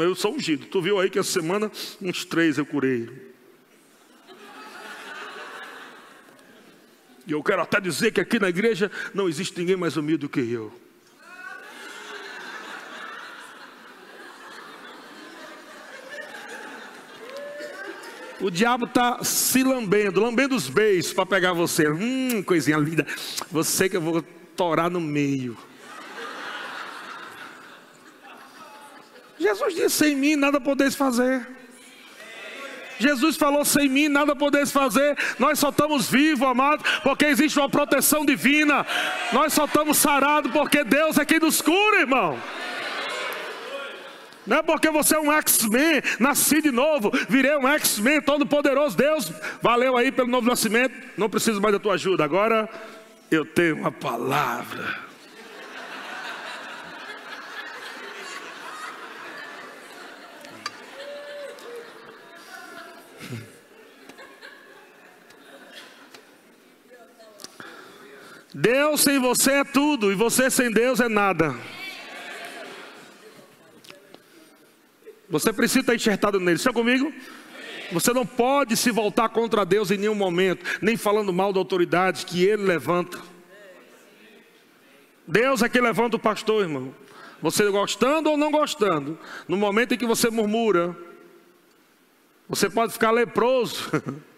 eu 0.00 0.14
sou 0.14 0.36
ungido. 0.36 0.66
Tu 0.66 0.80
viu 0.80 1.00
aí 1.00 1.10
que 1.10 1.18
essa 1.18 1.32
semana 1.32 1.68
uns 2.00 2.24
três 2.24 2.58
eu 2.58 2.64
curei. 2.64 3.27
E 7.28 7.32
eu 7.32 7.42
quero 7.42 7.60
até 7.60 7.78
dizer 7.78 8.10
que 8.10 8.22
aqui 8.22 8.38
na 8.38 8.48
igreja 8.48 8.90
não 9.12 9.28
existe 9.28 9.58
ninguém 9.60 9.76
mais 9.76 9.98
humilde 9.98 10.22
do 10.22 10.30
que 10.30 10.40
eu. 10.40 10.72
O 18.40 18.50
diabo 18.50 18.86
está 18.86 19.22
se 19.22 19.62
lambendo, 19.62 20.22
lambendo 20.22 20.56
os 20.56 20.70
beijos 20.70 21.12
para 21.12 21.26
pegar 21.26 21.52
você. 21.52 21.90
Hum, 21.90 22.42
coisinha 22.42 22.78
linda. 22.78 23.06
Você 23.50 23.90
que 23.90 23.98
eu 23.98 24.00
vou 24.00 24.22
torar 24.56 24.88
no 24.88 25.00
meio. 25.00 25.54
Jesus 29.38 29.74
disse: 29.74 29.90
sem 29.90 30.16
mim 30.16 30.34
nada 30.34 30.58
podeis 30.58 30.94
fazer. 30.94 31.57
Jesus 32.98 33.36
falou: 33.36 33.64
sem 33.64 33.88
mim 33.88 34.08
nada 34.08 34.34
podeis 34.34 34.70
fazer. 34.70 35.16
Nós 35.38 35.58
só 35.58 35.70
estamos 35.70 36.10
vivos, 36.10 36.46
amados, 36.46 36.84
porque 37.02 37.26
existe 37.26 37.58
uma 37.58 37.68
proteção 37.68 38.24
divina. 38.24 38.86
Nós 39.32 39.52
só 39.52 39.64
estamos 39.64 39.98
sarados 39.98 40.50
porque 40.52 40.84
Deus 40.84 41.18
é 41.18 41.24
quem 41.24 41.38
nos 41.38 41.60
cura, 41.60 42.00
irmão. 42.00 42.38
Não 44.46 44.56
é 44.58 44.62
porque 44.62 44.90
você 44.90 45.14
é 45.14 45.20
um 45.20 45.30
X-Men, 45.30 46.00
nasci 46.18 46.62
de 46.62 46.70
novo, 46.70 47.12
virei 47.28 47.54
um 47.56 47.68
X-Men, 47.68 48.22
todo 48.22 48.46
poderoso. 48.46 48.96
Deus, 48.96 49.30
valeu 49.60 49.94
aí 49.94 50.10
pelo 50.10 50.28
novo 50.28 50.48
nascimento. 50.48 50.94
Não 51.18 51.28
preciso 51.28 51.60
mais 51.60 51.74
da 51.74 51.78
tua 51.78 51.94
ajuda. 51.94 52.24
Agora 52.24 52.66
eu 53.30 53.44
tenho 53.44 53.76
uma 53.76 53.92
palavra. 53.92 55.07
Deus 68.54 69.02
sem 69.02 69.18
você 69.18 69.52
é 69.52 69.64
tudo, 69.64 70.10
e 70.10 70.14
você 70.14 70.50
sem 70.50 70.70
Deus 70.70 71.00
é 71.00 71.08
nada. 71.08 71.54
Você 75.28 75.52
precisa 75.52 75.80
estar 75.80 75.94
enxertado 75.94 76.40
nele. 76.40 76.56
Está 76.56 76.72
comigo? 76.72 77.12
Você 77.92 78.12
não 78.12 78.24
pode 78.24 78.76
se 78.76 78.90
voltar 78.90 79.28
contra 79.28 79.64
Deus 79.64 79.90
em 79.90 79.98
nenhum 79.98 80.14
momento, 80.14 80.64
nem 80.80 80.96
falando 80.96 81.32
mal 81.32 81.52
da 81.52 81.58
autoridade 81.58 82.24
que 82.24 82.44
ele 82.44 82.62
levanta. 82.62 83.18
Deus 85.26 85.62
é 85.62 85.68
que 85.68 85.80
levanta 85.80 86.16
o 86.16 86.20
pastor, 86.20 86.62
irmão. 86.62 86.94
Você 87.42 87.70
gostando 87.70 88.30
ou 88.30 88.36
não 88.36 88.50
gostando, 88.50 89.18
no 89.46 89.56
momento 89.56 89.94
em 89.94 89.98
que 89.98 90.06
você 90.06 90.30
murmura, 90.30 90.96
você 92.48 92.68
pode 92.70 92.92
ficar 92.92 93.10
leproso. 93.10 93.90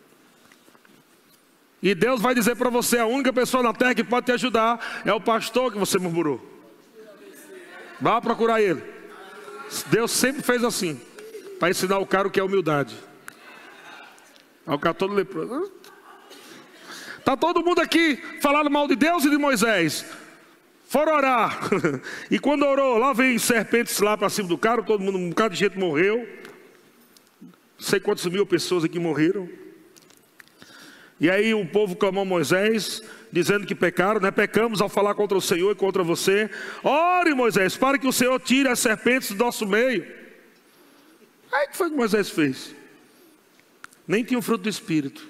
E 1.83 1.95
Deus 1.95 2.20
vai 2.20 2.35
dizer 2.35 2.57
para 2.57 2.70
você: 2.70 2.99
a 2.99 3.07
única 3.07 3.33
pessoa 3.33 3.62
na 3.62 3.72
terra 3.72 3.95
que 3.95 4.05
pode 4.05 4.26
te 4.26 4.33
ajudar 4.33 5.03
é 5.05 5.12
o 5.12 5.20
pastor 5.20 5.72
que 5.72 5.78
você 5.78 5.99
murmurou. 5.99 6.41
Vá 8.01 8.20
procurar 8.20 8.61
ele. 8.61 8.83
Deus 9.87 10.11
sempre 10.11 10.43
fez 10.43 10.64
assim, 10.64 11.01
para 11.59 11.70
ensinar 11.70 11.99
o 11.99 12.07
cara 12.07 12.26
o 12.26 12.31
que 12.31 12.41
é 12.41 12.43
humildade. 12.43 12.97
O 14.66 14.78
cara 14.78 14.95
todo 14.95 15.14
leproso. 15.14 15.72
Está 17.18 17.37
todo 17.37 17.62
mundo 17.62 17.81
aqui 17.81 18.16
falando 18.41 18.70
mal 18.70 18.89
de 18.89 18.97
Deus 18.97 19.24
e 19.24 19.31
de 19.31 19.37
Moisés. 19.37 20.05
Foram 20.89 21.14
orar. 21.14 21.61
E 22.31 22.39
quando 22.39 22.64
orou, 22.64 22.99
lá 22.99 23.12
vem 23.12 23.39
serpentes 23.39 23.99
lá 24.01 24.16
para 24.16 24.28
cima 24.28 24.49
do 24.49 24.59
cara, 24.59 24.83
todo 24.83 25.03
mundo, 25.03 25.18
um 25.18 25.28
bocado 25.28 25.55
de 25.55 25.61
gente 25.61 25.78
morreu. 25.78 26.26
Não 27.41 27.51
sei 27.78 28.01
quantas 28.01 28.26
mil 28.26 28.45
pessoas 28.47 28.85
aqui 28.85 28.99
morreram. 28.99 29.49
E 31.21 31.29
aí 31.29 31.53
o 31.53 31.66
povo 31.66 31.95
clamou 31.95 32.25
Moisés, 32.25 33.03
dizendo 33.31 33.66
que 33.66 33.75
pecaram, 33.75 34.18
né? 34.21 34.31
Pecamos 34.31 34.81
ao 34.81 34.89
falar 34.89 35.14
contra 35.14 35.37
o 35.37 35.41
Senhor 35.41 35.71
e 35.71 35.75
contra 35.75 36.03
você. 36.03 36.51
Ore, 36.83 37.35
Moisés, 37.35 37.77
para 37.77 37.99
que 37.99 38.09
o 38.09 38.12
Senhor 38.12 38.41
tire 38.41 38.71
as 38.71 38.79
serpentes 38.79 39.29
do 39.29 39.37
nosso 39.37 39.66
meio. 39.66 40.03
Aí 41.53 41.66
o 41.66 41.71
que 41.71 41.77
foi 41.77 41.91
que 41.91 41.97
Moisés 41.97 42.31
fez? 42.31 42.75
Nem 44.09 44.25
tinha 44.25 44.39
o 44.39 44.43
fruto 44.43 44.62
do 44.62 44.68
Espírito. 44.71 45.29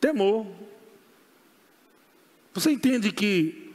Temor. 0.00 0.46
Você 2.52 2.72
entende 2.72 3.12
que 3.12 3.72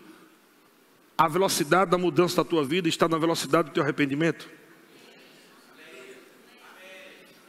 a 1.17 1.29
velocidade 1.29 1.91
da 1.91 1.97
mudança 1.97 2.35
da 2.35 2.43
tua 2.43 2.63
vida 2.65 2.89
está 2.89 3.07
na 3.07 3.17
velocidade 3.17 3.69
do 3.69 3.73
teu 3.73 3.83
arrependimento? 3.83 4.49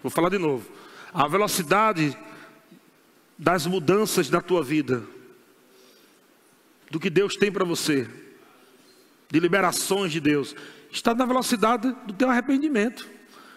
Vou 0.02 0.10
falar 0.10 0.28
de 0.28 0.38
novo. 0.38 0.79
A 1.12 1.26
velocidade 1.26 2.16
das 3.36 3.66
mudanças 3.66 4.28
da 4.28 4.40
tua 4.40 4.62
vida, 4.62 5.02
do 6.90 7.00
que 7.00 7.08
Deus 7.08 7.36
tem 7.36 7.50
para 7.50 7.64
você, 7.64 8.08
de 9.30 9.40
liberações 9.40 10.12
de 10.12 10.20
Deus, 10.20 10.54
está 10.92 11.14
na 11.14 11.24
velocidade 11.24 11.94
do 12.06 12.12
teu 12.12 12.28
arrependimento. 12.28 13.08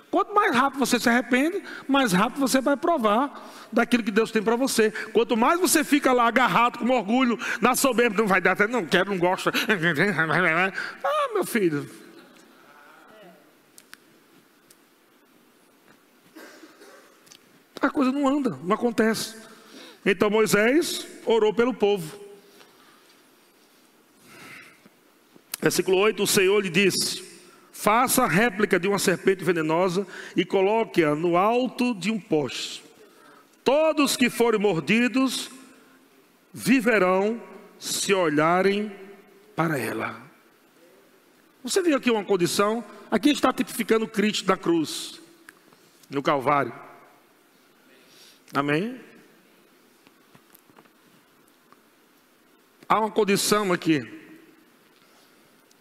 Quanto 0.09 0.31
mais 0.31 0.55
rápido 0.55 0.79
você 0.79 0.99
se 0.99 1.09
arrepende, 1.09 1.63
mais 1.87 2.13
rápido 2.13 2.39
você 2.39 2.61
vai 2.61 2.77
provar 2.77 3.49
daquilo 3.71 4.03
que 4.03 4.11
Deus 4.11 4.29
tem 4.29 4.43
para 4.43 4.55
você. 4.55 4.91
Quanto 5.11 5.35
mais 5.35 5.59
você 5.59 5.83
fica 5.83 6.13
lá 6.13 6.27
agarrado 6.27 6.77
com 6.77 6.87
orgulho, 6.89 7.37
na 7.59 7.75
soberba, 7.75 8.17
não 8.17 8.27
vai 8.27 8.39
dar, 8.39 8.55
não 8.69 8.85
quero, 8.85 9.09
não 9.09 9.17
gosto. 9.17 9.49
Ah, 11.03 11.33
meu 11.33 11.43
filho. 11.43 11.89
A 17.83 17.89
coisa 17.89 18.13
não 18.13 18.25
anda, 18.25 18.57
não 18.63 18.73
acontece. 18.73 19.35
Então 20.05 20.29
Moisés 20.29 21.05
orou 21.25 21.53
pelo 21.53 21.73
povo. 21.73 22.17
Versículo 25.61 25.97
8: 25.97 26.23
O 26.23 26.27
Senhor 26.27 26.63
lhe 26.63 26.69
disse: 26.69 27.21
Faça 27.73 28.23
a 28.23 28.27
réplica 28.27 28.79
de 28.79 28.87
uma 28.87 28.97
serpente 28.97 29.43
venenosa 29.43 30.07
e 30.33 30.45
coloque-a 30.45 31.13
no 31.13 31.35
alto 31.35 31.93
de 31.93 32.09
um 32.09 32.17
poste. 32.17 32.81
Todos 33.65 34.15
que 34.15 34.29
forem 34.29 34.61
mordidos 34.61 35.51
viverão 36.53 37.41
se 37.77 38.13
olharem 38.13 38.95
para 39.57 39.77
ela. 39.77 40.21
Você 41.61 41.81
viu 41.81 41.97
aqui 41.97 42.09
uma 42.09 42.23
condição? 42.23 42.81
Aqui 43.11 43.29
está 43.29 43.51
tipificando 43.51 44.07
Cristo 44.07 44.45
da 44.45 44.55
cruz, 44.55 45.19
no 46.09 46.23
Calvário. 46.23 46.82
Amém? 48.53 49.01
Há 52.87 52.99
uma 52.99 53.09
condição 53.09 53.73
aqui. 53.73 54.07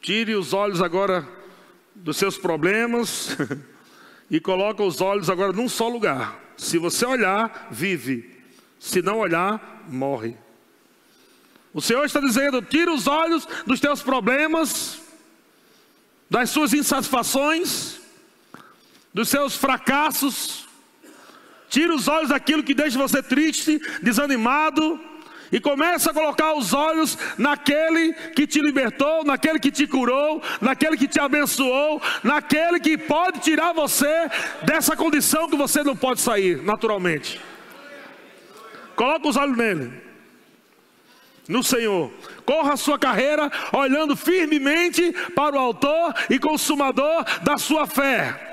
Tire 0.00 0.34
os 0.34 0.54
olhos 0.54 0.80
agora 0.80 1.28
dos 1.94 2.16
seus 2.16 2.38
problemas 2.38 3.36
e 4.30 4.40
coloque 4.40 4.80
os 4.80 5.02
olhos 5.02 5.28
agora 5.28 5.52
num 5.52 5.68
só 5.68 5.86
lugar. 5.86 6.40
Se 6.56 6.78
você 6.78 7.04
olhar, 7.04 7.68
vive. 7.70 8.42
Se 8.80 9.02
não 9.02 9.18
olhar, 9.18 9.84
morre. 9.86 10.34
O 11.74 11.80
Senhor 11.82 12.06
está 12.06 12.20
dizendo: 12.20 12.62
tira 12.62 12.90
os 12.90 13.06
olhos 13.06 13.46
dos 13.66 13.80
teus 13.80 14.02
problemas, 14.02 14.98
das 16.30 16.48
suas 16.48 16.72
insatisfações, 16.72 18.00
dos 19.12 19.28
seus 19.28 19.56
fracassos. 19.56 20.61
Tira 21.72 21.94
os 21.94 22.06
olhos 22.06 22.28
daquilo 22.28 22.62
que 22.62 22.74
deixa 22.74 22.98
você 22.98 23.22
triste, 23.22 23.80
desanimado 24.02 25.00
e 25.50 25.58
começa 25.58 26.10
a 26.10 26.14
colocar 26.14 26.52
os 26.52 26.74
olhos 26.74 27.16
naquele 27.38 28.12
que 28.36 28.46
te 28.46 28.60
libertou, 28.60 29.24
naquele 29.24 29.58
que 29.58 29.70
te 29.70 29.86
curou, 29.86 30.42
naquele 30.60 30.98
que 30.98 31.08
te 31.08 31.18
abençoou, 31.18 31.98
naquele 32.22 32.78
que 32.78 32.98
pode 32.98 33.40
tirar 33.40 33.72
você 33.72 34.30
dessa 34.64 34.94
condição 34.94 35.48
que 35.48 35.56
você 35.56 35.82
não 35.82 35.96
pode 35.96 36.20
sair 36.20 36.62
naturalmente. 36.62 37.40
Coloca 38.94 39.28
os 39.28 39.38
olhos 39.38 39.56
nele, 39.56 39.94
no 41.48 41.64
Senhor. 41.64 42.12
Corra 42.44 42.74
a 42.74 42.76
sua 42.76 42.98
carreira 42.98 43.50
olhando 43.72 44.14
firmemente 44.14 45.10
para 45.34 45.56
o 45.56 45.58
Autor 45.58 46.14
e 46.28 46.38
Consumador 46.38 47.24
da 47.42 47.56
sua 47.56 47.86
fé. 47.86 48.51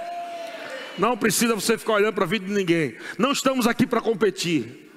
Não 0.99 1.17
precisa 1.17 1.55
você 1.55 1.77
ficar 1.77 1.93
olhando 1.93 2.13
para 2.13 2.25
a 2.25 2.27
vida 2.27 2.45
de 2.45 2.51
ninguém. 2.51 2.97
Não 3.17 3.31
estamos 3.31 3.65
aqui 3.65 3.87
para 3.87 4.01
competir. 4.01 4.91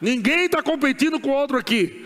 Ninguém 0.00 0.46
está 0.46 0.60
competindo 0.60 1.20
com 1.20 1.30
o 1.30 1.34
outro 1.34 1.56
aqui. 1.56 2.04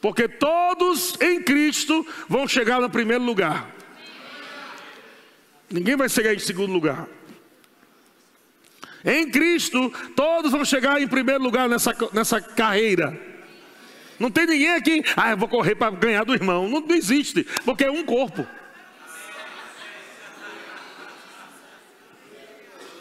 Porque 0.00 0.28
todos 0.28 1.20
em 1.20 1.42
Cristo 1.42 2.06
vão 2.28 2.46
chegar 2.46 2.80
no 2.80 2.88
primeiro 2.88 3.24
lugar. 3.24 3.74
Ninguém 5.68 5.96
vai 5.96 6.08
chegar 6.08 6.32
em 6.32 6.38
segundo 6.38 6.72
lugar. 6.72 7.08
Em 9.04 9.28
Cristo, 9.30 9.92
todos 10.14 10.52
vão 10.52 10.64
chegar 10.64 11.02
em 11.02 11.08
primeiro 11.08 11.42
lugar 11.42 11.68
nessa, 11.68 11.94
nessa 12.12 12.40
carreira. 12.40 13.20
Não 14.18 14.30
tem 14.30 14.46
ninguém 14.46 14.70
aqui, 14.74 15.04
ah, 15.16 15.30
eu 15.30 15.36
vou 15.36 15.48
correr 15.48 15.74
para 15.74 15.90
ganhar 15.90 16.24
do 16.24 16.34
irmão. 16.34 16.68
Não, 16.68 16.80
não 16.80 16.94
existe, 16.94 17.44
porque 17.64 17.84
é 17.84 17.90
um 17.90 18.04
corpo. 18.04 18.46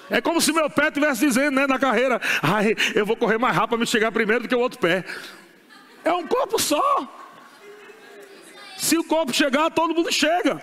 É 0.09 0.21
como 0.21 0.39
se 0.39 0.53
meu 0.53 0.69
pé 0.69 0.87
estivesse 0.87 1.25
dizendo 1.25 1.55
né, 1.55 1.67
na 1.67 1.77
carreira: 1.77 2.21
Ai, 2.41 2.75
eu 2.95 3.05
vou 3.05 3.15
correr 3.15 3.37
mais 3.37 3.55
rápido 3.55 3.69
para 3.69 3.77
me 3.79 3.87
chegar 3.87 4.11
primeiro 4.11 4.43
do 4.43 4.49
que 4.49 4.55
o 4.55 4.59
outro 4.59 4.79
pé. 4.79 5.03
É 6.03 6.13
um 6.13 6.25
corpo 6.25 6.59
só. 6.59 7.13
Se 8.77 8.97
o 8.97 9.03
corpo 9.03 9.33
chegar, 9.33 9.69
todo 9.71 9.93
mundo 9.93 10.11
chega. 10.11 10.61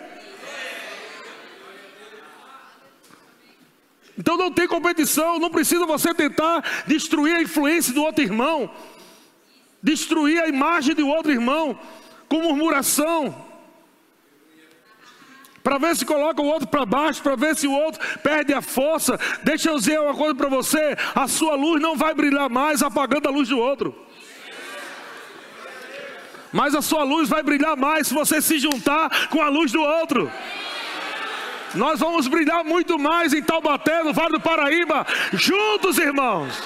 Então 4.17 4.37
não 4.37 4.51
tem 4.51 4.69
competição, 4.69 5.41
não 5.41 5.51
precisa 5.51 5.85
você 5.85 6.15
tentar 6.15 6.85
destruir 6.87 7.35
a 7.35 7.43
influência 7.43 7.93
do 7.93 8.03
outro 8.03 8.23
irmão, 8.23 8.71
destruir 9.83 10.41
a 10.41 10.49
imagem 10.49 10.95
do 10.95 11.09
outro 11.09 11.33
irmão 11.33 11.79
com 12.29 12.41
murmuração 12.41 13.54
para 15.65 15.79
ver 15.79 15.97
se 15.97 16.05
coloca 16.05 16.43
o 16.43 16.45
outro 16.45 16.69
para 16.69 16.85
baixo, 16.85 17.23
para 17.23 17.35
ver 17.35 17.57
se 17.57 17.67
o 17.67 17.73
outro 17.73 17.99
perde 18.23 18.53
a 18.53 18.61
força. 18.61 19.19
Deixa 19.43 19.71
eu 19.71 19.79
dizer 19.79 19.99
uma 19.99 20.15
coisa 20.15 20.35
para 20.35 20.51
você: 20.51 20.95
a 21.15 21.27
sua 21.27 21.55
luz 21.55 21.81
não 21.81 21.97
vai 21.97 22.15
brilhar 22.15 22.51
mais 22.51 22.83
apagando 22.83 23.27
a 23.27 23.33
luz 23.33 23.49
do 23.49 23.59
outro. 23.59 23.95
Mas 26.53 26.75
a 26.75 26.83
sua 26.83 27.03
luz 27.03 27.31
vai 27.31 27.43
brilhar 27.43 27.77
mais 27.77 28.09
se 28.09 28.15
você 28.15 28.43
se 28.43 28.59
juntar 28.59 29.29
com 29.29 29.43
a 29.43 29.49
luz 29.49 29.73
do 29.73 29.81
outro. 29.81 30.31
Nós 31.75 31.99
vamos 31.99 32.29
brilhar 32.29 32.63
muito 32.63 32.99
mais 32.99 33.33
em 33.33 33.43
Taubaté, 33.43 34.05
no 34.05 34.13
Vale 34.13 34.35
do 34.35 34.41
Paraíba, 34.41 35.05
juntos, 35.33 35.99
irmãos. 35.99 36.63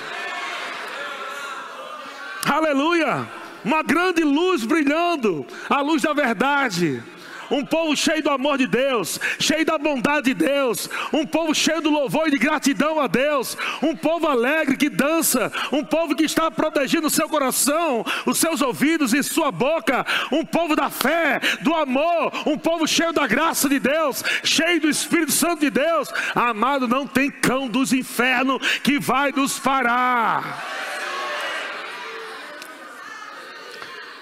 Aleluia! 2.45 3.27
Uma 3.65 3.83
grande 3.83 4.25
luz 4.25 4.65
brilhando, 4.65 5.47
a 5.71 5.81
luz 5.81 6.03
da 6.03 6.13
verdade 6.13 7.03
um 7.51 7.65
povo 7.65 7.97
cheio 7.97 8.23
do 8.23 8.31
amor 8.31 8.59
de 8.59 8.67
Deus, 8.67 9.19
cheio 9.39 9.65
da 9.65 9.79
bondade 9.79 10.27
de 10.27 10.35
Deus, 10.35 10.89
um 11.13 11.27
povo 11.27 11.55
cheio 11.55 11.81
do 11.81 11.91
louvor 11.91 12.29
e 12.29 12.33
de 12.33 12.39
gratidão 12.39 13.01
a 13.01 13.07
Deus, 13.07 13.57
um 13.83 13.95
povo 13.95 14.27
alegre 14.27 14.77
que 14.77 14.89
dança, 14.89 15.51
um 15.73 15.85
povo 15.85 16.15
que 16.15 16.25
está 16.25 16.51
protegendo 16.51 17.07
o 17.07 17.11
seu 17.11 17.29
coração, 17.29 18.05
os 18.27 18.39
seus 18.39 18.61
ouvidos 18.61 19.13
e 19.13 19.23
sua 19.23 19.51
boca, 19.51 20.05
um 20.31 20.45
povo 20.45 20.75
da 20.77 20.91
fé, 20.91 21.41
do 21.63 21.75
amor, 21.75 22.33
um 22.47 22.59
povo 22.59 22.87
cheio 22.87 23.13
da 23.13 23.27
graça 23.27 23.69
de 23.69 23.79
Deus, 23.79 24.23
cheio 24.43 24.81
do 24.81 24.89
Espírito 24.89 25.33
Santo 25.33 25.61
de 25.61 25.71
Deus. 25.71 26.09
Amado, 26.35 26.87
não 26.87 27.07
tem 27.07 27.31
cão 27.31 27.69
dos 27.69 27.93
infernos 27.93 28.81
que 28.81 28.99
vai 28.99 29.33
nos 29.33 29.59
parar. 29.59 30.65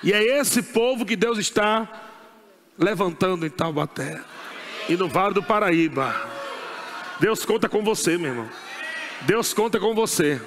E 0.02 0.12
é 0.12 0.22
esse 0.38 0.62
povo 0.62 1.04
que 1.04 1.16
Deus 1.16 1.38
está 1.38 2.05
levantando 2.78 3.46
em 3.46 3.50
Taubaté 3.50 4.20
e 4.88 4.96
no 4.96 5.08
Vale 5.08 5.34
do 5.34 5.42
Paraíba. 5.42 6.14
Deus 7.18 7.44
conta 7.44 7.68
com 7.68 7.82
você, 7.82 8.18
meu 8.18 8.30
irmão. 8.30 8.48
Deus 9.22 9.54
conta 9.54 9.80
com 9.80 9.94
você. 9.94 10.40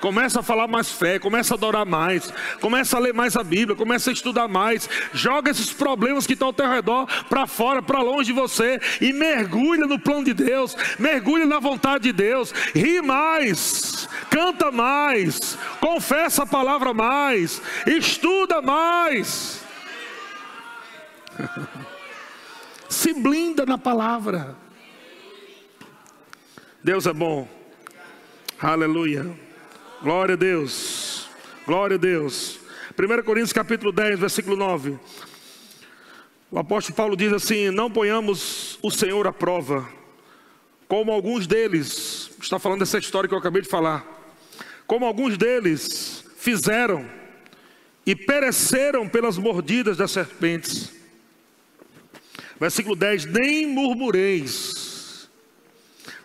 Começa 0.00 0.40
a 0.40 0.42
falar 0.42 0.66
mais 0.66 0.90
fé, 0.90 1.20
começa 1.20 1.54
a 1.54 1.56
adorar 1.56 1.86
mais, 1.86 2.32
começa 2.60 2.96
a 2.96 3.00
ler 3.00 3.14
mais 3.14 3.36
a 3.36 3.44
Bíblia, 3.44 3.76
começa 3.76 4.10
a 4.10 4.12
estudar 4.12 4.48
mais. 4.48 4.90
Joga 5.12 5.52
esses 5.52 5.72
problemas 5.72 6.26
que 6.26 6.32
estão 6.32 6.48
ao 6.48 6.52
teu 6.52 6.68
redor 6.68 7.06
para 7.28 7.46
fora, 7.46 7.80
para 7.80 8.02
longe 8.02 8.32
de 8.32 8.32
você 8.32 8.80
e 9.00 9.12
mergulha 9.12 9.86
no 9.86 10.00
plano 10.00 10.24
de 10.24 10.34
Deus, 10.34 10.76
mergulha 10.98 11.46
na 11.46 11.60
vontade 11.60 12.02
de 12.02 12.12
Deus. 12.12 12.50
Ri 12.74 13.00
mais, 13.00 14.08
canta 14.28 14.72
mais, 14.72 15.56
confessa 15.78 16.42
a 16.42 16.46
palavra 16.46 16.92
mais, 16.92 17.62
estuda 17.86 18.60
mais. 18.60 19.61
Se 22.88 23.12
blinda 23.14 23.64
na 23.64 23.78
palavra. 23.78 24.56
Deus 26.82 27.06
é 27.06 27.12
bom. 27.12 27.48
Aleluia. 28.60 29.30
Glória 30.02 30.34
a 30.34 30.36
Deus. 30.36 31.28
Glória 31.66 31.96
a 31.96 31.98
Deus. 31.98 32.58
1 32.98 33.22
Coríntios 33.22 33.52
capítulo 33.52 33.92
10, 33.92 34.18
versículo 34.18 34.56
9. 34.56 34.98
O 36.50 36.58
apóstolo 36.58 36.96
Paulo 36.96 37.16
diz 37.16 37.32
assim: 37.32 37.70
Não 37.70 37.90
ponhamos 37.90 38.78
o 38.82 38.90
Senhor 38.90 39.26
à 39.26 39.32
prova, 39.32 39.88
como 40.86 41.10
alguns 41.10 41.46
deles, 41.46 42.30
está 42.40 42.58
falando 42.58 42.80
dessa 42.80 42.98
história 42.98 43.28
que 43.28 43.34
eu 43.34 43.38
acabei 43.38 43.62
de 43.62 43.68
falar, 43.68 44.04
como 44.86 45.06
alguns 45.06 45.38
deles 45.38 46.24
fizeram 46.36 47.08
e 48.04 48.14
pereceram 48.14 49.08
pelas 49.08 49.38
mordidas 49.38 49.96
das 49.96 50.10
serpentes. 50.10 51.01
Versículo 52.58 52.96
10: 52.96 53.26
Nem 53.26 53.66
murmureis, 53.66 55.28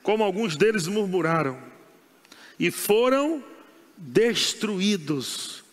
como 0.04 0.24
alguns 0.24 0.56
deles 0.56 0.88
murmuraram, 0.88 1.62
e 2.60 2.72
foram 2.72 3.44
destruídos 3.98 5.64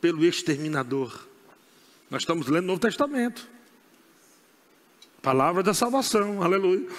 pelo 0.00 0.24
exterminador. 0.24 1.26
Nós 2.10 2.22
estamos 2.22 2.46
lendo 2.46 2.64
o 2.64 2.68
Novo 2.68 2.80
Testamento, 2.80 3.48
palavra 5.22 5.62
da 5.62 5.74
salvação, 5.74 6.42
aleluia. 6.42 6.88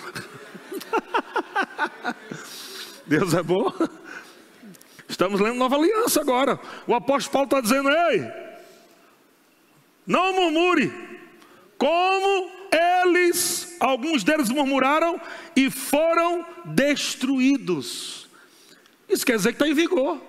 Deus 3.05 3.33
é 3.33 3.43
bom. 3.43 3.71
Estamos 5.07 5.39
lendo 5.39 5.57
nova 5.57 5.75
aliança 5.75 6.21
agora. 6.21 6.59
O 6.87 6.95
apóstolo 6.95 7.31
Paulo 7.31 7.45
está 7.45 7.61
dizendo: 7.61 7.89
Ei, 7.89 8.31
não 10.05 10.33
murmure, 10.33 10.91
como 11.77 12.51
eles, 12.71 13.75
alguns 13.79 14.23
deles 14.23 14.49
murmuraram 14.49 15.19
e 15.55 15.69
foram 15.69 16.45
destruídos. 16.65 18.27
Isso 19.07 19.25
quer 19.25 19.37
dizer 19.37 19.49
que 19.49 19.55
está 19.55 19.67
em 19.67 19.73
vigor. 19.73 20.21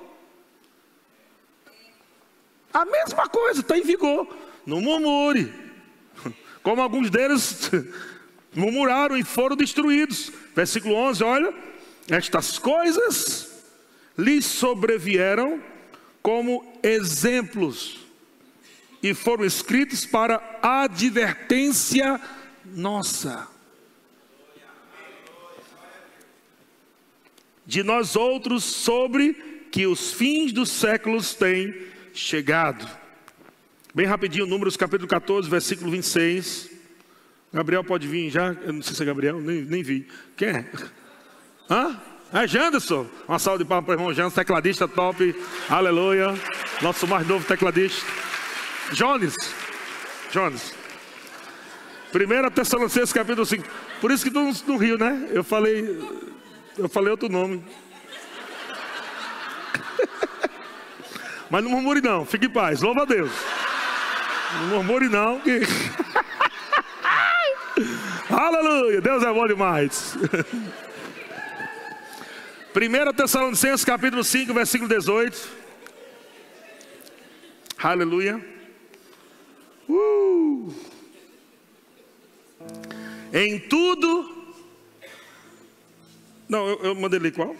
A 2.72 2.84
mesma 2.84 3.28
coisa, 3.28 3.60
está 3.60 3.78
em 3.78 3.82
vigor. 3.82 4.28
Não 4.66 4.80
murmure. 4.80 5.52
Como 6.62 6.82
alguns 6.82 7.10
deles 7.10 7.70
murmuraram 8.54 9.16
e 9.16 9.24
foram 9.24 9.56
destruídos. 9.56 10.30
Versículo 10.54 10.94
11, 10.94 11.24
olha. 11.24 11.54
Estas 12.08 12.58
coisas 12.58 13.50
lhes 14.16 14.44
sobrevieram 14.44 15.60
como 16.22 16.78
exemplos 16.82 18.05
e 19.02 19.14
foram 19.14 19.44
escritos 19.44 20.04
para 20.04 20.58
advertência 20.62 22.20
nossa. 22.64 23.48
De 27.64 27.82
nós 27.82 28.14
outros 28.14 28.64
sobre 28.64 29.34
que 29.70 29.86
os 29.86 30.12
fins 30.12 30.52
dos 30.52 30.70
séculos 30.70 31.34
têm 31.34 31.74
chegado. 32.14 32.88
Bem 33.94 34.06
rapidinho, 34.06 34.46
Números 34.46 34.76
capítulo 34.76 35.08
14, 35.08 35.48
versículo 35.48 35.90
26. 35.90 36.70
Gabriel 37.52 37.82
pode 37.82 38.06
vir 38.06 38.30
já? 38.30 38.52
Eu 38.52 38.72
não 38.72 38.82
sei 38.82 38.94
se 38.94 39.02
é 39.02 39.06
Gabriel, 39.06 39.40
nem, 39.40 39.62
nem 39.62 39.82
vi. 39.82 40.06
Quem 40.36 40.48
é? 40.48 40.70
Hã? 41.70 42.00
É 42.32 42.46
Janderson. 42.46 43.06
Uma 43.26 43.38
salva 43.38 43.58
de 43.58 43.64
palmas 43.64 43.86
para 43.86 43.92
o 43.92 43.94
irmão 43.94 44.12
Janderson, 44.12 44.36
tecladista 44.36 44.86
top. 44.86 45.34
Aleluia. 45.68 46.34
Nosso 46.82 47.06
mais 47.06 47.26
novo 47.26 47.46
tecladista. 47.46 48.04
Jones. 48.92 49.36
Jones. 50.32 50.74
1 52.14 52.50
Tessalonicenses 52.50 53.12
capítulo 53.12 53.44
5. 53.44 53.64
Por 54.00 54.10
isso 54.10 54.24
que 54.24 54.30
tu 54.30 54.40
não 54.66 54.76
riu, 54.76 54.96
né? 54.96 55.28
Eu 55.32 55.44
falei. 55.44 55.98
Eu 56.78 56.88
falei 56.88 57.10
outro 57.10 57.28
nome. 57.28 57.64
Mas 61.50 61.64
não 61.64 61.70
murmure 61.70 62.00
não, 62.00 62.24
fique 62.24 62.46
em 62.46 62.50
paz, 62.50 62.80
louva 62.80 63.02
a 63.02 63.04
Deus. 63.04 63.30
Não 64.60 64.68
murmure 64.68 65.08
não, 65.08 65.40
que... 65.40 65.60
Aleluia, 68.30 69.00
Deus 69.00 69.22
é 69.22 69.32
bom 69.32 69.46
demais. 69.46 70.16
1 72.76 73.12
Tessalonicenses 73.14 73.84
capítulo 73.84 74.22
5, 74.22 74.52
versículo 74.52 74.88
18. 74.88 75.48
Aleluia. 77.78 78.55
Uh. 79.88 80.72
Em 83.32 83.58
tudo. 83.58 84.54
Não, 86.48 86.68
eu, 86.68 86.78
eu 86.84 86.94
mandei 86.94 87.18
ler 87.18 87.32
qual? 87.32 87.54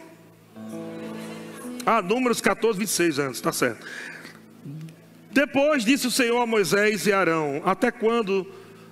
Ah, 1.85 2.03
Números 2.03 2.41
14, 2.41 2.79
26 2.79 3.19
anos, 3.19 3.37
está 3.37 3.53
certo. 3.53 3.87
Depois 5.31 5.85
disse 5.85 6.07
o 6.07 6.11
Senhor 6.11 6.41
a 6.41 6.47
Moisés 6.47 7.07
e 7.07 7.13
Arão: 7.13 7.63
Até 7.65 7.91
quando? 7.91 8.47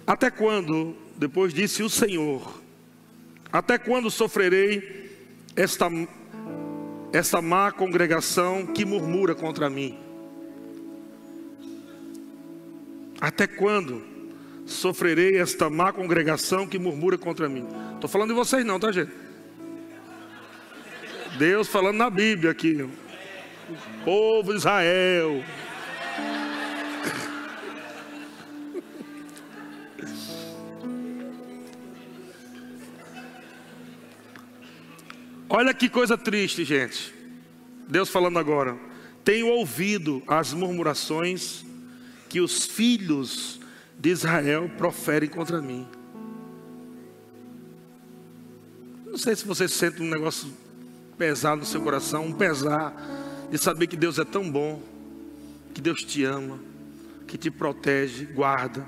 Até 0.06 0.30
quando? 0.30 0.94
Depois 1.16 1.54
disse 1.54 1.82
o 1.82 1.88
Senhor: 1.88 2.60
Até 3.52 3.78
quando 3.78 4.10
sofrerei 4.10 5.10
esta, 5.56 5.88
esta 7.12 7.40
má 7.40 7.72
congregação 7.72 8.66
que 8.66 8.84
murmura 8.84 9.34
contra 9.34 9.70
mim? 9.70 10.03
Até 13.24 13.46
quando 13.46 14.02
sofrerei 14.66 15.38
esta 15.38 15.70
má 15.70 15.90
congregação 15.90 16.66
que 16.66 16.78
murmura 16.78 17.16
contra 17.16 17.48
mim? 17.48 17.66
Estou 17.94 18.06
falando 18.06 18.28
de 18.28 18.34
vocês 18.34 18.62
não, 18.66 18.78
tá 18.78 18.92
gente? 18.92 19.10
Deus 21.38 21.66
falando 21.66 21.96
na 21.96 22.10
Bíblia 22.10 22.50
aqui. 22.50 22.86
Povo 24.04 24.50
de 24.52 24.58
Israel. 24.58 25.42
Olha 35.48 35.72
que 35.72 35.88
coisa 35.88 36.18
triste, 36.18 36.62
gente. 36.62 37.14
Deus 37.88 38.10
falando 38.10 38.38
agora. 38.38 38.76
Tenho 39.24 39.48
ouvido 39.48 40.22
as 40.26 40.52
murmurações 40.52 41.64
que 42.34 42.40
os 42.40 42.66
filhos 42.66 43.60
de 43.96 44.10
Israel 44.10 44.68
proferem 44.76 45.28
contra 45.28 45.62
mim. 45.62 45.86
Não 49.06 49.16
sei 49.16 49.36
se 49.36 49.46
você 49.46 49.68
sente 49.68 50.02
um 50.02 50.10
negócio 50.10 50.48
pesado 51.16 51.60
no 51.60 51.64
seu 51.64 51.80
coração, 51.80 52.26
um 52.26 52.32
pesar 52.32 52.92
de 53.48 53.56
saber 53.56 53.86
que 53.86 53.96
Deus 53.96 54.18
é 54.18 54.24
tão 54.24 54.50
bom, 54.50 54.82
que 55.72 55.80
Deus 55.80 56.02
te 56.02 56.24
ama, 56.24 56.58
que 57.28 57.38
te 57.38 57.52
protege, 57.52 58.24
guarda, 58.26 58.84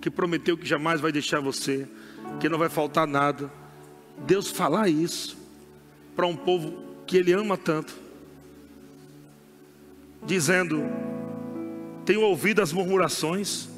que 0.00 0.10
prometeu 0.10 0.58
que 0.58 0.66
jamais 0.66 1.00
vai 1.00 1.12
deixar 1.12 1.38
você, 1.38 1.86
que 2.40 2.48
não 2.48 2.58
vai 2.58 2.68
faltar 2.68 3.06
nada. 3.06 3.48
Deus 4.26 4.50
falar 4.50 4.88
isso 4.88 5.38
para 6.16 6.26
um 6.26 6.34
povo 6.34 6.82
que 7.06 7.16
Ele 7.16 7.32
ama 7.32 7.56
tanto, 7.56 7.94
dizendo: 10.26 10.82
Tenho 12.08 12.22
ouvido 12.22 12.62
as 12.62 12.72
murmurações 12.72 13.68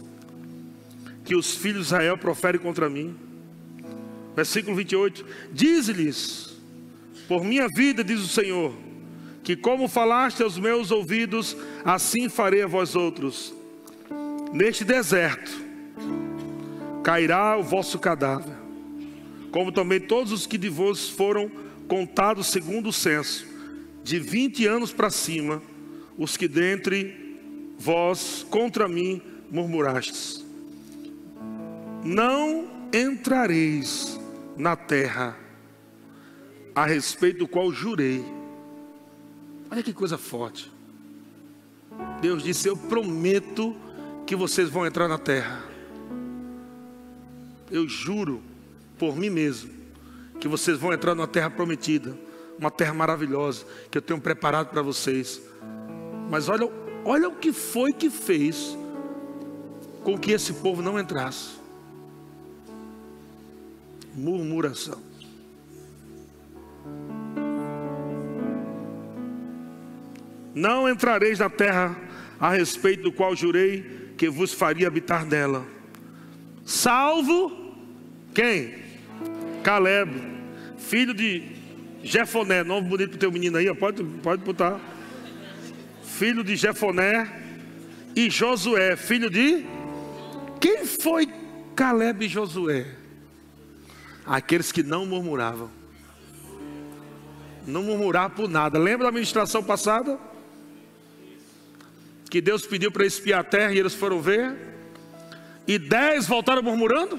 que 1.25 1.35
os 1.35 1.57
filhos 1.57 1.89
de 1.89 1.95
Israel 1.95 2.17
proferem 2.17 2.61
contra 2.61 2.89
mim. 2.89 3.17
Versículo 4.37 4.77
28: 4.77 5.27
Diz-lhes, 5.53 6.57
por 7.27 7.43
minha 7.43 7.67
vida, 7.67 8.05
diz 8.05 8.21
o 8.21 8.29
Senhor, 8.29 8.73
que 9.43 9.57
como 9.57 9.89
falaste 9.89 10.45
aos 10.45 10.57
meus 10.57 10.93
ouvidos, 10.93 11.57
assim 11.85 12.29
farei 12.29 12.63
a 12.63 12.69
vós 12.69 12.95
outros. 12.95 13.53
Neste 14.53 14.85
deserto 14.85 15.51
cairá 17.03 17.57
o 17.59 17.65
vosso 17.65 17.99
cadáver, 17.99 18.55
como 19.51 19.73
também 19.73 19.99
todos 19.99 20.31
os 20.31 20.47
que 20.47 20.57
de 20.57 20.69
vós 20.69 21.09
foram 21.09 21.51
contados 21.89 22.47
segundo 22.47 22.91
o 22.91 22.93
censo, 22.93 23.45
de 24.05 24.21
20 24.21 24.69
anos 24.69 24.93
para 24.93 25.11
cima, 25.11 25.61
os 26.17 26.37
que 26.37 26.47
dentre 26.47 27.30
vós 27.81 28.47
contra 28.51 28.87
mim 28.87 29.23
murmurastes. 29.51 30.45
Não 32.05 32.69
entrareis 32.93 34.21
na 34.55 34.77
terra 34.77 35.35
a 36.75 36.85
respeito 36.85 37.39
do 37.39 37.49
qual 37.49 37.73
jurei. 37.73 38.23
Olha 39.71 39.83
que 39.83 39.95
coisa 39.95 40.19
forte. 40.19 40.71
Deus 42.21 42.43
disse: 42.43 42.69
Eu 42.69 42.77
prometo 42.77 43.75
que 44.27 44.37
vocês 44.37 44.69
vão 44.69 44.87
entrar 44.87 45.09
na 45.09 45.19
terra. 45.19 45.65
Eu 47.71 47.89
juro 47.89 48.43
por 48.99 49.17
mim 49.17 49.31
mesmo 49.31 49.71
que 50.39 50.49
vocês 50.49 50.79
vão 50.79 50.93
entrar 50.93 51.15
numa 51.15 51.27
terra 51.27 51.49
prometida, 51.49 52.17
uma 52.59 52.71
terra 52.71 52.93
maravilhosa 52.93 53.65
que 53.91 53.97
eu 53.97 54.03
tenho 54.03 54.21
preparado 54.21 54.69
para 54.69 54.83
vocês. 54.83 55.41
Mas 56.31 56.49
olha, 56.49 56.71
olha 57.05 57.29
o 57.29 57.37
que 57.37 57.53
foi 57.53 57.93
que 57.93 58.11
fez 58.11 58.77
com 60.03 60.19
que 60.19 60.33
esse 60.33 60.53
povo 60.55 60.83
não 60.83 60.99
entrasse. 60.99 61.51
Murmuração. 64.15 65.01
Não 70.55 70.89
entrareis 70.89 71.39
na 71.39 71.49
terra 71.49 71.97
a 72.39 72.51
respeito 72.51 73.05
do 73.05 73.13
qual 73.13 73.37
jurei 73.37 74.13
que 74.17 74.29
vos 74.29 74.53
faria 74.53 74.89
habitar 74.89 75.25
dela. 75.25 75.65
Salvo 76.65 77.75
quem? 78.35 78.75
Caleb, 79.63 80.11
filho 80.79 81.15
de 81.15 81.43
Jefoné, 82.03 82.65
nome 82.65 82.89
bonito 82.89 83.11
para 83.11 83.17
o 83.17 83.21
teu 83.21 83.33
menino 83.33 83.59
aí, 83.59 83.73
pode, 83.75 84.03
pode 84.23 84.43
botar. 84.43 84.81
Filho 86.21 86.45
de 86.45 86.55
Jefoné 86.55 87.33
e 88.15 88.29
Josué, 88.29 88.95
filho 88.95 89.31
de. 89.31 89.65
Quem 90.61 90.85
foi 90.85 91.27
Caleb 91.75 92.27
e 92.27 92.29
Josué? 92.29 92.87
Aqueles 94.27 94.71
que 94.71 94.83
não 94.83 95.07
murmuravam. 95.07 95.71
Não 97.67 97.83
murmuravam 97.83 98.37
por 98.37 98.51
nada. 98.51 98.79
Lembra 98.79 99.07
da 99.07 99.13
ministração 99.13 99.65
passada? 99.65 100.19
Que 102.29 102.43
Deus 102.43 102.67
pediu 102.67 102.93
para 102.93 103.07
espiar 103.07 103.41
a 103.41 103.45
terra 103.45 103.73
e 103.73 103.79
eles 103.79 103.95
foram 103.95 104.21
ver. 104.21 104.55
E 105.67 105.79
dez 105.79 106.27
voltaram 106.27 106.63
murmurando? 106.63 107.19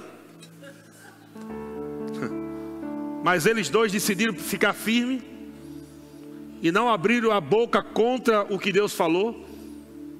Mas 3.26 3.48
eles 3.48 3.68
dois 3.68 3.92
decidiram 3.92 4.36
ficar 4.36 4.74
firme 4.74 5.31
e 6.62 6.72
não 6.72 6.88
abriram 6.88 7.32
a 7.32 7.42
boca 7.42 7.82
contra 7.82 8.44
o 8.44 8.60
que 8.60 8.72
Deus 8.72 8.94
falou. 8.94 9.48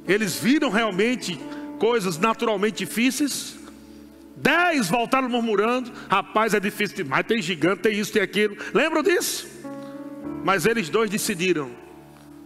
Eles 0.08 0.36
viram 0.36 0.70
realmente 0.70 1.40
coisas 1.78 2.18
naturalmente 2.18 2.80
difíceis. 2.80 3.60
Dez 4.36 4.90
voltaram 4.90 5.30
murmurando: 5.30 5.92
rapaz, 6.10 6.54
é 6.54 6.60
difícil 6.60 6.98
demais, 6.98 7.26
tem 7.26 7.42
gigante, 7.42 7.84
tem 7.84 7.98
isso, 7.98 8.12
tem 8.12 8.22
aquilo. 8.22 8.58
Lembram 8.74 9.04
disso? 9.04 9.48
Mas 10.44 10.66
eles 10.66 10.90
dois 10.90 11.10
decidiram: 11.10 11.70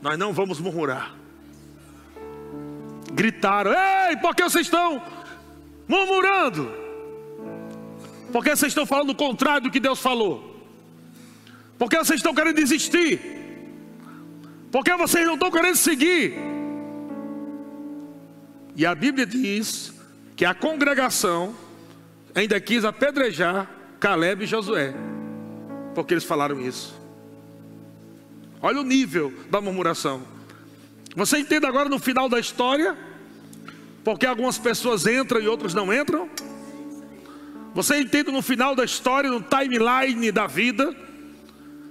nós 0.01 0.19
não 0.19 0.33
vamos 0.33 0.59
murmurar. 0.59 1.15
Gritaram: 3.13 3.71
ei, 3.71 4.17
por 4.17 4.35
que 4.35 4.43
vocês 4.43 4.67
estão 4.67 5.01
murmurando? 5.87 6.69
Porque 8.33 8.49
vocês 8.49 8.71
estão 8.71 8.85
falando 8.85 9.11
o 9.11 9.15
contrário 9.15 9.63
do 9.63 9.71
que 9.71 9.79
Deus 9.79 9.99
falou? 9.99 10.53
Porque 11.77 11.97
vocês 11.97 12.19
estão 12.19 12.35
querendo 12.35 12.55
desistir? 12.55 13.44
Porque 14.75 14.93
vocês 14.97 15.25
não 15.25 15.35
estão 15.35 15.49
querendo 15.49 15.77
seguir? 15.77 16.33
E 18.75 18.85
a 18.85 18.93
Bíblia 18.93 19.25
diz 19.25 19.93
que 20.35 20.43
a 20.43 20.53
congregação 20.53 21.55
ainda 22.35 22.59
quis 22.59 22.83
apedrejar 22.83 23.71
Caleb 24.01 24.43
e 24.43 24.45
Josué, 24.45 24.93
porque 25.93 26.13
eles 26.13 26.25
falaram 26.25 26.59
isso. 26.59 26.93
Olha 28.61 28.81
o 28.81 28.83
nível 28.83 29.33
da 29.49 29.61
murmuração. 29.61 30.23
Você 31.15 31.37
entende 31.37 31.65
agora 31.65 31.87
no 31.87 31.97
final 31.97 32.27
da 32.27 32.37
história? 32.37 32.97
Porque 34.03 34.25
algumas 34.25 34.57
pessoas 34.57 35.07
entram 35.07 35.39
e 35.39 35.47
outros 35.47 35.73
não 35.73 35.93
entram? 35.93 36.29
Você 37.73 38.01
entende 38.01 38.29
no 38.29 38.41
final 38.41 38.75
da 38.75 38.83
história, 38.83 39.29
no 39.29 39.41
timeline 39.41 40.33
da 40.33 40.47
vida, 40.47 40.93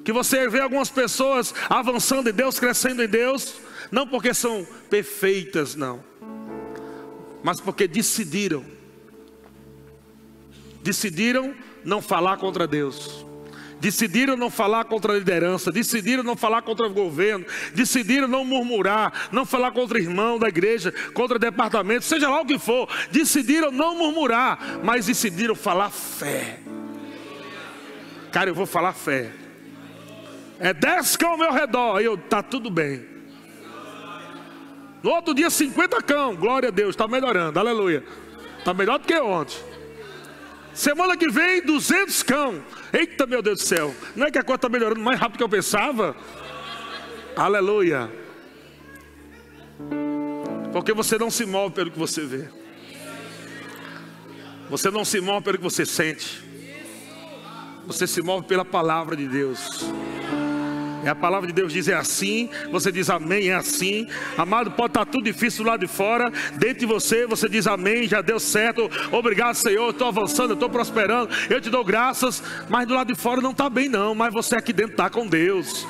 que 0.04 0.12
você 0.12 0.46
vê 0.48 0.60
algumas 0.60 0.90
pessoas 0.90 1.54
avançando 1.68 2.28
em 2.28 2.32
Deus, 2.32 2.58
crescendo 2.60 3.02
em 3.02 3.08
Deus, 3.08 3.54
não 3.90 4.06
porque 4.06 4.34
são 4.34 4.66
perfeitas, 4.90 5.74
não, 5.74 6.04
mas 7.42 7.60
porque 7.60 7.88
decidiram, 7.88 8.64
decidiram 10.82 11.54
não 11.84 12.02
falar 12.02 12.36
contra 12.36 12.66
Deus. 12.66 13.24
Decidiram 13.80 14.34
não 14.34 14.48
falar 14.48 14.84
contra 14.84 15.12
a 15.12 15.18
liderança, 15.18 15.70
decidiram 15.70 16.22
não 16.22 16.36
falar 16.36 16.62
contra 16.62 16.86
o 16.86 16.94
governo, 16.94 17.44
decidiram 17.74 18.26
não 18.26 18.42
murmurar, 18.42 19.28
não 19.30 19.44
falar 19.44 19.72
contra 19.72 19.98
o 19.98 20.00
irmão 20.00 20.38
da 20.38 20.48
igreja, 20.48 20.90
contra 21.12 21.36
o 21.36 21.40
departamento, 21.40 22.02
seja 22.02 22.30
lá 22.30 22.40
o 22.40 22.46
que 22.46 22.58
for, 22.58 22.88
decidiram 23.10 23.70
não 23.70 23.94
murmurar, 23.94 24.80
mas 24.82 25.04
decidiram 25.04 25.54
falar 25.54 25.90
fé. 25.90 26.60
Cara, 28.32 28.48
eu 28.48 28.54
vou 28.54 28.64
falar 28.64 28.94
fé. 28.94 29.43
É 30.58 30.72
dez 30.72 31.16
cão 31.16 31.32
ao 31.32 31.38
meu 31.38 31.52
redor, 31.52 31.96
aí 31.96 32.04
eu, 32.04 32.16
tá 32.16 32.42
tudo 32.42 32.70
bem. 32.70 33.04
No 35.02 35.10
outro 35.10 35.34
dia, 35.34 35.50
50 35.50 36.00
cão, 36.02 36.34
glória 36.34 36.68
a 36.68 36.72
Deus, 36.72 36.90
está 36.90 37.06
melhorando, 37.06 37.58
aleluia. 37.58 38.02
Está 38.58 38.72
melhor 38.72 38.98
do 38.98 39.06
que 39.06 39.18
ontem. 39.18 39.56
Semana 40.72 41.16
que 41.16 41.28
vem, 41.28 41.60
200 41.62 42.22
cão. 42.22 42.64
Eita, 42.92 43.26
meu 43.26 43.42
Deus 43.42 43.58
do 43.58 43.64
céu. 43.64 43.94
Não 44.16 44.26
é 44.26 44.30
que 44.30 44.38
a 44.38 44.42
coisa 44.42 44.56
está 44.56 44.68
melhorando 44.68 45.00
mais 45.00 45.20
rápido 45.20 45.38
que 45.38 45.44
eu 45.44 45.48
pensava? 45.48 46.16
Aleluia. 47.36 48.10
Porque 50.72 50.92
você 50.92 51.18
não 51.18 51.30
se 51.30 51.44
move 51.44 51.74
pelo 51.74 51.90
que 51.90 51.98
você 51.98 52.22
vê. 52.22 52.48
Você 54.70 54.90
não 54.90 55.04
se 55.04 55.20
move 55.20 55.44
pelo 55.44 55.58
que 55.58 55.64
você 55.64 55.84
sente. 55.84 56.42
Você 57.86 58.06
se 58.06 58.22
move 58.22 58.46
pela 58.46 58.64
palavra 58.64 59.14
de 59.14 59.28
Deus. 59.28 59.84
É 61.04 61.10
a 61.10 61.14
palavra 61.14 61.46
de 61.46 61.52
Deus 61.52 61.72
diz 61.72 61.88
é 61.88 61.94
assim, 61.94 62.48
você 62.70 62.90
diz 62.90 63.10
amém, 63.10 63.48
é 63.48 63.54
assim. 63.54 64.06
Amado, 64.36 64.70
pode 64.70 64.90
estar 64.90 65.04
tudo 65.04 65.24
difícil 65.24 65.64
lado 65.64 65.80
de 65.80 65.86
fora, 65.86 66.30
dentro 66.56 66.80
de 66.80 66.86
você, 66.86 67.26
você 67.26 67.48
diz 67.48 67.66
amém, 67.66 68.08
já 68.08 68.20
deu 68.20 68.40
certo. 68.40 68.90
Obrigado, 69.12 69.54
Senhor, 69.54 69.90
estou 69.90 70.08
avançando, 70.08 70.54
estou 70.54 70.68
prosperando, 70.68 71.28
eu 71.50 71.60
te 71.60 71.70
dou 71.70 71.84
graças. 71.84 72.42
Mas 72.68 72.86
do 72.86 72.94
lado 72.94 73.12
de 73.12 73.20
fora 73.20 73.40
não 73.40 73.50
está 73.50 73.68
bem, 73.68 73.88
não. 73.88 74.14
Mas 74.14 74.32
você 74.32 74.56
aqui 74.56 74.72
dentro 74.72 74.92
está 74.92 75.10
com 75.10 75.26
Deus. 75.26 75.86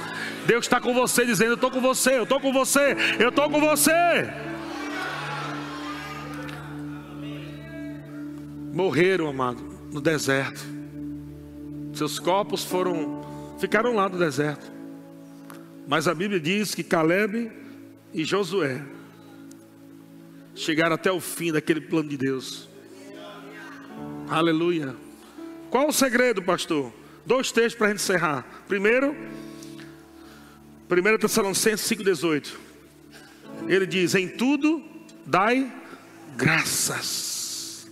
Deus 0.47 0.65
está 0.65 0.81
com 0.81 0.93
você, 0.93 1.25
dizendo: 1.25 1.53
Eu 1.53 1.55
estou 1.55 1.71
com 1.71 1.81
você, 1.81 2.19
eu 2.19 2.25
estou 2.25 2.41
com 2.41 2.53
você, 2.53 2.97
eu 3.19 3.29
estou 3.29 3.51
com 3.51 3.61
você. 3.61 4.31
Morreram, 8.73 9.29
amado, 9.29 9.63
no 9.93 10.01
deserto. 10.01 10.61
Seus 11.93 12.19
corpos 12.19 12.65
foram, 12.65 13.23
ficaram 13.61 13.95
lá 13.95 14.09
no 14.09 14.19
deserto. 14.19 14.73
Mas 15.87 16.09
a 16.09 16.15
Bíblia 16.15 16.41
diz 16.41 16.75
que 16.75 16.83
Caleb 16.83 17.51
e 18.13 18.25
Josué 18.25 18.83
chegaram 20.55 20.95
até 20.95 21.11
o 21.11 21.21
fim 21.21 21.53
daquele 21.53 21.81
plano 21.81 22.09
de 22.09 22.17
Deus. 22.17 22.69
Aleluia. 24.29 24.95
Qual 25.71 25.89
o 25.89 25.93
segredo, 25.93 26.43
pastor? 26.43 26.93
Dois 27.27 27.51
textos 27.53 27.75
para 27.75 27.89
a 27.89 27.91
gente 27.91 28.01
encerrar. 28.01 28.47
Primeiro, 28.69 29.15
1 30.91 31.19
Tessalonicenses 31.19 31.87
5,18. 31.99 32.55
Ele 33.67 33.87
diz: 33.87 34.15
Em 34.15 34.29
tudo 34.29 34.83
dai 35.27 35.71
graças. 36.37 37.91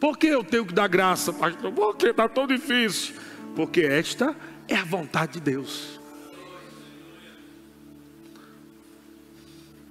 Por 0.00 0.16
que 0.16 0.28
eu 0.28 0.44
tenho 0.44 0.64
que 0.64 0.72
dar 0.72 0.88
graça, 0.88 1.32
pastor? 1.32 1.72
Porque 1.72 2.08
está 2.08 2.28
tão 2.28 2.46
difícil. 2.46 3.14
Porque 3.56 3.80
esta 3.80 4.36
é 4.68 4.76
a 4.76 4.84
vontade 4.84 5.34
de 5.34 5.40
Deus. 5.40 5.97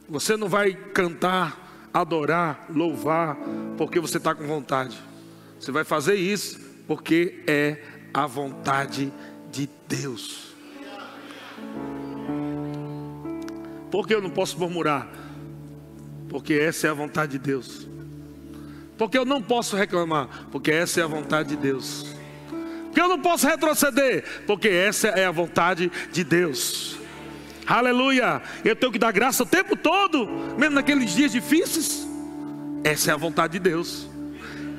Você 0.10 0.38
não 0.38 0.48
vai 0.48 0.74
cantar, 0.74 1.90
adorar, 1.94 2.66
louvar, 2.70 3.38
porque 3.78 4.00
você 4.00 4.18
está 4.18 4.34
com 4.34 4.48
vontade. 4.48 4.98
Você 5.60 5.72
vai 5.72 5.84
fazer 5.84 6.16
isso 6.16 6.60
porque 6.88 7.44
é 7.46 7.82
a 8.14 8.26
vontade 8.26 9.12
de 9.52 9.70
Deus. 9.88 10.54
Por 13.92 14.08
que 14.08 14.14
eu 14.14 14.22
não 14.22 14.30
posso 14.30 14.58
murmurar? 14.58 15.08
Porque 16.30 16.54
essa 16.54 16.88
é 16.88 16.90
a 16.90 16.94
vontade 16.94 17.34
de 17.34 17.40
Deus. 17.40 17.88
Porque 18.98 19.18
eu 19.18 19.26
não 19.26 19.42
posso 19.42 19.76
reclamar? 19.76 20.48
Porque 20.52 20.72
essa 20.72 21.02
é 21.02 21.04
a 21.04 21.08
vontade 21.08 21.50
de 21.50 21.56
Deus. 21.58 22.06
Porque 22.86 23.00
eu 23.00 23.08
não 23.08 23.20
posso 23.22 23.48
retroceder? 23.48 24.24
Porque 24.46 24.68
essa 24.68 25.10
é 25.10 25.26
a 25.26 25.32
vontade 25.32 25.92
de 26.12 26.24
Deus. 26.24 26.97
Aleluia. 27.68 28.42
Eu 28.64 28.76
tenho 28.76 28.92
que 28.92 28.98
dar 28.98 29.12
graça 29.12 29.44
o 29.44 29.46
tempo 29.46 29.76
todo, 29.76 30.26
mesmo 30.58 30.76
naqueles 30.76 31.14
dias 31.14 31.32
difíceis. 31.34 32.08
Essa 32.84 33.12
é 33.12 33.14
a 33.14 33.18
vontade 33.18 33.54
de 33.54 33.60
Deus. 33.60 34.10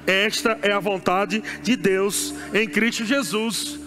Esta 0.07 0.59
é 0.63 0.73
a 0.73 0.81
vontade 0.81 1.43
de 1.63 1.77
Deus 1.77 2.33
em 2.55 2.67
Cristo 2.67 3.05
Jesus. 3.05 3.79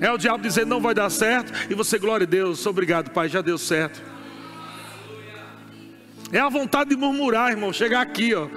É 0.00 0.10
o 0.10 0.16
diabo 0.16 0.42
dizer 0.42 0.64
não 0.64 0.80
vai 0.80 0.94
dar 0.94 1.10
certo 1.10 1.52
e 1.68 1.74
você, 1.74 1.98
glória 1.98 2.24
a 2.24 2.28
Deus, 2.28 2.64
obrigado, 2.66 3.10
Pai, 3.10 3.28
já 3.28 3.40
deu 3.40 3.58
certo. 3.58 4.00
É 6.32 6.38
a 6.38 6.48
vontade 6.48 6.90
de 6.90 6.96
murmurar, 6.96 7.50
irmão, 7.50 7.72
chegar 7.72 8.02
aqui, 8.02 8.34
ó, 8.34 8.48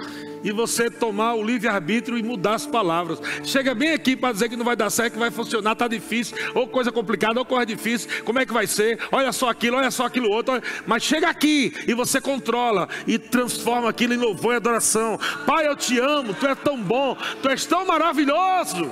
e 0.42 0.52
você 0.52 0.90
tomar 0.90 1.34
o 1.34 1.42
livre-arbítrio 1.42 2.18
e 2.18 2.22
mudar 2.22 2.54
as 2.54 2.66
palavras. 2.66 3.20
Chega 3.44 3.74
bem 3.74 3.92
aqui 3.92 4.16
para 4.16 4.32
dizer 4.32 4.48
que 4.48 4.56
não 4.56 4.64
vai 4.64 4.76
dar 4.76 4.90
certo, 4.90 5.14
que 5.14 5.18
vai 5.18 5.30
funcionar, 5.30 5.72
está 5.72 5.88
difícil, 5.88 6.36
ou 6.54 6.68
coisa 6.68 6.92
complicada, 6.92 7.38
ou 7.38 7.44
coisa 7.44 7.66
difícil, 7.66 8.08
como 8.24 8.38
é 8.38 8.46
que 8.46 8.52
vai 8.52 8.66
ser? 8.66 8.98
Olha 9.10 9.32
só 9.32 9.48
aquilo, 9.48 9.76
olha 9.76 9.90
só 9.90 10.06
aquilo 10.06 10.30
outro. 10.30 10.54
Olha... 10.54 10.62
Mas 10.86 11.02
chega 11.02 11.28
aqui 11.28 11.72
e 11.86 11.94
você 11.94 12.20
controla 12.20 12.88
e 13.06 13.18
transforma 13.18 13.88
aquilo 13.88 14.14
em 14.14 14.18
louvor 14.18 14.54
e 14.54 14.56
adoração. 14.56 15.18
Pai, 15.46 15.66
eu 15.66 15.76
te 15.76 15.98
amo, 15.98 16.34
tu 16.34 16.46
és 16.46 16.58
tão 16.58 16.80
bom, 16.80 17.16
tu 17.42 17.48
és 17.48 17.66
tão 17.66 17.86
maravilhoso. 17.86 18.90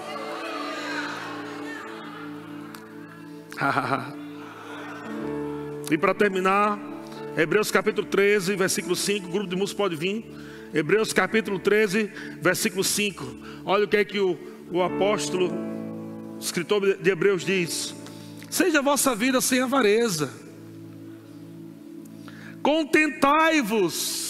e 5.91 5.97
para 5.97 6.15
terminar, 6.15 6.79
Hebreus 7.37 7.71
capítulo 7.71 8.07
13, 8.07 8.57
versículo 8.57 8.97
5, 8.97 9.27
o 9.27 9.31
grupo 9.31 9.49
de 9.49 9.57
música 9.57 9.77
pode 9.77 9.97
vir. 9.97 10.25
Hebreus 10.75 11.13
capítulo 11.13 11.59
13, 11.59 12.11
versículo 12.41 12.83
5. 12.85 13.37
Olha 13.65 13.85
o 13.85 13.89
que 13.89 13.97
é 13.97 14.05
que 14.05 14.19
o, 14.19 14.39
o 14.71 14.83
apóstolo, 14.83 15.51
o 16.37 16.39
escritor 16.41 16.97
de 16.97 17.11
Hebreus 17.11 17.45
diz: 17.45 17.95
Seja 18.51 18.81
a 18.81 18.83
vossa 18.83 19.15
vida 19.15 19.41
sem 19.41 19.61
avareza, 19.61 20.31
contentai-vos 22.63 24.27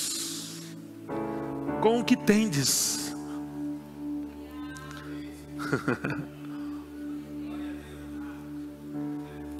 com 1.80 2.00
o 2.00 2.04
que 2.04 2.16
tendes. 2.16 3.14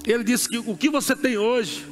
Ele 0.07 0.22
disse 0.22 0.49
que 0.49 0.59
o 0.59 0.77
que 0.77 0.89
você 0.89 1.16
tem 1.16 1.37
hoje, 1.37 1.85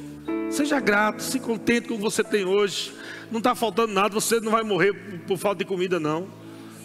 seja 0.49 0.79
grato, 0.79 1.21
se 1.21 1.37
contente 1.37 1.89
com 1.89 1.95
o 1.95 1.97
que 1.97 2.03
você 2.03 2.23
tem 2.23 2.45
hoje 2.45 2.93
não 3.31 3.39
está 3.39 3.55
faltando 3.55 3.93
nada, 3.93 4.13
você 4.13 4.39
não 4.39 4.51
vai 4.51 4.63
morrer 4.63 4.93
por 5.27 5.37
falta 5.37 5.59
de 5.59 5.65
comida, 5.65 5.99
não. 5.99 6.27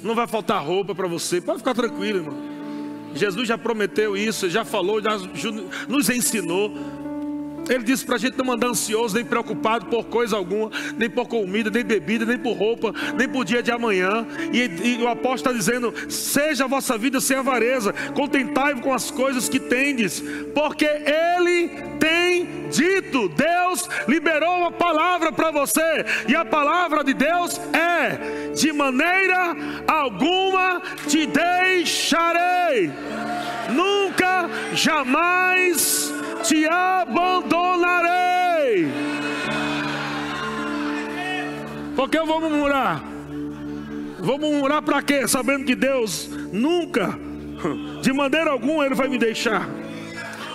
Não 0.03 0.14
vai 0.14 0.26
faltar 0.26 0.64
roupa 0.64 0.95
para 0.95 1.07
você, 1.07 1.41
pode 1.41 1.59
ficar 1.59 1.74
tranquilo, 1.74 2.18
irmão. 2.18 2.51
Jesus 3.14 3.49
já 3.49 3.59
prometeu 3.59 4.16
isso, 4.16 4.49
já 4.49 4.64
falou, 4.64 5.03
já 5.03 5.18
nos 5.88 6.09
ensinou. 6.09 6.72
Ele 7.69 7.85
disse 7.85 8.05
para 8.05 8.17
a 8.17 8.19
gente 8.19 8.37
não 8.37 8.53
andar 8.53 8.69
ansioso, 8.69 9.15
nem 9.15 9.25
preocupado 9.25 9.87
por 9.87 10.05
coisa 10.07 10.37
alguma, 10.37 10.71
nem 10.97 11.09
por 11.09 11.27
comida, 11.29 11.71
nem 11.71 11.85
bebida, 11.85 12.25
nem 12.25 12.39
por 12.39 12.57
roupa, 12.57 12.93
nem 13.17 13.29
por 13.29 13.45
dia 13.45 13.63
de 13.63 13.71
amanhã. 13.71 14.27
E, 14.53 14.99
e 14.99 15.03
o 15.03 15.09
apóstolo 15.09 15.37
está 15.37 15.53
dizendo: 15.53 15.95
seja 16.09 16.65
a 16.65 16.69
vossa 16.69 16.99
vida 16.99 17.21
sem 17.21 17.37
avareza, 17.37 17.93
contentai-vos 18.15 18.83
com 18.83 18.93
as 18.93 19.11
coisas 19.11 19.49
que 19.49 19.61
tendes, 19.61 20.23
porque 20.55 20.85
Ele 20.85 21.69
tem 21.99 22.69
dito, 22.71 23.29
Deus 23.29 23.89
liberou 24.09 24.59
uma 24.59 24.73
palavra 24.73 25.33
para 25.33 25.51
você, 25.51 26.05
e 26.29 26.35
a 26.35 26.45
palavra 26.45 27.05
de 27.05 27.15
Deus 27.15 27.61
é: 27.73 28.53
de 28.53 28.73
maneira 28.73 29.57
alguma 29.87 30.83
te 31.07 31.27
deixarei, 31.27 32.91
nunca, 33.71 34.49
jamais 34.75 36.20
te 36.43 36.66
abandonarei. 36.66 38.20
Porque 41.95 42.18
eu 42.18 42.26
vou 42.26 42.41
murmurar. 42.41 43.03
Vou 44.18 44.38
murmurar 44.38 44.82
para 44.82 45.03
quê? 45.03 45.26
Sabendo 45.26 45.64
que 45.64 45.74
Deus 45.74 46.28
nunca, 46.53 47.18
de 48.03 48.12
maneira 48.12 48.51
alguma, 48.51 48.86
Ele 48.86 48.95
vai 48.95 49.09
me 49.09 49.18
deixar. 49.18 49.68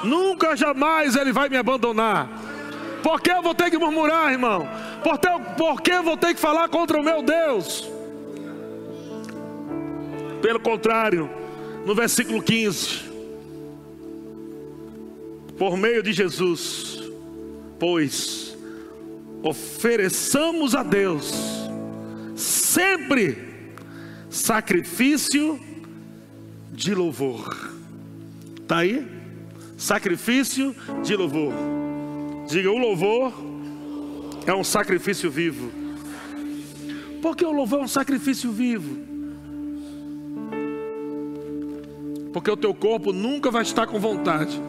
Nunca, 0.03 0.55
jamais 0.55 1.15
Ele 1.15 1.31
vai 1.31 1.49
me 1.49 1.57
abandonar. 1.57 2.29
Por 3.01 3.21
que 3.21 3.31
eu 3.31 3.41
vou 3.41 3.53
ter 3.53 3.69
que 3.69 3.77
murmurar, 3.77 4.31
irmão? 4.31 4.67
Por, 5.03 5.17
ter, 5.17 5.31
por 5.57 5.81
que 5.81 5.91
eu 5.91 6.03
vou 6.03 6.17
ter 6.17 6.33
que 6.33 6.39
falar 6.39 6.67
contra 6.69 6.99
o 6.99 7.03
meu 7.03 7.21
Deus? 7.21 7.87
Pelo 10.41 10.59
contrário, 10.59 11.29
no 11.85 11.93
versículo 11.93 12.41
15 12.41 13.04
por 15.57 15.77
meio 15.77 16.03
de 16.03 16.11
Jesus, 16.11 17.01
pois 17.79 18.57
ofereçamos 19.41 20.75
a 20.75 20.83
Deus 20.83 21.33
sempre 22.35 23.37
sacrifício 24.29 25.59
de 26.71 26.93
louvor. 26.93 27.73
Está 28.61 28.79
aí? 28.79 29.07
Sacrifício 29.77 30.75
de 31.03 31.15
louvor. 31.15 31.53
Diga, 32.47 32.69
o 32.69 32.77
louvor 32.77 33.33
é 34.45 34.53
um 34.53 34.63
sacrifício 34.63 35.31
vivo. 35.31 35.71
Porque 37.21 37.45
o 37.45 37.51
louvor 37.51 37.79
é 37.79 37.83
um 37.83 37.87
sacrifício 37.87 38.51
vivo. 38.51 38.97
Porque 42.33 42.51
o 42.51 42.57
teu 42.57 42.73
corpo 42.73 43.13
nunca 43.13 43.49
vai 43.49 43.61
estar 43.61 43.87
com 43.87 43.99
vontade 43.99 44.61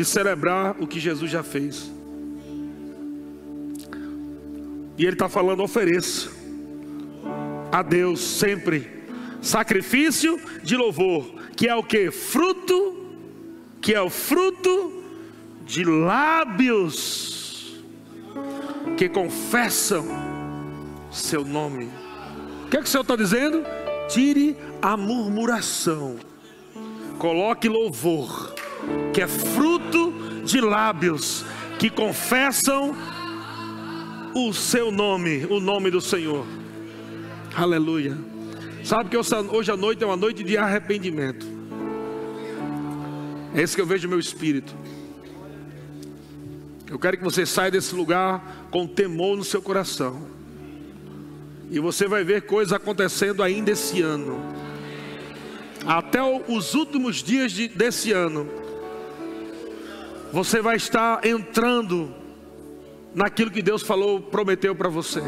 de 0.00 0.04
celebrar 0.06 0.76
o 0.80 0.86
que 0.86 0.98
Jesus 0.98 1.30
já 1.30 1.42
fez. 1.42 1.92
E 4.96 5.04
Ele 5.04 5.12
está 5.12 5.28
falando: 5.28 5.62
ofereça 5.62 6.30
a 7.70 7.82
Deus 7.82 8.18
sempre 8.18 8.88
sacrifício 9.42 10.40
de 10.62 10.74
louvor, 10.74 11.34
que 11.54 11.68
é 11.68 11.76
o 11.76 11.82
que? 11.82 12.10
Fruto, 12.10 12.96
que 13.82 13.92
é 13.92 14.00
o 14.00 14.08
fruto 14.08 15.04
de 15.66 15.84
lábios 15.84 17.78
que 18.96 19.06
confessam 19.06 20.06
seu 21.12 21.44
nome. 21.44 21.90
O 22.64 22.70
que, 22.70 22.78
é 22.78 22.80
que 22.80 22.86
o 22.86 22.90
Senhor 22.90 23.02
está 23.02 23.16
dizendo? 23.16 23.62
Tire 24.08 24.56
a 24.80 24.96
murmuração 24.96 26.16
coloque 27.20 27.68
louvor, 27.68 28.54
que 29.12 29.20
é 29.20 29.26
fruto 29.26 30.12
de 30.44 30.60
lábios 30.60 31.44
que 31.78 31.90
confessam 31.90 32.94
o 34.34 34.52
seu 34.52 34.90
nome, 34.90 35.46
o 35.46 35.60
nome 35.60 35.90
do 35.90 36.00
Senhor. 36.00 36.46
Aleluia. 37.54 38.16
Sabe 38.84 39.10
que 39.10 39.16
hoje 39.16 39.70
à 39.70 39.76
noite 39.76 40.02
é 40.02 40.06
uma 40.06 40.16
noite 40.16 40.42
de 40.42 40.56
arrependimento. 40.56 41.46
É 43.54 43.62
isso 43.62 43.74
que 43.74 43.82
eu 43.82 43.86
vejo 43.86 44.04
no 44.04 44.10
meu 44.10 44.20
espírito. 44.20 44.74
Eu 46.88 46.98
quero 46.98 47.16
que 47.16 47.24
você 47.24 47.46
saia 47.46 47.70
desse 47.70 47.94
lugar 47.94 48.68
com 48.70 48.86
temor 48.86 49.36
no 49.36 49.44
seu 49.44 49.62
coração. 49.62 50.26
E 51.70 51.78
você 51.78 52.08
vai 52.08 52.24
ver 52.24 52.42
coisas 52.42 52.72
acontecendo 52.72 53.42
ainda 53.42 53.70
esse 53.70 54.02
ano. 54.02 54.40
Até 55.86 56.20
os 56.22 56.74
últimos 56.74 57.22
dias 57.22 57.52
de, 57.52 57.68
desse 57.68 58.12
ano. 58.12 58.59
Você 60.32 60.60
vai 60.60 60.76
estar 60.76 61.24
entrando 61.24 62.14
naquilo 63.14 63.50
que 63.50 63.62
Deus 63.62 63.82
falou, 63.82 64.20
prometeu 64.20 64.74
para 64.74 64.88
você. 64.88 65.22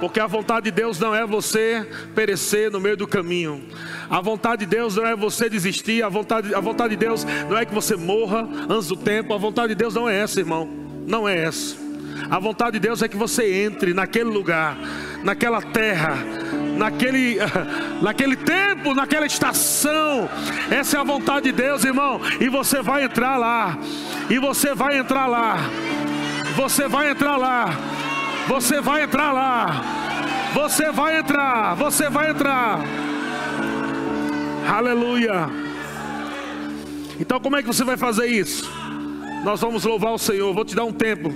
Porque 0.00 0.18
a 0.18 0.26
vontade 0.26 0.64
de 0.64 0.70
Deus 0.70 0.98
não 0.98 1.14
é 1.14 1.24
você 1.24 1.88
perecer 2.14 2.70
no 2.70 2.80
meio 2.80 2.96
do 2.96 3.06
caminho. 3.06 3.62
A 4.10 4.20
vontade 4.20 4.66
de 4.66 4.66
Deus 4.66 4.96
não 4.96 5.06
é 5.06 5.14
você 5.14 5.48
desistir. 5.48 6.02
A 6.02 6.08
vontade, 6.08 6.54
a 6.54 6.60
vontade 6.60 6.90
de 6.90 6.96
Deus 6.96 7.24
não 7.48 7.56
é 7.56 7.64
que 7.64 7.72
você 7.72 7.96
morra 7.96 8.46
antes 8.68 8.88
do 8.88 8.96
tempo. 8.96 9.32
A 9.32 9.38
vontade 9.38 9.68
de 9.68 9.74
Deus 9.76 9.94
não 9.94 10.08
é 10.08 10.18
essa, 10.18 10.40
irmão. 10.40 10.68
Não 11.06 11.28
é 11.28 11.38
essa. 11.38 11.76
A 12.28 12.38
vontade 12.38 12.72
de 12.72 12.80
Deus 12.80 13.02
é 13.02 13.08
que 13.08 13.16
você 13.16 13.64
entre 13.64 13.94
naquele 13.94 14.30
lugar, 14.30 14.76
naquela 15.22 15.62
terra, 15.62 16.18
naquele, 16.76 17.38
naquele 18.02 18.36
tempo, 18.36 18.94
naquela 18.94 19.26
estação. 19.26 20.28
Essa 20.70 20.98
é 20.98 21.00
a 21.00 21.04
vontade 21.04 21.46
de 21.46 21.52
Deus, 21.52 21.84
irmão. 21.84 22.20
E 22.40 22.48
você 22.48 22.82
vai 22.82 23.04
entrar 23.04 23.36
lá. 23.36 23.78
E 24.28 24.38
você 24.38 24.74
vai 24.74 24.98
entrar 24.98 25.26
lá. 25.26 25.58
Você 26.56 26.88
vai 26.88 27.10
entrar 27.10 27.36
lá. 27.36 27.70
Você 28.48 28.80
vai 28.80 29.02
entrar 29.02 29.32
lá. 29.32 29.82
Você 30.52 30.90
vai 30.90 31.18
entrar. 31.18 31.74
Você 31.74 32.08
vai 32.08 32.30
entrar. 32.30 32.80
Aleluia. 34.68 35.48
Então, 37.18 37.38
como 37.38 37.56
é 37.56 37.62
que 37.62 37.68
você 37.68 37.84
vai 37.84 37.96
fazer 37.96 38.26
isso? 38.26 38.70
Nós 39.44 39.60
vamos 39.60 39.84
louvar 39.84 40.12
o 40.12 40.18
Senhor. 40.18 40.52
Vou 40.52 40.64
te 40.64 40.74
dar 40.74 40.84
um 40.84 40.92
tempo, 40.92 41.32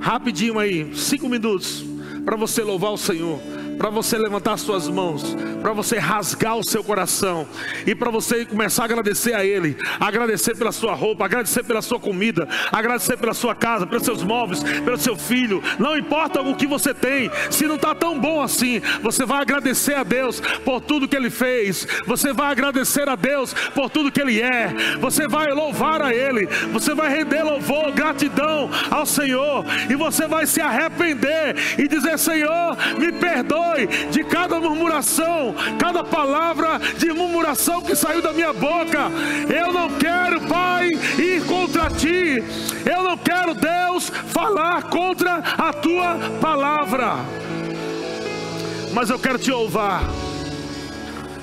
rapidinho 0.00 0.58
aí, 0.58 0.90
cinco 0.96 1.28
minutos, 1.28 1.84
para 2.24 2.36
você 2.36 2.62
louvar 2.62 2.90
o 2.92 2.96
Senhor 2.96 3.38
para 3.78 3.90
você 3.90 4.16
levantar 4.18 4.56
suas 4.56 4.88
mãos, 4.88 5.36
para 5.60 5.72
você 5.72 5.98
rasgar 5.98 6.56
o 6.56 6.64
seu 6.64 6.82
coração 6.82 7.46
e 7.86 7.94
para 7.94 8.10
você 8.10 8.44
começar 8.44 8.82
a 8.82 8.84
agradecer 8.86 9.34
a 9.34 9.44
Ele, 9.44 9.76
agradecer 9.98 10.56
pela 10.56 10.72
sua 10.72 10.94
roupa, 10.94 11.24
agradecer 11.24 11.64
pela 11.64 11.82
sua 11.82 11.98
comida, 11.98 12.48
agradecer 12.70 13.16
pela 13.16 13.34
sua 13.34 13.54
casa, 13.54 13.86
pelos 13.86 14.04
seus 14.04 14.22
móveis, 14.22 14.62
pelo 14.62 14.98
seu 14.98 15.16
filho. 15.16 15.62
Não 15.78 15.96
importa 15.96 16.40
o 16.40 16.54
que 16.54 16.66
você 16.66 16.92
tem, 16.92 17.30
se 17.50 17.66
não 17.66 17.76
está 17.76 17.94
tão 17.94 18.18
bom 18.18 18.40
assim, 18.40 18.80
você 19.02 19.24
vai 19.24 19.40
agradecer 19.40 19.94
a 19.94 20.04
Deus 20.04 20.40
por 20.64 20.80
tudo 20.80 21.08
que 21.08 21.16
Ele 21.16 21.30
fez, 21.30 21.86
você 22.06 22.32
vai 22.32 22.50
agradecer 22.50 23.08
a 23.08 23.16
Deus 23.16 23.54
por 23.74 23.90
tudo 23.90 24.10
que 24.10 24.20
Ele 24.20 24.40
é, 24.40 24.72
você 25.00 25.26
vai 25.26 25.52
louvar 25.52 26.02
a 26.02 26.14
Ele, 26.14 26.46
você 26.72 26.94
vai 26.94 27.08
render 27.08 27.42
louvor, 27.42 27.92
gratidão 27.92 28.70
ao 28.90 29.06
Senhor. 29.06 29.64
E 29.90 29.94
você 29.94 30.26
vai 30.26 30.46
se 30.46 30.60
arrepender 30.60 31.56
e 31.78 31.88
dizer: 31.88 32.18
Senhor, 32.18 32.76
me 32.98 33.12
perdoe 33.62 33.86
de 34.10 34.24
cada 34.24 34.60
murmuração, 34.60 35.54
cada 35.78 36.02
palavra 36.04 36.78
de 36.98 37.12
murmuração 37.12 37.80
que 37.82 37.94
saiu 37.94 38.20
da 38.20 38.32
minha 38.32 38.52
boca. 38.52 39.10
Eu 39.48 39.72
não 39.72 39.88
quero, 39.98 40.40
Pai, 40.42 40.90
ir 41.18 41.44
contra 41.46 41.90
ti. 41.90 42.42
Eu 42.84 43.02
não 43.02 43.16
quero, 43.16 43.54
Deus, 43.54 44.08
falar 44.08 44.82
contra 44.84 45.36
a 45.36 45.72
tua 45.72 46.18
palavra. 46.40 47.16
Mas 48.92 49.10
eu 49.10 49.18
quero 49.18 49.38
te 49.38 49.50
louvar. 49.50 50.02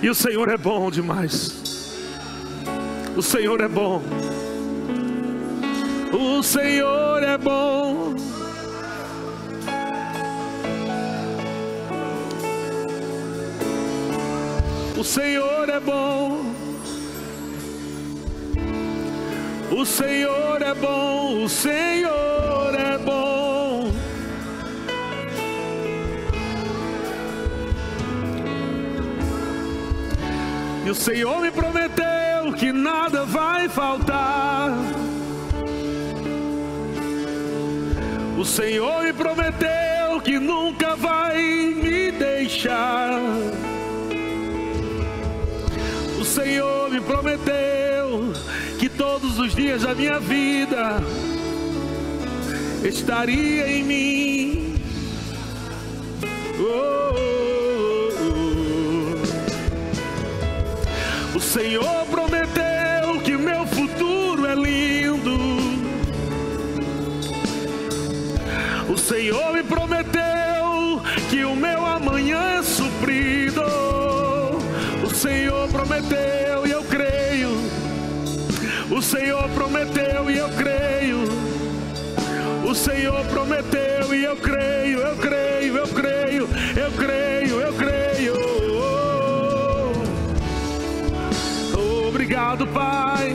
E 0.01 0.09
o 0.09 0.15
Senhor 0.15 0.49
é 0.49 0.57
bom 0.57 0.89
demais. 0.91 1.57
O 3.15 3.22
Senhor 3.22 3.59
é 3.59 3.67
bom. 3.67 4.01
O 6.11 6.41
Senhor 6.41 7.24
é 7.24 7.38
bom. 7.38 8.15
O 15.00 15.04
Senhor 15.06 15.70
é 15.70 15.80
bom. 15.80 16.54
O 19.72 19.86
Senhor 19.86 20.62
é 20.62 20.74
bom, 20.74 21.45
o 21.45 21.47
Senhor 21.47 22.76
é 22.76 22.97
bom. 22.97 23.93
E 30.86 30.89
o 30.89 30.95
Senhor 30.95 31.39
me 31.39 31.50
prometeu 31.50 32.52
que 32.58 32.74
nada 32.74 33.24
vai 33.24 33.70
faltar. 33.70 34.74
O 38.38 38.43
Senhor 38.43 39.04
me 39.04 39.14
prometeu 39.14 40.20
que 40.22 40.38
nunca 40.38 40.93
vai 40.97 41.38
me 41.38 42.12
deixar. 42.12 43.59
Senhor 46.42 46.90
me 46.90 47.02
prometeu 47.02 48.32
que 48.80 48.88
todos 48.88 49.38
os 49.40 49.54
dias 49.54 49.82
da 49.82 49.94
minha 49.94 50.22
vida 50.22 51.02
estaria 52.82 53.68
em 53.68 53.84
mim. 53.84 54.76
Oh, 56.58 57.14
oh, 57.14 58.10
oh. 61.34 61.38
O 61.38 61.42
Senhor 61.42 62.06
prometeu 62.06 62.29
O 82.70 82.75
Senhor 82.75 83.25
prometeu 83.25 84.13
e 84.13 84.24
eu 84.24 84.37
creio, 84.37 85.00
eu 85.00 85.17
creio, 85.17 85.75
eu 85.75 85.87
creio, 85.87 86.47
eu 86.78 86.91
creio, 86.91 87.62
eu 87.62 87.74
creio. 87.74 88.33
Obrigado, 92.08 92.67
Pai. 92.67 93.33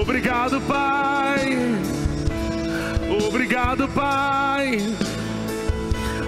Obrigado, 0.00 0.58
Pai. 0.62 1.58
Obrigado, 3.26 3.88
Pai. 3.88 4.78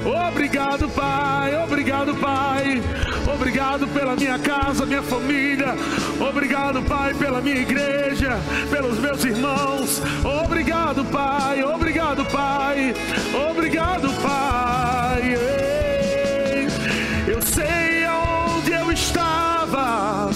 Obrigado, 0.05 0.89
Pai. 0.91 1.65
Obrigado, 1.65 2.15
Pai. 2.17 3.10
Obrigado 3.41 3.89
pela 3.89 4.15
minha 4.15 4.39
casa, 4.39 4.85
minha 4.85 5.03
família. 5.03 5.75
Obrigado, 6.21 6.83
Pai, 6.83 7.15
pela 7.15 7.41
minha 7.41 7.57
igreja, 7.57 8.39
pelos 8.71 8.99
meus 8.99 9.25
irmãos. 9.25 10.03
Obrigado, 10.45 11.03
Pai. 11.07 11.65
Obrigado, 11.65 12.23
Pai. 12.27 12.95
Obrigado, 13.51 14.13
Pai. 14.21 15.39
Eu 17.27 17.41
sei 17.41 18.05
aonde 18.05 18.73
eu 18.73 18.93
estava. 18.93 20.29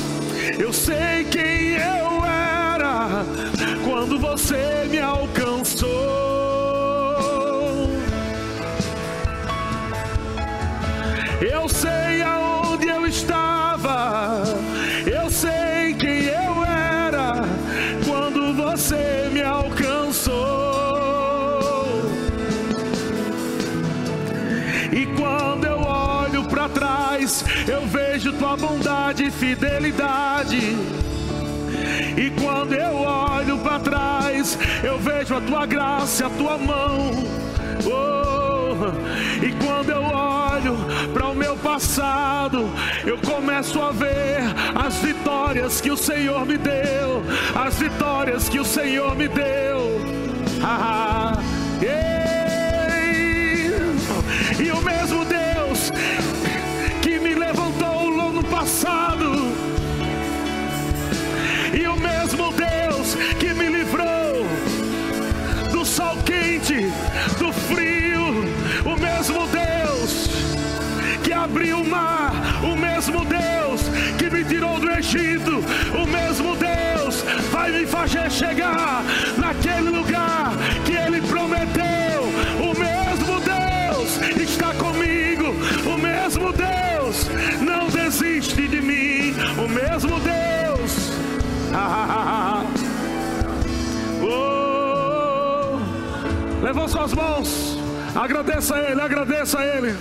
Eu 0.58 0.72
sei 0.72 1.24
quem 1.30 1.72
eu 1.72 2.24
era 2.24 3.22
quando 3.84 4.18
você 4.18 4.88
me 4.90 4.98
alcançou. 4.98 5.90
Eu 11.42 11.68
sei 11.68 12.03
fidelidade. 29.38 30.76
E 32.16 32.30
quando 32.40 32.72
eu 32.74 32.96
olho 32.96 33.58
para 33.58 33.78
trás, 33.80 34.58
eu 34.82 34.98
vejo 34.98 35.36
a 35.36 35.40
tua 35.40 35.66
graça, 35.66 36.26
a 36.26 36.30
tua 36.30 36.58
mão. 36.58 37.10
Oh, 37.86 39.44
E 39.44 39.52
quando 39.64 39.90
eu 39.90 40.02
olho 40.02 40.76
para 41.12 41.26
o 41.28 41.34
meu 41.34 41.56
passado, 41.56 42.70
eu 43.04 43.18
começo 43.18 43.80
a 43.80 43.90
ver 43.90 44.40
as 44.74 44.96
vitórias 44.96 45.80
que 45.80 45.90
o 45.90 45.96
Senhor 45.96 46.46
me 46.46 46.56
deu, 46.56 47.22
as 47.54 47.78
vitórias 47.78 48.48
que 48.48 48.58
o 48.58 48.64
Senhor 48.64 49.14
me 49.16 49.28
deu. 49.28 49.84
Ah, 50.66 51.38
e 54.58 54.70
o 54.70 54.80
mesmo 54.80 55.24
Deus 55.26 55.92
tirou 74.54 74.78
do 74.78 74.88
Egito, 74.88 75.64
o 76.00 76.06
mesmo 76.06 76.54
Deus 76.54 77.24
vai 77.50 77.72
me 77.72 77.84
fazer 77.86 78.30
chegar 78.30 79.02
naquele 79.36 79.90
lugar 79.90 80.52
que 80.86 80.92
Ele 80.92 81.20
prometeu. 81.22 82.22
O 82.60 82.72
mesmo 82.78 83.40
Deus 83.40 84.20
está 84.40 84.72
comigo, 84.74 85.46
o 85.92 85.98
mesmo 85.98 86.52
Deus 86.52 87.28
não 87.60 87.88
desiste 87.88 88.68
de 88.68 88.80
mim, 88.80 89.34
o 89.58 89.68
mesmo 89.68 90.20
Deus. 90.20 91.10
oh, 94.22 95.80
levou 96.62 96.88
suas 96.88 97.12
mãos, 97.12 97.76
agradeça 98.14 98.76
a 98.76 98.80
Ele, 98.80 99.00
agradeça 99.00 99.58
a 99.58 99.66
Ele. 99.66 99.96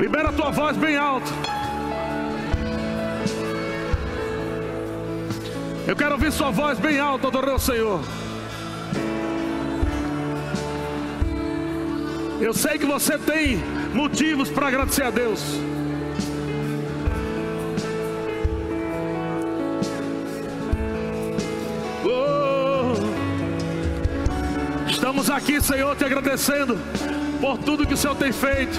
Libera 0.00 0.30
a 0.30 0.32
tua 0.32 0.50
voz 0.50 0.76
bem 0.76 0.96
alto. 0.96 1.45
Eu 5.86 5.94
quero 5.94 6.14
ouvir 6.14 6.32
sua 6.32 6.50
voz 6.50 6.80
bem 6.80 6.98
alta, 6.98 7.28
adorei 7.28 7.54
o 7.54 7.60
Senhor. 7.60 8.00
Eu 12.40 12.52
sei 12.52 12.76
que 12.76 12.84
você 12.84 13.16
tem 13.16 13.58
motivos 13.94 14.50
para 14.50 14.66
agradecer 14.66 15.04
a 15.04 15.10
Deus. 15.10 15.40
Oh, 22.04 22.94
estamos 24.90 25.30
aqui, 25.30 25.60
Senhor, 25.60 25.94
te 25.94 26.04
agradecendo 26.04 26.76
por 27.40 27.58
tudo 27.58 27.86
que 27.86 27.94
o 27.94 27.96
Senhor 27.96 28.16
tem 28.16 28.32
feito, 28.32 28.76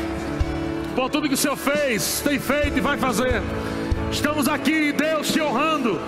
por 0.93 1.09
tudo 1.09 1.29
que 1.29 1.35
o 1.35 1.37
Senhor 1.37 1.55
fez, 1.55 2.19
tem 2.19 2.37
feito 2.37 2.79
e 2.79 2.81
vai 2.81 2.97
fazer. 2.97 3.41
Estamos 4.11 4.49
aqui, 4.49 4.91
Deus, 4.91 5.31
te 5.31 5.39
honrando 5.39 6.01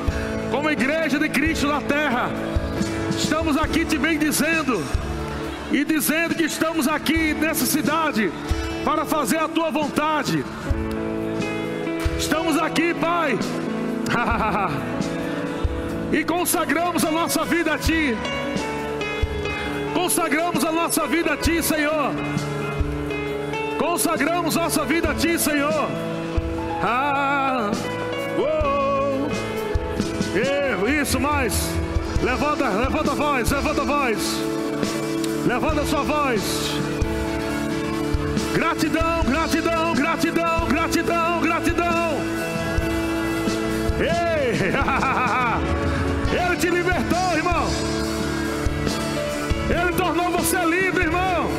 como 0.51 0.69
igreja 0.69 1.19
de 1.19 1.29
Cristo 1.29 1.67
na 1.67 1.81
terra, 1.81 2.29
estamos 3.11 3.57
aqui 3.57 3.85
te 3.85 3.97
bendizendo 3.97 4.83
e 5.71 5.83
dizendo 5.83 6.35
que 6.35 6.43
estamos 6.43 6.87
aqui 6.87 7.33
nessa 7.33 7.65
cidade 7.65 8.31
para 8.83 9.05
fazer 9.05 9.37
a 9.37 9.47
tua 9.47 9.69
vontade. 9.69 10.43
Estamos 12.17 12.57
aqui, 12.57 12.93
Pai, 12.93 13.37
e 16.11 16.23
consagramos 16.23 17.05
a 17.05 17.11
nossa 17.11 17.45
vida 17.45 17.75
a 17.75 17.77
Ti. 17.77 18.17
Consagramos 19.93 20.63
a 20.63 20.71
nossa 20.71 21.07
vida 21.07 21.33
a 21.33 21.37
Ti, 21.37 21.61
Senhor. 21.61 22.11
Consagramos 23.77 24.55
nossa 24.55 24.83
vida 24.85 25.11
a 25.11 25.15
Ti, 25.15 25.37
Senhor. 25.37 25.89
Ah, 26.81 27.08
isso 31.01 31.19
mais. 31.19 31.53
Levanta, 32.21 32.67
levanta 32.69 33.11
a 33.11 33.15
voz, 33.15 33.49
levanta 33.49 33.81
a 33.81 33.85
voz. 33.85 34.17
Levanta 35.45 35.81
a 35.81 35.85
sua 35.85 36.03
voz. 36.03 36.41
Gratidão, 38.53 39.23
gratidão, 39.23 39.93
gratidão, 39.93 40.67
gratidão, 40.67 41.41
gratidão. 41.41 42.09
Ei, 43.99 44.73
Ele 46.45 46.55
te 46.57 46.69
libertou, 46.69 47.35
irmão. 47.35 47.67
Ele 49.69 49.93
tornou 49.93 50.31
você 50.31 50.57
livre, 50.65 51.03
irmão. 51.03 51.49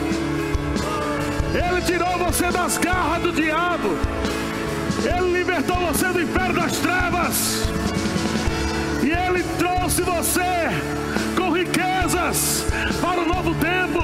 Ele 1.55 1.83
tirou 1.83 2.19
você 2.19 2.51
das 2.51 2.77
garras 2.77 3.23
do 3.23 3.33
diabo. 3.33 3.97
Ele 5.03 5.39
libertou 5.39 5.77
você 5.77 6.09
do 6.09 6.21
império 6.21 6.55
das 6.55 6.73
trevas. 6.77 7.80
E 9.11 9.13
Ele 9.13 9.43
trouxe 9.59 10.03
você 10.03 10.71
com 11.37 11.51
riquezas 11.51 12.65
para 13.01 13.21
o 13.21 13.27
novo 13.27 13.53
tempo. 13.57 14.03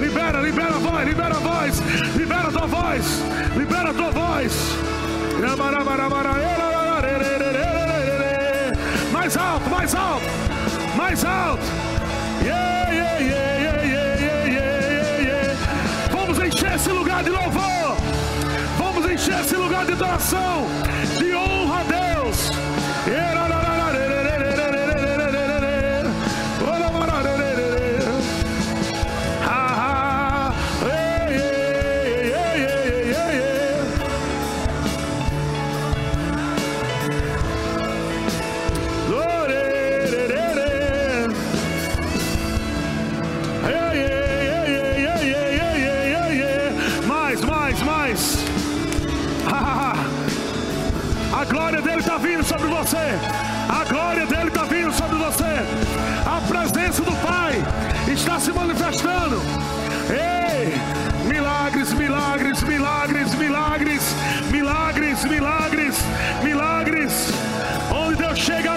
Libera, 0.00 0.40
libera 0.40 0.74
a 0.74 0.78
voz, 0.78 1.06
libera 1.06 1.36
a 1.36 1.38
voz, 1.38 1.82
libera 2.16 2.48
a 2.48 2.50
tua 2.50 2.66
voz, 2.66 3.22
libera 3.56 3.90
a 3.90 3.94
tua 3.94 4.10
voz. 4.10 4.52
Mais 9.12 9.36
alto, 9.36 9.70
mais 9.70 9.94
alto, 9.94 10.26
mais 10.96 11.24
alto. 11.24 11.75
Encher 19.26 19.40
esse 19.40 19.56
lugar 19.56 19.84
de 19.84 19.92
adoração, 19.92 20.66
de 21.18 21.34
honra 21.34 21.80
a 21.80 21.84
Deus. 21.84 22.50
Você. 52.86 53.18
A 53.68 53.84
glória 53.84 54.24
dele 54.26 54.46
está 54.46 54.62
vindo 54.62 54.92
sobre 54.92 55.16
você. 55.16 55.42
A 56.24 56.40
presença 56.46 57.02
do 57.02 57.12
Pai 57.16 57.54
está 58.06 58.38
se 58.38 58.52
manifestando. 58.52 59.42
Ei, 60.08 60.72
milagres, 61.26 61.92
milagres, 61.92 62.62
milagres, 62.62 63.34
milagres, 63.34 64.02
milagres, 64.52 65.24
milagres, 65.24 65.96
milagres. 66.44 67.32
Onde 67.90 68.16
Deus 68.18 68.38
chega 68.38 68.75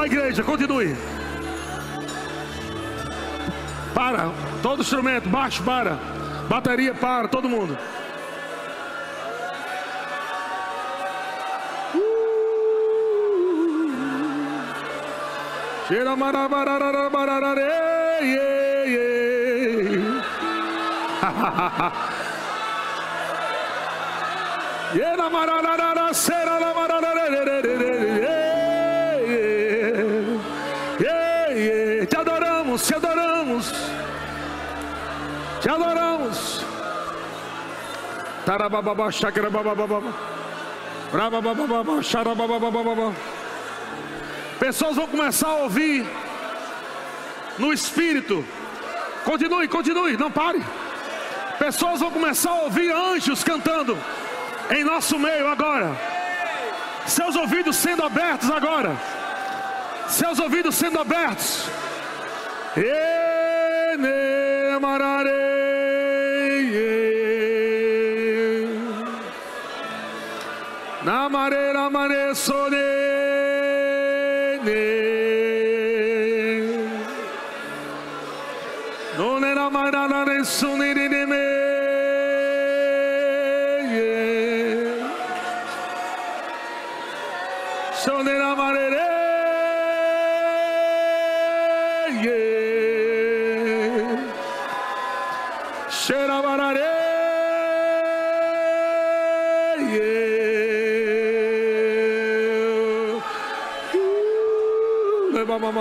Só 0.00 0.06
igreja, 0.06 0.42
continue. 0.42 0.96
Para, 3.94 4.30
todo 4.62 4.80
instrumento, 4.80 5.28
baixo, 5.28 5.62
para. 5.62 5.98
Bateria, 6.48 6.94
para, 6.94 7.28
todo 7.28 7.46
mundo. 7.50 7.76
Cheira 15.86 16.16
marabarararabararare, 16.16 17.68
Yena 24.94 25.28
mararara 25.28 26.14
sera 26.14 26.58
la 26.58 26.72
mararara 26.72 27.89
te 32.86 32.94
adoramos. 32.94 33.72
Te 35.60 35.70
adoramos. 35.70 36.64
Tarabababa. 38.44 39.10
Pessoas 44.58 44.96
vão 44.96 45.06
começar 45.06 45.48
a 45.48 45.54
ouvir 45.56 46.06
no 47.58 47.72
espírito. 47.72 48.44
Continue, 49.24 49.68
continue, 49.68 50.16
não 50.16 50.30
pare. 50.30 50.62
Pessoas 51.58 52.00
vão 52.00 52.10
começar 52.10 52.50
a 52.50 52.62
ouvir 52.62 52.90
anjos 52.90 53.44
cantando 53.44 53.98
em 54.70 54.84
nosso 54.84 55.18
meio 55.18 55.46
agora. 55.48 55.94
Seus 57.06 57.36
ouvidos 57.36 57.76
sendo 57.76 58.04
abertos 58.04 58.50
agora. 58.50 58.96
Seus 60.08 60.38
ouvidos 60.38 60.74
sendo 60.74 60.98
abertos. 60.98 61.68
Na 71.02 71.28
mareira 71.28 71.90
maresone 71.90 72.76
Non 79.16 79.44
era 79.44 79.68
marana 79.68 80.24
nessuno 80.24 80.84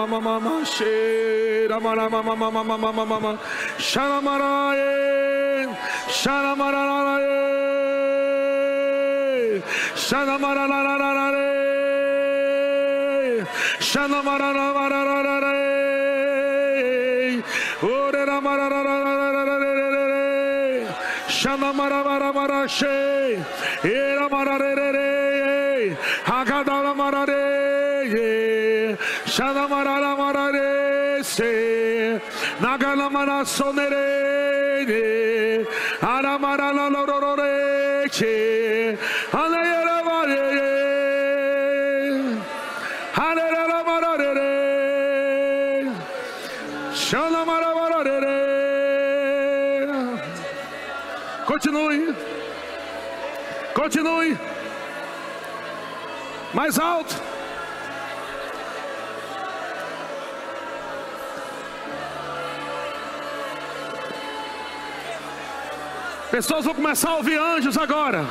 mama 0.10 0.40
mama 0.40 0.66
she 0.66 1.68
ramana 1.70 2.10
mama 2.10 2.36
mama 2.36 2.64
mama 2.64 2.78
mama 2.78 3.06
mama 3.06 3.40
sharamaraye 3.90 5.68
sharamararaye 6.20 7.38
sharamararaye 10.06 11.48
sharamararaye 16.50 17.44
ore 17.84 18.22
ramararaye 18.30 19.08
shamamaramarashe 21.40 22.96
eramararere 23.84 25.10
hagadaramaradeye 26.30 28.30
mararaye 29.40 29.40
hagadala 29.40 29.40
mararaye 29.40 29.40
Shana 29.40 29.68
marara 29.70 30.16
marare 30.18 31.24
se 31.24 32.20
Nagana 32.60 33.10
mara 33.10 33.46
sonere 33.46 35.66
Ara 36.02 36.38
marana 36.38 36.90
lorore 36.90 38.10
che 38.10 38.98
Alayera 39.32 40.04
marere 40.04 40.72
Halera 43.14 43.84
marare 43.88 44.52
Shana 46.94 47.46
mara 47.46 47.74
marare 47.76 48.20
Continue 51.46 52.14
Continue. 53.74 54.38
Mais 56.54 56.78
alto 56.78 57.29
Pessoas 66.40 66.64
vão 66.64 66.74
começar 66.74 67.10
a 67.10 67.16
ouvir 67.18 67.38
anjos 67.38 67.78
agora. 67.78 68.26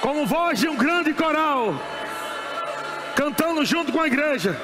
Como 0.00 0.24
voz 0.24 0.60
de 0.60 0.68
um 0.68 0.76
grande 0.76 1.12
coral, 1.12 1.74
cantando 3.16 3.64
junto 3.64 3.90
com 3.90 4.00
a 4.00 4.06
igreja. 4.06 4.56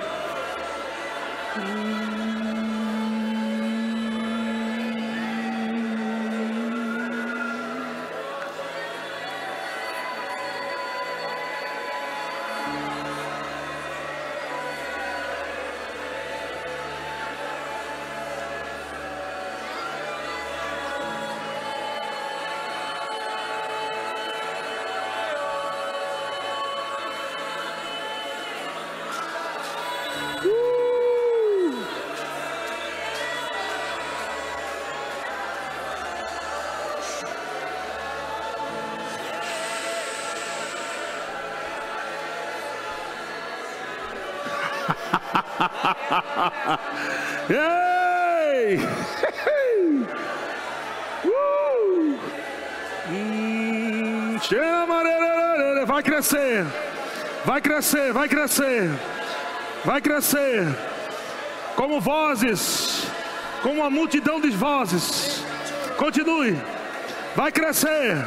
Crescer, 56.26 56.66
vai 57.44 57.60
crescer, 57.60 58.12
vai 58.12 58.28
crescer, 58.28 58.90
vai 59.84 60.00
crescer, 60.00 60.66
como 61.76 62.00
vozes, 62.00 63.06
como 63.62 63.80
uma 63.82 63.90
multidão 63.90 64.40
de 64.40 64.50
vozes. 64.50 65.44
Continue, 65.96 66.58
vai 67.36 67.52
crescer. 67.52 68.26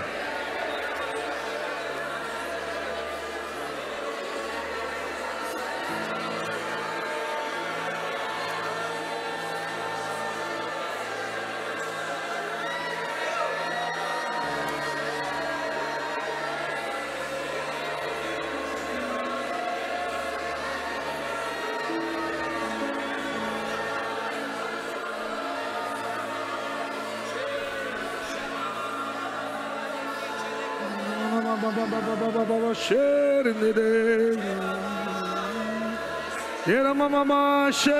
Era 36.67 36.93
mama 36.93 37.71
she 37.73 37.91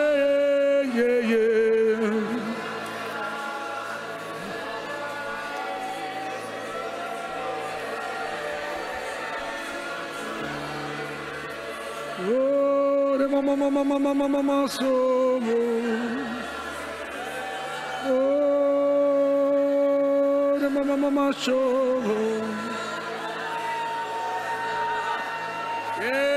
ye 0.96 1.10
ye 1.30 1.46
Oh, 12.22 13.18
re 13.20 13.28
mama 13.28 13.56
mama 13.56 13.84
mama 13.84 14.00
mama 14.00 14.28
mama 14.30 14.68
so 14.70 15.40
Oh, 18.06 18.30
mama 20.72 20.96
mama 20.98 21.34
so 21.34 22.39
Yeah. 26.00 26.29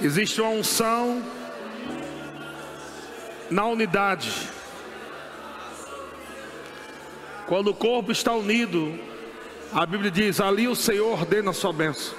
Existe 0.00 0.40
uma 0.40 0.50
unção 0.50 1.22
na 3.50 3.66
unidade. 3.66 4.48
Quando 7.46 7.68
o 7.68 7.74
corpo 7.74 8.10
está 8.10 8.32
unido, 8.32 8.98
a 9.72 9.84
Bíblia 9.84 10.10
diz: 10.10 10.40
ali 10.40 10.66
o 10.66 10.74
Senhor 10.74 11.12
ordena 11.12 11.50
a 11.50 11.54
sua 11.54 11.72
bênção. 11.72 12.14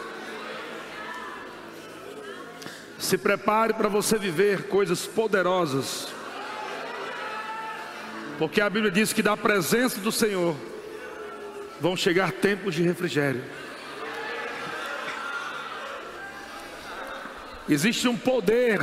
Se 2.99 3.17
prepare 3.17 3.73
para 3.73 3.89
você 3.89 4.17
viver 4.17 4.67
coisas 4.67 5.05
poderosas, 5.05 6.07
porque 8.37 8.61
a 8.61 8.69
Bíblia 8.69 8.91
diz 8.91 9.11
que 9.11 9.21
da 9.21 9.35
presença 9.35 9.99
do 9.99 10.11
Senhor 10.11 10.55
vão 11.79 11.95
chegar 11.95 12.31
tempos 12.31 12.75
de 12.75 12.83
refrigério. 12.83 13.43
Existe 17.67 18.07
um 18.07 18.17
poder, 18.17 18.81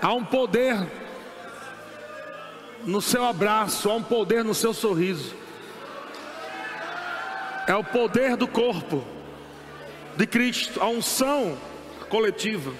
há 0.00 0.12
um 0.12 0.24
poder 0.24 0.76
no 2.84 3.02
seu 3.02 3.24
abraço, 3.24 3.90
há 3.90 3.94
um 3.94 4.02
poder 4.02 4.44
no 4.44 4.54
seu 4.54 4.72
sorriso. 4.72 5.34
É 7.66 7.74
o 7.74 7.84
poder 7.84 8.36
do 8.36 8.46
corpo 8.46 9.04
de 10.16 10.26
Cristo, 10.26 10.80
a 10.80 10.88
unção 10.88 11.58
coletiva. 12.08 12.72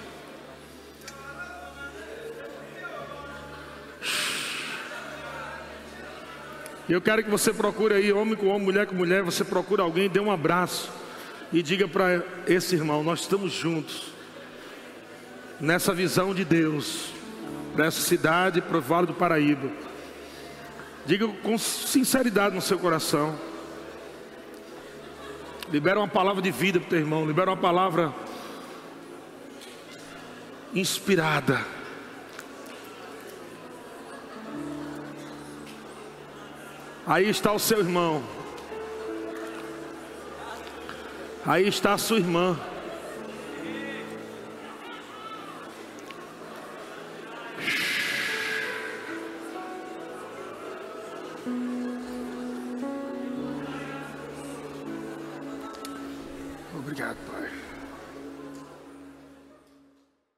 Eu 6.93 6.99
quero 6.99 7.23
que 7.23 7.29
você 7.29 7.53
procure 7.53 7.93
aí, 7.93 8.11
homem 8.11 8.35
com 8.35 8.47
homem, 8.47 8.63
mulher 8.63 8.87
com 8.87 8.95
mulher, 8.95 9.21
você 9.21 9.43
procura 9.43 9.83
alguém, 9.83 10.09
dê 10.09 10.19
um 10.19 10.31
abraço 10.31 10.91
e 11.53 11.61
diga 11.61 11.87
para 11.87 12.23
esse 12.47 12.75
irmão: 12.75 13.03
nós 13.03 13.21
estamos 13.21 13.51
juntos 13.51 14.11
nessa 15.59 15.93
visão 15.93 16.33
de 16.33 16.43
Deus, 16.43 17.11
para 17.75 17.85
essa 17.85 18.01
cidade, 18.01 18.59
para 18.59 18.77
o 18.77 18.81
Vale 18.81 19.05
do 19.05 19.13
Paraíba. 19.13 19.69
Diga 21.05 21.27
com 21.27 21.57
sinceridade 21.59 22.55
no 22.55 22.61
seu 22.61 22.79
coração. 22.79 23.37
Libera 25.71 25.99
uma 25.99 26.07
palavra 26.07 26.41
de 26.41 26.49
vida 26.49 26.79
para 26.79 26.87
o 26.87 26.89
teu 26.89 26.99
irmão, 26.99 27.23
libera 27.23 27.51
uma 27.51 27.57
palavra 27.57 28.11
inspirada. 30.73 31.78
Aí 37.09 37.27
está 37.27 37.51
o 37.51 37.57
seu 37.57 37.79
irmão. 37.79 38.21
Aí 41.43 41.67
está 41.67 41.93
a 41.93 41.97
sua 41.97 42.19
irmã. 42.19 42.55